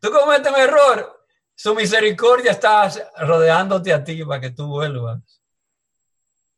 Tú 0.00 0.10
cometes 0.10 0.52
un 0.52 0.58
error, 0.58 1.26
su 1.54 1.74
misericordia 1.74 2.52
está 2.52 2.90
rodeándote 3.18 3.92
a 3.92 4.02
ti 4.02 4.24
para 4.24 4.40
que 4.40 4.50
tú 4.50 4.66
vuelvas. 4.66 5.40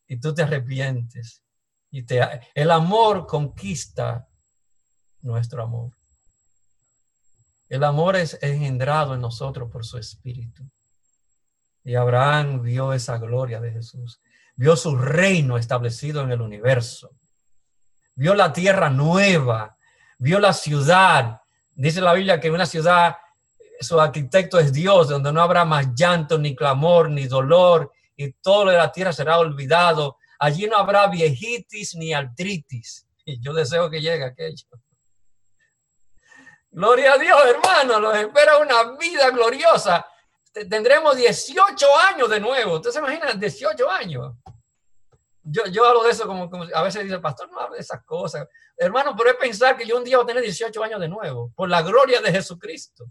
Y 0.06 0.18
tú 0.20 0.34
te 0.34 0.42
arrepientes. 0.42 1.42
Y 1.90 2.02
te, 2.04 2.20
el 2.54 2.70
amor 2.70 3.26
conquista 3.26 4.28
nuestro 5.24 5.62
amor. 5.62 5.90
El 7.68 7.82
amor 7.82 8.14
es 8.14 8.38
engendrado 8.40 9.14
en 9.14 9.20
nosotros 9.20 9.70
por 9.70 9.84
su 9.84 9.98
espíritu. 9.98 10.62
Y 11.82 11.94
Abraham 11.96 12.62
vio 12.62 12.92
esa 12.92 13.18
gloria 13.18 13.60
de 13.60 13.72
Jesús, 13.72 14.20
vio 14.54 14.76
su 14.76 14.96
reino 14.96 15.58
establecido 15.58 16.22
en 16.22 16.30
el 16.30 16.40
universo, 16.40 17.10
vio 18.14 18.34
la 18.34 18.52
tierra 18.52 18.90
nueva, 18.90 19.76
vio 20.18 20.38
la 20.38 20.52
ciudad. 20.52 21.40
Dice 21.74 22.00
la 22.00 22.14
Biblia 22.14 22.40
que 22.40 22.50
una 22.50 22.66
ciudad, 22.66 23.16
su 23.80 24.00
arquitecto 24.00 24.58
es 24.58 24.72
Dios, 24.72 25.08
donde 25.08 25.32
no 25.32 25.42
habrá 25.42 25.64
más 25.64 25.94
llanto, 25.94 26.38
ni 26.38 26.54
clamor, 26.54 27.10
ni 27.10 27.26
dolor, 27.26 27.92
y 28.16 28.32
todo 28.32 28.66
de 28.66 28.76
la 28.76 28.92
tierra 28.92 29.12
será 29.12 29.38
olvidado. 29.38 30.16
Allí 30.38 30.66
no 30.66 30.76
habrá 30.76 31.08
viejitis 31.08 31.94
ni 31.96 32.12
artritis. 32.12 33.06
Y 33.24 33.40
yo 33.40 33.52
deseo 33.52 33.90
que 33.90 34.00
llegue 34.00 34.24
aquello. 34.24 34.66
Gloria 36.74 37.14
a 37.14 37.18
Dios, 37.18 37.40
hermano, 37.46 38.00
nos 38.00 38.16
espera 38.16 38.58
una 38.58 38.96
vida 38.98 39.30
gloriosa 39.30 40.04
tendremos 40.68 41.16
18 41.16 41.86
años 42.12 42.30
de 42.30 42.40
nuevo. 42.40 42.74
¿Usted 42.74 42.90
se 42.90 42.98
imagina 43.00 43.32
18 43.32 43.90
años? 43.90 44.34
Yo, 45.42 45.66
yo 45.66 45.84
hablo 45.84 46.04
de 46.04 46.10
eso 46.10 46.26
como, 46.26 46.48
como 46.48 46.64
a 46.72 46.82
veces 46.82 47.04
dice, 47.04 47.18
pastor, 47.18 47.50
no 47.50 47.58
hable 47.58 47.76
de 47.76 47.82
esas 47.82 48.02
cosas. 48.04 48.46
Hermano, 48.76 49.14
pero 49.16 49.30
es 49.30 49.36
pensar 49.36 49.76
que 49.76 49.86
yo 49.86 49.98
un 49.98 50.04
día 50.04 50.16
voy 50.16 50.24
a 50.24 50.26
tener 50.26 50.42
18 50.42 50.82
años 50.82 51.00
de 51.00 51.08
nuevo, 51.08 51.52
por 51.54 51.68
la 51.68 51.82
gloria 51.82 52.20
de 52.20 52.32
Jesucristo. 52.32 53.06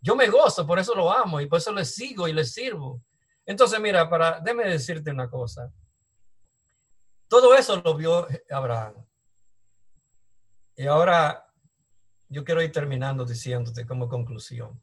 Yo 0.00 0.14
me 0.14 0.28
gozo, 0.28 0.66
por 0.66 0.78
eso 0.78 0.94
lo 0.94 1.10
amo 1.10 1.40
y 1.40 1.46
por 1.46 1.58
eso 1.58 1.72
le 1.72 1.84
sigo 1.84 2.28
y 2.28 2.32
le 2.32 2.44
sirvo. 2.44 3.02
Entonces, 3.44 3.80
mira, 3.80 4.08
para, 4.08 4.40
déme 4.40 4.64
decirte 4.68 5.10
una 5.10 5.28
cosa. 5.28 5.72
Todo 7.28 7.54
eso 7.54 7.80
lo 7.84 7.94
vio 7.94 8.28
Abraham. 8.50 9.04
Y 10.76 10.86
ahora 10.86 11.45
yo 12.28 12.44
quiero 12.44 12.62
ir 12.62 12.72
terminando 12.72 13.24
diciéndote 13.24 13.86
como 13.86 14.08
conclusión. 14.08 14.80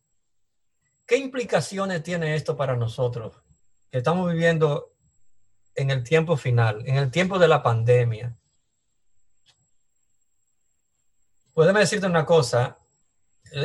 ¿Qué 1.05 1.17
implicaciones 1.17 2.01
tiene 2.03 2.35
esto 2.35 2.55
para 2.55 2.75
nosotros 2.75 3.35
que 3.91 3.97
estamos 3.97 4.31
viviendo 4.31 4.93
en 5.75 5.89
el 5.89 6.03
tiempo 6.03 6.37
final, 6.37 6.87
en 6.87 6.95
el 6.95 7.11
tiempo 7.11 7.37
de 7.37 7.47
la 7.47 7.61
pandemia? 7.61 8.35
Puede 11.53 11.73
decirte 11.73 12.07
una 12.07 12.25
cosa, 12.25 12.77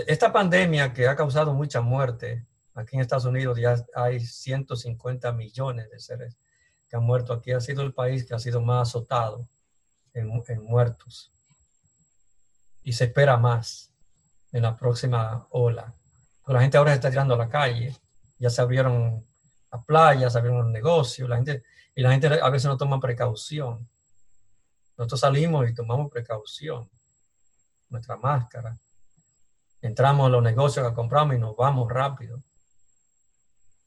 esta 0.06 0.32
pandemia 0.32 0.92
que 0.92 1.06
ha 1.06 1.16
causado 1.16 1.54
mucha 1.54 1.80
muerte, 1.80 2.44
aquí 2.74 2.96
en 2.96 3.02
Estados 3.02 3.24
Unidos 3.24 3.58
ya 3.58 3.76
hay 3.94 4.20
150 4.20 5.32
millones 5.32 5.88
de 5.90 5.98
seres 5.98 6.36
que 6.88 6.96
han 6.96 7.04
muerto. 7.04 7.32
Aquí 7.32 7.52
ha 7.52 7.60
sido 7.60 7.82
el 7.82 7.94
país 7.94 8.26
que 8.26 8.34
ha 8.34 8.38
sido 8.38 8.60
más 8.60 8.88
azotado 8.88 9.48
en 10.12 10.64
muertos. 10.64 11.32
Y 12.88 12.92
se 12.94 13.04
espera 13.04 13.36
más 13.36 13.92
en 14.50 14.62
la 14.62 14.74
próxima 14.74 15.46
ola 15.50 15.92
la 16.46 16.62
gente 16.62 16.78
ahora 16.78 16.92
se 16.92 16.96
está 16.96 17.10
tirando 17.10 17.34
a 17.34 17.36
la 17.36 17.50
calle, 17.50 17.94
ya 18.38 18.48
se 18.48 18.62
abrieron 18.62 19.22
las 19.70 19.84
playas, 19.84 20.32
se 20.32 20.38
abrieron 20.38 20.62
los 20.62 20.72
negocios, 20.72 21.28
la 21.28 21.36
gente, 21.36 21.62
y 21.94 22.00
la 22.00 22.10
gente 22.10 22.28
a 22.40 22.48
veces 22.48 22.64
no 22.64 22.78
toma 22.78 22.98
precaución. 22.98 23.86
Nosotros 24.96 25.20
salimos 25.20 25.68
y 25.68 25.74
tomamos 25.74 26.10
precaución, 26.10 26.88
nuestra 27.90 28.16
máscara. 28.16 28.74
Entramos 29.82 30.26
a 30.26 30.30
los 30.30 30.42
negocios 30.42 30.88
que 30.88 30.94
compramos 30.94 31.36
y 31.36 31.38
nos 31.38 31.54
vamos 31.54 31.92
rápido. 31.92 32.42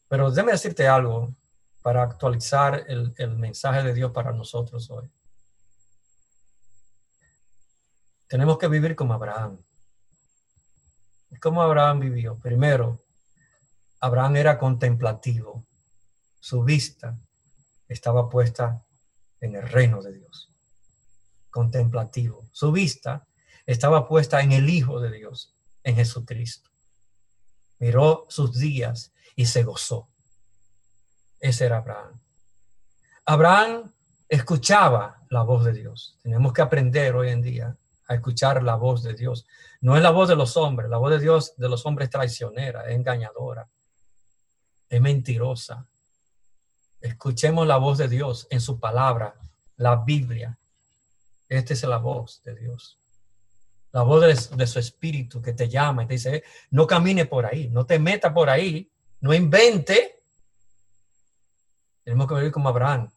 Pero 0.08 0.30
déjame 0.30 0.52
decirte 0.52 0.88
algo 0.88 1.34
para 1.82 2.04
actualizar 2.04 2.86
el 2.88 3.38
mensaje 3.38 3.82
de 3.82 3.96
Dios 3.96 4.12
para 4.12 4.32
nosotros 4.32 4.88
hoy. 4.92 5.10
Tenemos 8.32 8.58
que 8.58 8.70
vivir 8.70 8.96
como 8.96 9.14
Abraham. 9.14 9.62
¿Cómo 11.42 11.62
Abraham 11.62 12.00
vivió? 12.00 12.40
Primero, 12.40 13.04
Abraham 14.00 14.38
era 14.38 14.58
contemplativo. 14.58 15.66
Su 16.40 16.64
vista 16.64 17.20
estaba 17.90 18.30
puesta 18.30 18.86
en 19.42 19.56
el 19.58 19.68
reino 19.68 20.02
de 20.02 20.14
Dios. 20.14 20.50
Contemplativo. 21.50 22.48
Su 22.54 22.72
vista 22.72 23.28
estaba 23.66 24.08
puesta 24.08 24.40
en 24.40 24.54
el 24.54 24.70
Hijo 24.70 25.02
de 25.02 25.12
Dios, 25.12 25.54
en 25.84 25.98
Jesucristo. 25.98 26.70
Miró 27.80 28.28
sus 28.30 28.58
días 28.58 29.12
y 29.36 29.48
se 29.48 29.64
gozó. 29.64 30.08
Ese 31.38 31.66
era 31.66 31.80
Abraham. 31.80 32.18
Abraham 33.26 33.94
escuchaba 34.30 35.22
la 35.30 35.44
voz 35.44 35.66
de 35.66 35.74
Dios. 35.74 36.18
Tenemos 36.24 36.54
que 36.54 36.62
aprender 36.62 37.14
hoy 37.14 37.28
en 37.28 37.42
día 37.42 37.78
a 38.12 38.16
escuchar 38.16 38.62
la 38.62 38.76
voz 38.76 39.04
de 39.04 39.14
Dios. 39.14 39.48
No 39.80 39.96
es 39.96 40.04
la 40.04 40.12
voz 40.12 40.28
de 40.28 40.36
los 40.36 40.58
hombres, 40.58 40.90
la 40.90 40.98
voz 40.98 41.12
de 41.12 41.20
Dios 41.20 41.56
de 41.56 41.70
los 41.70 41.86
hombres 41.86 42.10
traicionera, 42.10 42.86
es 42.90 42.96
engañadora, 42.96 43.70
es 44.90 45.02
mentirosa. 45.02 45.88
Escuchemos 47.00 47.66
la 47.66 47.78
voz 47.78 47.98
de 47.98 48.10
Dios 48.10 48.48
en 48.50 48.60
su 48.60 48.80
palabra, 48.80 49.34
la 49.78 49.96
Biblia. 49.96 50.60
Esta 51.48 51.74
es 51.74 51.84
la 51.84 51.98
voz 51.98 52.44
de 52.44 52.54
Dios. 52.56 53.00
La 53.94 54.04
voz 54.04 54.22
de, 54.22 54.58
de 54.58 54.68
su 54.68 54.80
espíritu 54.80 55.42
que 55.42 55.54
te 55.54 55.70
llama 55.70 56.04
y 56.04 56.08
te 56.08 56.14
dice, 56.16 56.44
no 56.70 56.86
camine 56.86 57.26
por 57.26 57.46
ahí, 57.46 57.70
no 57.70 57.86
te 57.86 57.98
meta 57.98 58.34
por 58.34 58.50
ahí, 58.50 58.92
no 59.22 59.34
invente. 59.34 60.22
Tenemos 62.04 62.28
que 62.28 62.36
vivir 62.36 62.52
como 62.52 62.68
Abraham, 62.68 63.10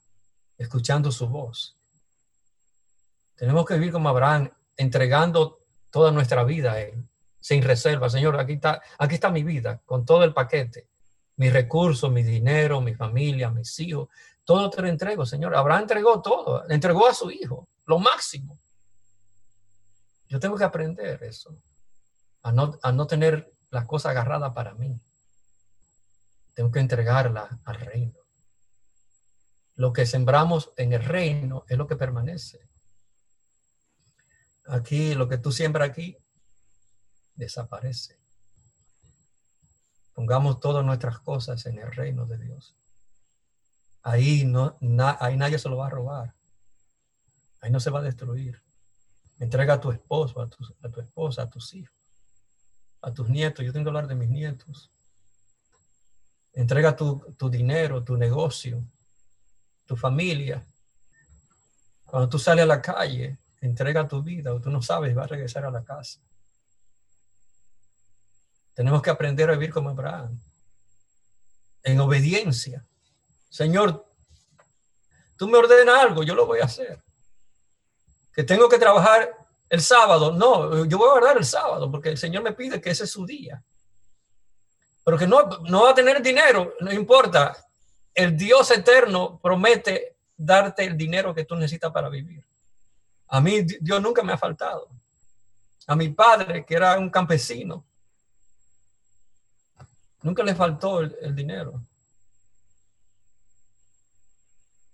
escuchando 0.56 1.10
su 1.10 1.28
voz. 1.28 1.76
Tenemos 3.34 3.66
que 3.66 3.74
vivir 3.74 3.92
como 3.92 4.08
Abraham, 4.08 4.48
entregando 4.76 5.60
toda 5.90 6.10
nuestra 6.10 6.44
vida 6.44 6.72
a 6.72 6.80
Él, 6.80 7.06
sin 7.40 7.62
reserva. 7.62 8.08
Señor, 8.08 8.38
aquí 8.38 8.54
está, 8.54 8.82
aquí 8.98 9.14
está 9.14 9.30
mi 9.30 9.42
vida, 9.42 9.80
con 9.84 10.04
todo 10.04 10.24
el 10.24 10.32
paquete, 10.32 10.88
mis 11.36 11.52
recursos, 11.52 12.10
mi 12.10 12.22
dinero, 12.22 12.80
mi 12.80 12.94
familia, 12.94 13.50
mis 13.50 13.78
hijos, 13.80 14.08
todo 14.44 14.68
te 14.70 14.82
lo 14.82 14.88
entrego, 14.88 15.24
Señor. 15.24 15.54
Abraham 15.56 15.82
entregó 15.82 16.20
todo, 16.20 16.68
entregó 16.68 17.08
a 17.08 17.14
su 17.14 17.30
hijo, 17.30 17.68
lo 17.86 17.98
máximo. 17.98 18.58
Yo 20.28 20.38
tengo 20.38 20.56
que 20.56 20.64
aprender 20.64 21.22
eso, 21.22 21.56
a 22.42 22.52
no, 22.52 22.78
a 22.82 22.92
no 22.92 23.06
tener 23.06 23.50
las 23.70 23.86
cosas 23.86 24.10
agarradas 24.10 24.52
para 24.52 24.74
mí. 24.74 25.00
Tengo 26.54 26.70
que 26.70 26.80
entregarla 26.80 27.60
al 27.64 27.76
reino. 27.76 28.18
Lo 29.76 29.92
que 29.92 30.06
sembramos 30.06 30.72
en 30.76 30.92
el 30.92 31.04
reino 31.04 31.64
es 31.68 31.76
lo 31.76 31.86
que 31.86 31.96
permanece. 31.96 32.60
Aquí, 34.66 35.14
lo 35.14 35.28
que 35.28 35.38
tú 35.38 35.52
siembras 35.52 35.90
aquí, 35.90 36.16
desaparece. 37.34 38.18
Pongamos 40.14 40.60
todas 40.60 40.84
nuestras 40.84 41.18
cosas 41.18 41.66
en 41.66 41.78
el 41.78 41.90
reino 41.90 42.24
de 42.26 42.38
Dios. 42.38 42.76
Ahí, 44.02 44.44
no, 44.44 44.76
ahí 45.18 45.36
nadie 45.36 45.58
se 45.58 45.68
lo 45.68 45.76
va 45.76 45.88
a 45.88 45.90
robar. 45.90 46.34
Ahí 47.60 47.70
no 47.70 47.80
se 47.80 47.90
va 47.90 47.98
a 47.98 48.02
destruir. 48.02 48.62
Entrega 49.38 49.74
a 49.74 49.80
tu 49.80 49.90
esposo, 49.90 50.40
a 50.40 50.48
tu, 50.48 51.00
esposa, 51.00 51.42
a 51.42 51.50
tus 51.50 51.74
hijos, 51.74 51.96
a 53.02 53.12
tus 53.12 53.28
nietos. 53.28 53.64
Yo 53.64 53.72
tengo 53.72 53.84
que 53.84 53.90
hablar 53.90 54.06
de 54.06 54.14
mis 54.14 54.28
nietos. 54.28 54.90
Entrega 56.52 56.94
tu 56.94 57.50
dinero, 57.50 58.04
tu 58.04 58.16
negocio, 58.16 58.84
tu 59.86 59.96
familia. 59.96 60.64
Cuando 62.06 62.28
tú 62.28 62.38
sales 62.38 62.62
a 62.62 62.66
la 62.66 62.80
calle, 62.80 63.38
entrega 63.66 64.06
tu 64.06 64.22
vida 64.22 64.52
o 64.52 64.60
tú 64.60 64.70
no 64.70 64.82
sabes, 64.82 65.14
vas 65.14 65.24
a 65.24 65.28
regresar 65.28 65.64
a 65.64 65.70
la 65.70 65.84
casa. 65.84 66.20
Tenemos 68.74 69.02
que 69.02 69.10
aprender 69.10 69.48
a 69.48 69.52
vivir 69.52 69.72
como 69.72 69.90
Abraham, 69.90 70.38
en 71.82 72.00
obediencia. 72.00 72.84
Señor, 73.48 74.04
tú 75.36 75.48
me 75.48 75.58
ordenas 75.58 75.96
algo, 75.96 76.22
yo 76.22 76.34
lo 76.34 76.46
voy 76.46 76.60
a 76.60 76.64
hacer. 76.64 77.02
Que 78.32 78.42
tengo 78.42 78.68
que 78.68 78.78
trabajar 78.78 79.30
el 79.68 79.80
sábado, 79.80 80.32
no, 80.32 80.84
yo 80.84 80.98
voy 80.98 81.08
a 81.08 81.12
guardar 81.12 81.36
el 81.36 81.44
sábado 81.44 81.90
porque 81.90 82.08
el 82.08 82.18
Señor 82.18 82.42
me 82.42 82.52
pide 82.52 82.80
que 82.80 82.90
ese 82.90 83.04
es 83.04 83.10
su 83.10 83.24
día. 83.24 83.62
Pero 85.04 85.18
que 85.18 85.26
no, 85.26 85.42
no 85.68 85.84
va 85.84 85.90
a 85.90 85.94
tener 85.94 86.20
dinero, 86.20 86.74
no 86.80 86.92
importa. 86.92 87.56
El 88.12 88.36
Dios 88.36 88.70
eterno 88.70 89.38
promete 89.40 90.16
darte 90.36 90.84
el 90.84 90.96
dinero 90.96 91.34
que 91.34 91.44
tú 91.44 91.54
necesitas 91.54 91.92
para 91.92 92.08
vivir. 92.08 92.44
A 93.28 93.40
mí 93.40 93.62
Dios 93.80 94.02
nunca 94.02 94.22
me 94.22 94.32
ha 94.32 94.38
faltado. 94.38 94.88
A 95.86 95.96
mi 95.96 96.08
padre, 96.08 96.64
que 96.64 96.74
era 96.74 96.98
un 96.98 97.10
campesino, 97.10 97.84
nunca 100.22 100.42
le 100.42 100.54
faltó 100.54 101.00
el, 101.00 101.34
dinero. 101.34 101.82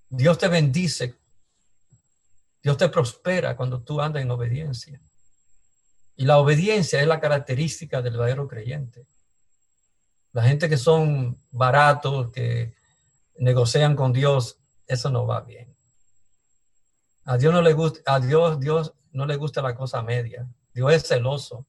Dios 0.09 0.39
te 0.39 0.49
bendice. 0.49 1.15
Dios 2.63 2.77
te 2.77 2.89
prospera 2.89 3.57
cuando 3.57 3.81
tú 3.83 4.01
andas 4.01 4.23
en 4.23 4.31
obediencia. 4.31 5.01
Y 6.17 6.25
la 6.25 6.39
obediencia 6.39 7.01
es 7.01 7.07
la 7.07 7.21
característica 7.21 8.03
del 8.03 8.15
verdadero 8.15 8.49
creyente. 8.49 9.07
La 10.33 10.43
gente 10.43 10.69
que 10.69 10.77
son 10.77 11.41
baratos, 11.51 12.31
que 12.31 12.75
negocian 13.39 13.97
con 13.97 14.13
Dios, 14.13 14.59
eso 14.87 15.11
no 15.11 15.27
va 15.27 15.41
bien. 15.41 15.75
A 17.31 17.39
Dios 17.39 17.55
no 17.55 17.63
le 17.63 17.73
gusta, 17.75 18.01
a 18.13 18.19
Dios, 18.19 18.59
Dios 18.59 18.93
no 19.13 19.25
le 19.25 19.37
gusta 19.37 19.63
la 19.63 19.73
cosa 19.73 20.03
media. 20.03 20.49
Dios 20.75 20.93
es 20.93 21.07
celoso. 21.07 21.65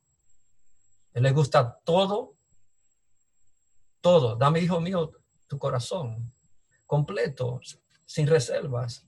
Él 1.13 1.21
le 1.21 1.31
gusta 1.33 1.79
todo, 1.83 2.33
todo. 4.01 4.35
Dame, 4.35 4.59
hijo 4.61 4.81
mío, 4.81 5.11
tu 5.45 5.59
corazón 5.59 6.33
completo, 6.87 7.61
sin 8.07 8.25
reservas. 8.25 9.05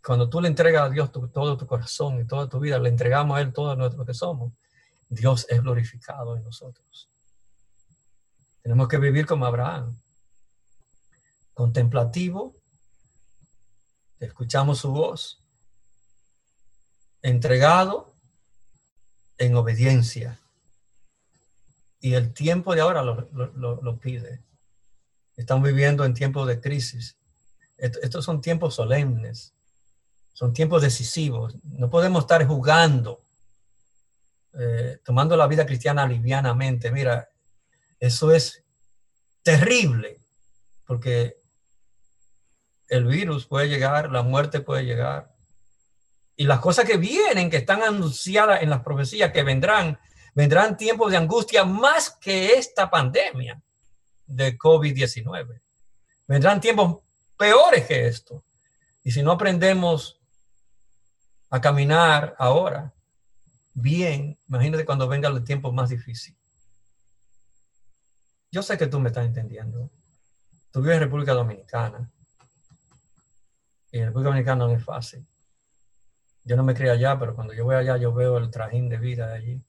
Cuando 0.00 0.30
tú 0.30 0.40
le 0.40 0.46
entregas 0.46 0.84
a 0.84 0.90
Dios 0.90 1.10
todo 1.10 1.56
tu 1.56 1.66
corazón 1.66 2.20
y 2.20 2.24
toda 2.24 2.48
tu 2.48 2.60
vida, 2.60 2.78
le 2.78 2.90
entregamos 2.90 3.36
a 3.36 3.40
Él 3.40 3.52
todo 3.52 3.74
lo 3.74 4.06
que 4.06 4.14
somos, 4.14 4.52
Dios 5.08 5.44
es 5.48 5.60
glorificado 5.60 6.36
en 6.36 6.44
nosotros. 6.44 7.10
Tenemos 8.62 8.86
que 8.86 8.98
vivir 8.98 9.26
como 9.26 9.44
Abraham, 9.44 10.00
contemplativo, 11.52 12.54
escuchamos 14.20 14.78
su 14.78 14.92
voz, 14.92 15.43
entregado 17.24 18.12
en 19.38 19.56
obediencia. 19.56 20.38
Y 21.98 22.14
el 22.14 22.34
tiempo 22.34 22.74
de 22.74 22.82
ahora 22.82 23.02
lo, 23.02 23.98
pide. 23.98 24.42
Estamos 25.34 25.66
viviendo 25.66 26.04
en 26.04 26.12
tiempos 26.12 26.46
de 26.46 26.60
crisis. 26.60 27.16
estos 27.78 28.26
son 28.26 28.42
tiempos 28.42 28.74
solemnes, 28.74 29.54
son 30.34 30.52
tiempos 30.52 30.82
decisivos. 30.82 31.56
No 31.64 31.88
podemos 31.88 32.24
estar 32.24 32.46
jugando, 32.46 33.24
eh, 34.52 34.98
tomando 35.02 35.34
la 35.34 35.46
vida 35.46 35.64
cristiana 35.64 36.06
livianamente. 36.06 36.90
Mira, 36.90 37.30
eso 37.98 38.32
es 38.32 38.62
terrible, 39.42 40.18
porque 40.86 41.38
el 42.88 43.06
virus 43.06 43.46
puede 43.46 43.68
llegar, 43.68 44.12
la 44.12 44.22
muerte 44.22 44.60
puede 44.60 44.84
llegar, 44.84 45.33
y 46.36 46.44
las 46.44 46.60
cosas 46.60 46.84
que 46.84 46.96
vienen, 46.96 47.50
que 47.50 47.58
están 47.58 47.82
anunciadas 47.82 48.62
en 48.62 48.70
las 48.70 48.82
profecías 48.82 49.32
que 49.32 49.42
vendrán, 49.42 49.98
vendrán 50.34 50.76
tiempos 50.76 51.10
de 51.10 51.16
angustia 51.16 51.64
más 51.64 52.10
que 52.10 52.54
esta 52.54 52.90
pandemia 52.90 53.62
de 54.26 54.58
COVID-19. 54.58 55.60
Vendrán 56.26 56.60
tiempos 56.60 57.02
peores 57.38 57.86
que 57.86 58.08
esto. 58.08 58.44
Y 59.04 59.12
si 59.12 59.22
no 59.22 59.32
aprendemos 59.32 60.20
a 61.50 61.60
caminar 61.60 62.34
ahora 62.38 62.92
bien, 63.74 64.38
imagínate 64.48 64.84
cuando 64.84 65.06
venga 65.06 65.28
el 65.28 65.44
tiempo 65.44 65.70
más 65.70 65.90
difícil. 65.90 66.36
Yo 68.50 68.62
sé 68.62 68.76
que 68.78 68.86
tú 68.86 68.98
me 68.98 69.08
estás 69.08 69.26
entendiendo. 69.26 69.90
Tú 70.72 70.80
vives 70.80 70.96
en 70.96 71.02
República 71.02 71.32
Dominicana. 71.32 72.10
Y 73.92 73.98
en 73.98 74.06
República 74.06 74.30
Dominicana 74.30 74.66
no 74.66 74.72
es 74.72 74.82
fácil 74.82 75.24
yo 76.44 76.56
no 76.56 76.62
me 76.62 76.74
crié 76.74 76.90
allá, 76.90 77.18
pero 77.18 77.34
cuando 77.34 77.54
yo 77.54 77.64
voy 77.64 77.74
allá, 77.74 77.96
yo 77.96 78.12
veo 78.12 78.36
el 78.38 78.50
trajín 78.50 78.88
de 78.88 78.98
vida 78.98 79.28
de 79.28 79.34
allí 79.34 79.64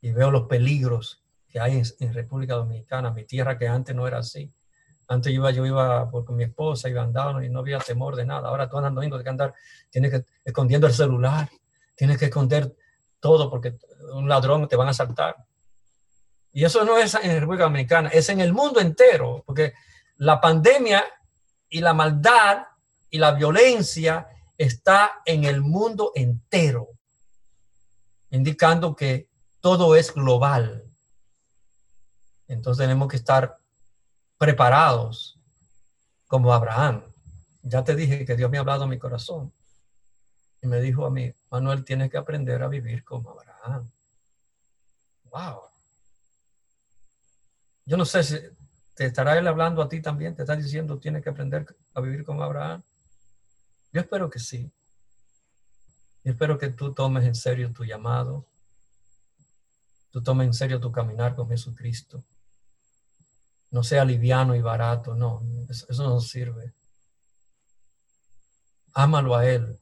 y 0.00 0.12
veo 0.12 0.30
los 0.30 0.46
peligros 0.46 1.22
que 1.48 1.60
hay 1.60 1.82
en, 1.98 2.14
República 2.14 2.54
Dominicana, 2.54 3.10
mi 3.10 3.24
tierra 3.24 3.58
que 3.58 3.68
antes 3.68 3.94
no 3.94 4.06
era 4.06 4.18
así. 4.18 4.52
Antes 5.08 5.32
yo 5.32 5.40
iba, 5.40 5.50
yo 5.50 5.66
iba 5.66 6.10
con 6.10 6.36
mi 6.36 6.44
esposa, 6.44 6.88
iba 6.88 7.02
andando 7.02 7.42
y 7.42 7.50
no 7.50 7.58
había 7.58 7.78
temor 7.78 8.16
de 8.16 8.24
nada. 8.24 8.48
Ahora 8.48 8.68
tú 8.68 8.78
andas 8.78 8.94
domingo, 8.94 9.16
tienes 9.16 9.24
que 9.24 9.30
andar, 9.30 9.54
tienes 9.90 10.10
que 10.10 10.24
escondiendo 10.44 10.86
el 10.86 10.94
celular, 10.94 11.50
tienes 11.94 12.16
que 12.16 12.26
esconder 12.26 12.74
todo 13.20 13.50
porque 13.50 13.76
un 14.14 14.28
ladrón 14.28 14.66
te 14.68 14.76
van 14.76 14.88
a 14.88 14.92
asaltar. 14.92 15.36
Y 16.52 16.64
eso 16.64 16.84
no 16.84 16.96
es 16.96 17.14
en 17.14 17.40
República 17.40 17.64
Dominicana, 17.64 18.08
es 18.08 18.28
en 18.28 18.40
el 18.40 18.52
mundo 18.52 18.80
entero, 18.80 19.42
porque 19.44 19.74
la 20.16 20.40
pandemia 20.40 21.04
y 21.68 21.80
la 21.80 21.92
maldad 21.94 22.64
y 23.10 23.18
la 23.18 23.32
violencia 23.32 24.26
está 24.62 25.22
en 25.24 25.44
el 25.44 25.60
mundo 25.60 26.12
entero, 26.14 26.88
indicando 28.30 28.94
que 28.94 29.28
todo 29.60 29.96
es 29.96 30.14
global. 30.14 30.84
Entonces 32.46 32.84
tenemos 32.84 33.08
que 33.08 33.16
estar 33.16 33.58
preparados 34.38 35.38
como 36.28 36.52
Abraham. 36.52 37.02
Ya 37.62 37.82
te 37.82 37.96
dije 37.96 38.24
que 38.24 38.36
Dios 38.36 38.50
me 38.50 38.58
ha 38.58 38.60
hablado 38.60 38.84
en 38.84 38.90
mi 38.90 38.98
corazón 38.98 39.52
y 40.60 40.66
me 40.68 40.80
dijo 40.80 41.06
a 41.06 41.10
mí, 41.10 41.32
Manuel, 41.50 41.84
tienes 41.84 42.08
que 42.10 42.18
aprender 42.18 42.62
a 42.62 42.68
vivir 42.68 43.02
como 43.04 43.30
Abraham. 43.30 43.90
Wow. 45.24 45.62
Yo 47.84 47.96
no 47.96 48.04
sé 48.04 48.22
si 48.22 48.38
te 48.94 49.06
estará 49.06 49.36
él 49.36 49.48
hablando 49.48 49.82
a 49.82 49.88
ti 49.88 50.00
también, 50.00 50.36
te 50.36 50.42
está 50.42 50.54
diciendo, 50.54 50.98
tienes 50.98 51.22
que 51.22 51.30
aprender 51.30 51.66
a 51.94 52.00
vivir 52.00 52.24
como 52.24 52.44
Abraham. 52.44 52.82
Yo 53.92 54.00
espero 54.00 54.30
que 54.30 54.38
sí. 54.38 54.72
Espero 56.24 56.58
que 56.58 56.68
tú 56.70 56.94
tomes 56.94 57.24
en 57.24 57.34
serio 57.34 57.72
tu 57.72 57.84
llamado. 57.84 58.46
Tú 60.10 60.22
tomes 60.22 60.46
en 60.46 60.54
serio 60.54 60.80
tu 60.80 60.90
caminar 60.90 61.34
con 61.34 61.48
Jesucristo. 61.48 62.24
No 63.70 63.82
sea 63.82 64.04
liviano 64.04 64.54
y 64.54 64.60
barato, 64.60 65.14
no, 65.14 65.42
eso, 65.68 65.86
eso 65.88 66.04
no 66.04 66.20
sirve. 66.20 66.74
Ámalo 68.94 69.34
a 69.34 69.46
Él. 69.46 69.78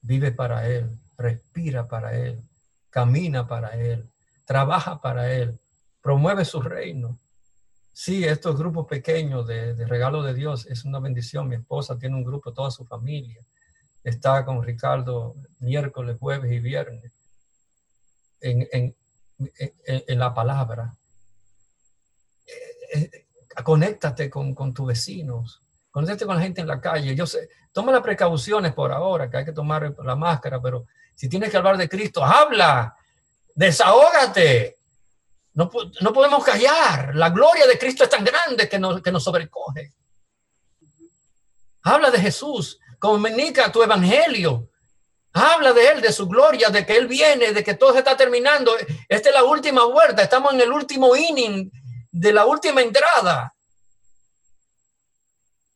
Vive 0.00 0.32
para 0.32 0.68
Él. 0.68 0.98
Respira 1.16 1.88
para 1.88 2.16
Él. 2.16 2.40
Camina 2.90 3.46
para 3.46 3.76
Él. 3.76 4.08
Trabaja 4.44 5.00
para 5.00 5.32
Él. 5.32 5.58
Promueve 6.00 6.44
su 6.44 6.62
reino. 6.62 7.18
Sí, 7.98 8.26
estos 8.26 8.58
grupos 8.58 8.86
pequeños 8.86 9.46
de, 9.46 9.72
regalo 9.86 10.22
de 10.22 10.34
Dios 10.34 10.66
es 10.66 10.84
una 10.84 11.00
bendición. 11.00 11.48
Mi 11.48 11.54
esposa 11.54 11.98
tiene 11.98 12.14
un 12.14 12.24
grupo, 12.24 12.52
toda 12.52 12.70
su 12.70 12.84
familia. 12.84 13.42
Está 14.04 14.44
con 14.44 14.62
Ricardo 14.62 15.34
miércoles, 15.60 16.18
jueves 16.20 16.52
y 16.52 16.58
viernes 16.58 17.10
en, 18.42 18.94
la 20.08 20.34
palabra. 20.34 20.94
Eh, 22.46 23.10
eh, 23.14 23.26
conéctate 23.64 24.28
con, 24.28 24.54
con 24.54 24.74
tus 24.74 24.88
vecinos, 24.88 25.62
conéctate 25.90 26.26
con 26.26 26.36
la 26.36 26.42
gente 26.42 26.60
en 26.60 26.66
la 26.66 26.78
calle. 26.78 27.14
Yo 27.14 27.26
sé, 27.26 27.48
toma 27.72 27.92
las 27.92 28.02
precauciones 28.02 28.74
por 28.74 28.92
ahora, 28.92 29.30
que 29.30 29.38
hay 29.38 29.44
que 29.46 29.52
tomar 29.52 29.94
la 30.04 30.16
máscara, 30.16 30.60
pero 30.60 30.84
si 31.14 31.30
tienes 31.30 31.50
que 31.50 31.56
hablar 31.56 31.78
de 31.78 31.88
Cristo, 31.88 32.22
habla, 32.22 32.94
desahógate, 33.54 34.75
no, 35.56 35.70
podemos 36.12 36.44
callar. 36.44 37.16
La 37.16 37.30
gloria 37.30 37.66
de 37.66 37.78
Cristo 37.78 38.04
es 38.04 38.10
tan 38.10 38.22
grande 38.22 38.68
que 38.68 38.78
nos, 38.78 39.00
que 39.00 39.10
nos 39.10 39.24
sobrecoge. 39.24 39.94
Habla 41.82 42.10
de 42.10 42.20
Jesús, 42.20 42.78
comunica 42.98 43.72
tu 43.72 43.82
evangelio. 43.82 44.68
Habla 45.32 45.72
de 45.72 45.88
Él, 45.88 46.00
de 46.02 46.12
su 46.12 46.28
gloria, 46.28 46.68
de 46.68 46.84
que 46.84 46.96
Él 46.96 47.06
viene, 47.06 47.52
de 47.52 47.64
que 47.64 47.74
todo 47.74 47.92
se 47.94 48.00
está 48.00 48.14
terminando. 48.14 48.76
Esta 49.08 49.30
es 49.30 49.34
la 49.34 49.44
última 49.44 49.84
vuelta, 49.86 50.22
estamos 50.22 50.52
en 50.52 50.60
el 50.60 50.70
último 50.70 51.16
inning 51.16 51.70
de 52.10 52.32
la 52.34 52.44
última 52.44 52.82
entrada. 52.82 53.54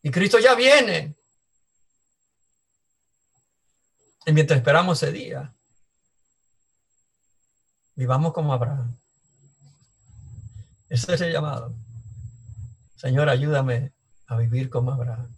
Y 0.02 0.10
Cristo 0.10 0.38
ya 0.38 0.54
viene. 0.54 1.14
Y 4.26 4.32
mientras 4.32 4.58
esperamos 4.58 5.02
ese 5.02 5.10
día, 5.10 5.54
vivamos 7.94 8.34
como 8.34 8.52
Abraham. 8.52 9.00
Ese 10.90 11.14
es 11.14 11.20
el 11.20 11.32
llamado. 11.32 11.72
Señor, 12.96 13.28
ayúdame 13.28 13.92
a 14.26 14.36
vivir 14.36 14.68
como 14.68 14.90
Abraham, 14.90 15.32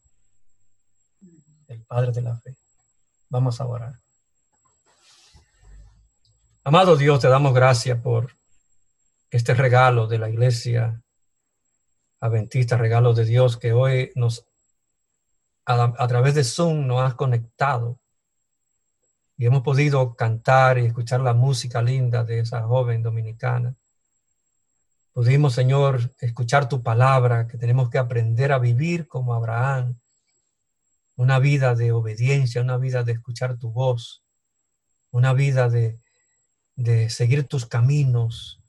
el 1.69 1.85
Padre 1.85 2.11
de 2.11 2.23
la 2.23 2.37
fe. 2.37 2.57
Vamos 3.29 3.61
a 3.61 3.67
orar. 3.67 3.95
Amado 6.65 6.97
Dios, 6.97 7.21
te 7.21 7.29
damos 7.29 7.53
gracias 7.53 8.01
por 8.01 8.33
este 9.31 9.53
regalo 9.53 10.07
de 10.07 10.19
la 10.19 10.31
iglesia 10.31 11.03
adventista, 12.19 12.79
regalo 12.79 13.13
de 13.13 13.27
Dios 13.27 13.59
que 13.59 13.75
hoy 13.75 14.11
nos, 14.15 14.47
a, 15.67 16.09
través 16.09 16.35
de 16.35 16.45
Zoom 16.45 16.87
nos 16.87 17.03
has 17.03 17.15
conectado 17.15 18.01
y 19.37 19.45
hemos 19.45 19.63
podido 19.63 20.15
cantar 20.15 20.79
y 20.79 20.87
escuchar 20.87 21.21
la 21.21 21.35
música 21.35 21.83
linda 21.83 22.25
de 22.25 22.39
esa 22.39 22.63
joven 22.63 23.03
dominicana. 23.03 23.77
Pudimos, 25.13 25.53
Señor, 25.53 26.11
escuchar 26.21 26.71
tu 26.71 26.83
palabra, 26.83 27.47
que 27.47 27.59
tenemos 27.59 27.91
que 27.91 27.99
aprender 27.99 28.51
a 28.51 28.59
vivir 28.59 29.07
como 29.07 29.35
Abraham, 29.35 29.99
una 31.17 31.39
vida 31.39 31.75
de 31.75 31.93
obediencia, 31.93 32.63
una 32.63 32.79
vida 32.79 33.05
de 33.05 33.13
escuchar 33.13 33.59
tu 33.59 33.71
voz, 33.71 34.25
una 35.11 35.35
vida 35.35 35.69
de, 35.69 36.01
de 36.77 37.11
seguir 37.11 37.47
tus 37.47 37.67
caminos, 37.67 38.63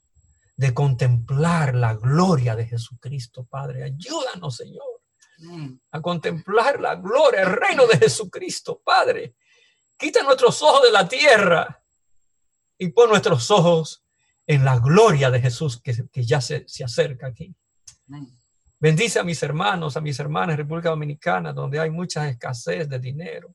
de 0.56 0.74
contemplar 0.74 1.74
la 1.74 1.94
gloria 1.94 2.54
de 2.54 2.66
Jesucristo, 2.66 3.44
Padre. 3.44 3.82
Ayúdanos, 3.84 4.56
Señor, 4.56 5.00
a 5.92 6.00
contemplar 6.02 6.78
la 6.78 6.96
gloria, 6.96 7.40
el 7.40 7.52
reino 7.52 7.86
de 7.86 7.96
Jesucristo, 7.96 8.82
Padre. 8.84 9.34
Quita 9.96 10.22
nuestros 10.22 10.62
ojos 10.62 10.82
de 10.82 10.92
la 10.92 11.08
tierra 11.08 11.82
y 12.76 12.88
pon 12.88 13.08
nuestros 13.08 13.50
ojos 13.50 14.03
en 14.46 14.64
la 14.64 14.78
gloria 14.78 15.30
de 15.30 15.40
Jesús 15.40 15.80
que, 15.80 16.24
ya 16.24 16.40
se, 16.40 16.64
se, 16.68 16.84
acerca 16.84 17.28
aquí. 17.28 17.54
Bendice 18.78 19.18
a 19.18 19.24
mis 19.24 19.42
hermanos, 19.42 19.96
a 19.96 20.00
mis 20.00 20.18
hermanas 20.18 20.54
en 20.54 20.58
República 20.58 20.90
Dominicana, 20.90 21.52
donde 21.52 21.80
hay 21.80 21.90
mucha 21.90 22.28
escasez 22.28 22.88
de 22.88 22.98
dinero, 22.98 23.54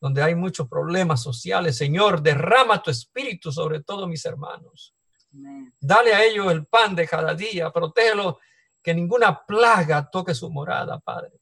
donde 0.00 0.22
hay 0.22 0.34
muchos 0.34 0.68
problemas 0.68 1.22
sociales. 1.22 1.76
Señor, 1.76 2.22
derrama 2.22 2.82
tu 2.82 2.90
espíritu 2.90 3.52
sobre 3.52 3.82
todos 3.82 4.08
mis 4.08 4.24
hermanos. 4.24 4.94
Dale 5.80 6.14
a 6.14 6.24
ellos 6.24 6.50
el 6.50 6.66
pan 6.66 6.94
de 6.94 7.06
cada 7.06 7.34
día, 7.34 7.70
protégelo, 7.70 8.38
que 8.82 8.94
ninguna 8.94 9.44
plaga 9.44 10.08
toque 10.10 10.34
su 10.34 10.50
morada, 10.50 10.98
Padre. 11.00 11.32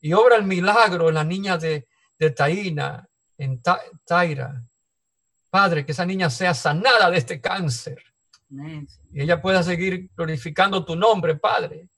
Y 0.00 0.12
obra 0.12 0.36
el 0.36 0.44
milagro 0.44 1.08
en 1.08 1.14
la 1.14 1.24
niña 1.24 1.56
de, 1.56 1.86
de 2.18 2.30
Taina, 2.30 3.06
en 3.38 3.62
Taira. 4.04 4.62
Padre, 5.56 5.86
que 5.86 5.92
esa 5.92 6.04
niña 6.04 6.28
sea 6.28 6.52
sanada 6.52 7.10
de 7.10 7.16
este 7.16 7.40
cáncer. 7.40 7.96
Y 9.10 9.22
ella 9.22 9.40
pueda 9.40 9.62
seguir 9.62 10.10
glorificando 10.14 10.84
tu 10.84 10.94
nombre, 10.94 11.36
Padre. 11.36 11.88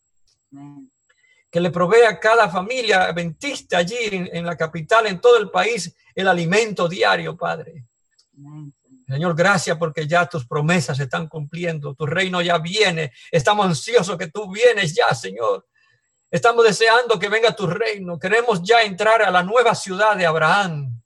Que 1.50 1.58
le 1.58 1.72
provea 1.72 2.10
a 2.10 2.20
cada 2.20 2.48
familia 2.48 3.06
adventista 3.06 3.78
allí 3.78 3.96
en, 4.10 4.46
la 4.46 4.56
capital, 4.56 5.08
en 5.08 5.20
todo 5.20 5.38
el 5.38 5.50
país, 5.50 5.92
el 6.14 6.28
alimento 6.28 6.88
diario, 6.88 7.36
Padre. 7.36 7.84
Señor, 9.08 9.34
gracias 9.34 9.76
porque 9.76 10.06
ya 10.06 10.26
tus 10.26 10.46
promesas 10.46 10.96
se 10.96 11.02
están 11.02 11.26
cumpliendo, 11.26 11.94
tu 11.94 12.06
reino 12.06 12.40
ya 12.40 12.58
viene, 12.58 13.12
estamos 13.32 13.66
ansiosos 13.66 14.16
que 14.16 14.28
tú 14.28 14.52
vienes 14.52 14.94
ya, 14.94 15.12
Señor. 15.16 15.66
Estamos 16.30 16.64
deseando 16.64 17.18
que 17.18 17.28
venga 17.28 17.56
tu 17.56 17.66
reino, 17.66 18.20
queremos 18.20 18.62
ya 18.62 18.82
entrar 18.82 19.20
a 19.22 19.32
la 19.32 19.42
nueva 19.42 19.74
ciudad 19.74 20.16
de 20.16 20.26
Abraham, 20.26 20.97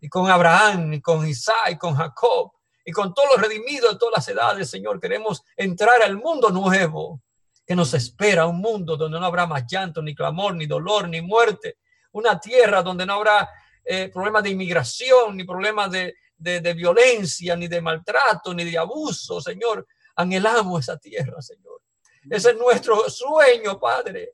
y 0.00 0.08
con 0.08 0.30
Abraham, 0.30 0.94
y 0.94 1.00
con 1.00 1.26
Isaac, 1.26 1.70
y 1.70 1.76
con 1.76 1.94
Jacob, 1.94 2.52
y 2.84 2.92
con 2.92 3.12
todos 3.12 3.30
los 3.32 3.42
redimidos 3.42 3.92
de 3.92 3.98
todas 3.98 4.14
las 4.16 4.28
edades, 4.28 4.70
Señor. 4.70 5.00
Queremos 5.00 5.42
entrar 5.56 6.02
al 6.02 6.16
mundo 6.16 6.50
nuevo 6.50 7.20
que 7.66 7.74
nos 7.74 7.92
espera, 7.94 8.46
un 8.46 8.60
mundo 8.60 8.96
donde 8.96 9.20
no 9.20 9.26
habrá 9.26 9.46
más 9.46 9.64
llanto, 9.66 10.00
ni 10.00 10.14
clamor, 10.14 10.54
ni 10.54 10.66
dolor, 10.66 11.08
ni 11.08 11.20
muerte. 11.20 11.78
Una 12.12 12.40
tierra 12.40 12.82
donde 12.82 13.04
no 13.04 13.14
habrá 13.14 13.48
eh, 13.84 14.08
problemas 14.08 14.42
de 14.42 14.50
inmigración, 14.50 15.36
ni 15.36 15.44
problemas 15.44 15.90
de, 15.90 16.14
de, 16.38 16.72
violencia, 16.72 17.56
ni 17.56 17.68
de 17.68 17.82
maltrato, 17.82 18.54
ni 18.54 18.64
de 18.64 18.78
abuso, 18.78 19.40
Señor. 19.40 19.86
Anhelamos 20.16 20.80
esa 20.80 20.96
tierra, 20.96 21.42
Señor. 21.42 21.82
Ese 22.30 22.50
es 22.50 22.56
nuestro 22.56 23.08
sueño, 23.10 23.78
Padre. 23.78 24.32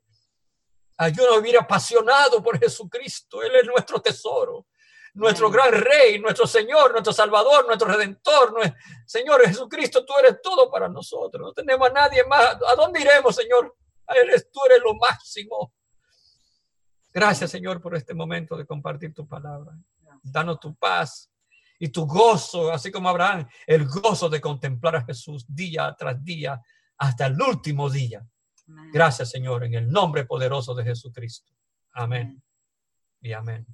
Ayúdanos 0.97 1.37
a 1.37 1.41
vivir 1.41 1.57
apasionado 1.57 2.41
por 2.41 2.57
Jesucristo. 2.57 3.43
Él 3.43 3.51
es 3.55 3.65
nuestro 3.65 3.99
tesoro 3.99 4.67
nuestro 5.15 5.49
gran 5.49 5.71
rey, 5.71 6.19
nuestro 6.19 6.45
Señor, 6.45 6.91
nuestro 6.91 7.13
Salvador, 7.13 7.65
nuestro 7.65 7.87
Redentor. 7.87 8.53
Señor 9.05 9.45
Jesucristo, 9.45 10.05
tú 10.05 10.13
eres 10.19 10.41
todo 10.41 10.69
para 10.69 10.87
nosotros. 10.87 11.47
No 11.47 11.53
tenemos 11.53 11.89
a 11.89 11.93
nadie 11.93 12.23
más. 12.25 12.57
¿A 12.67 12.75
dónde 12.75 13.01
iremos, 13.01 13.35
Señor? 13.35 13.75
Eres, 14.07 14.49
tú 14.51 14.59
eres 14.69 14.79
lo 14.83 14.93
máximo. 14.95 15.73
Gracias, 17.11 17.49
Señor, 17.49 17.81
por 17.81 17.95
este 17.95 18.13
momento 18.13 18.57
de 18.57 18.65
compartir 18.65 19.13
tu 19.13 19.27
palabra. 19.27 19.71
Danos 20.21 20.59
tu 20.59 20.75
paz 20.75 21.31
y 21.79 21.89
tu 21.89 22.05
gozo, 22.05 22.71
así 22.71 22.91
como 22.91 23.09
Abraham, 23.09 23.47
el 23.65 23.87
gozo 23.87 24.27
de 24.29 24.41
contemplar 24.41 24.97
a 24.97 25.05
Jesús 25.05 25.45
día 25.47 25.95
tras 25.97 26.23
día 26.23 26.61
hasta 26.97 27.27
el 27.27 27.41
último 27.41 27.89
día. 27.89 28.25
Gracias, 28.91 29.29
Señor, 29.29 29.63
en 29.63 29.75
el 29.75 29.89
nombre 29.89 30.25
poderoso 30.25 30.73
de 30.75 30.83
Jesucristo. 30.83 31.53
Amén 31.93 32.41
y 33.21 33.31
amén. 33.31 33.65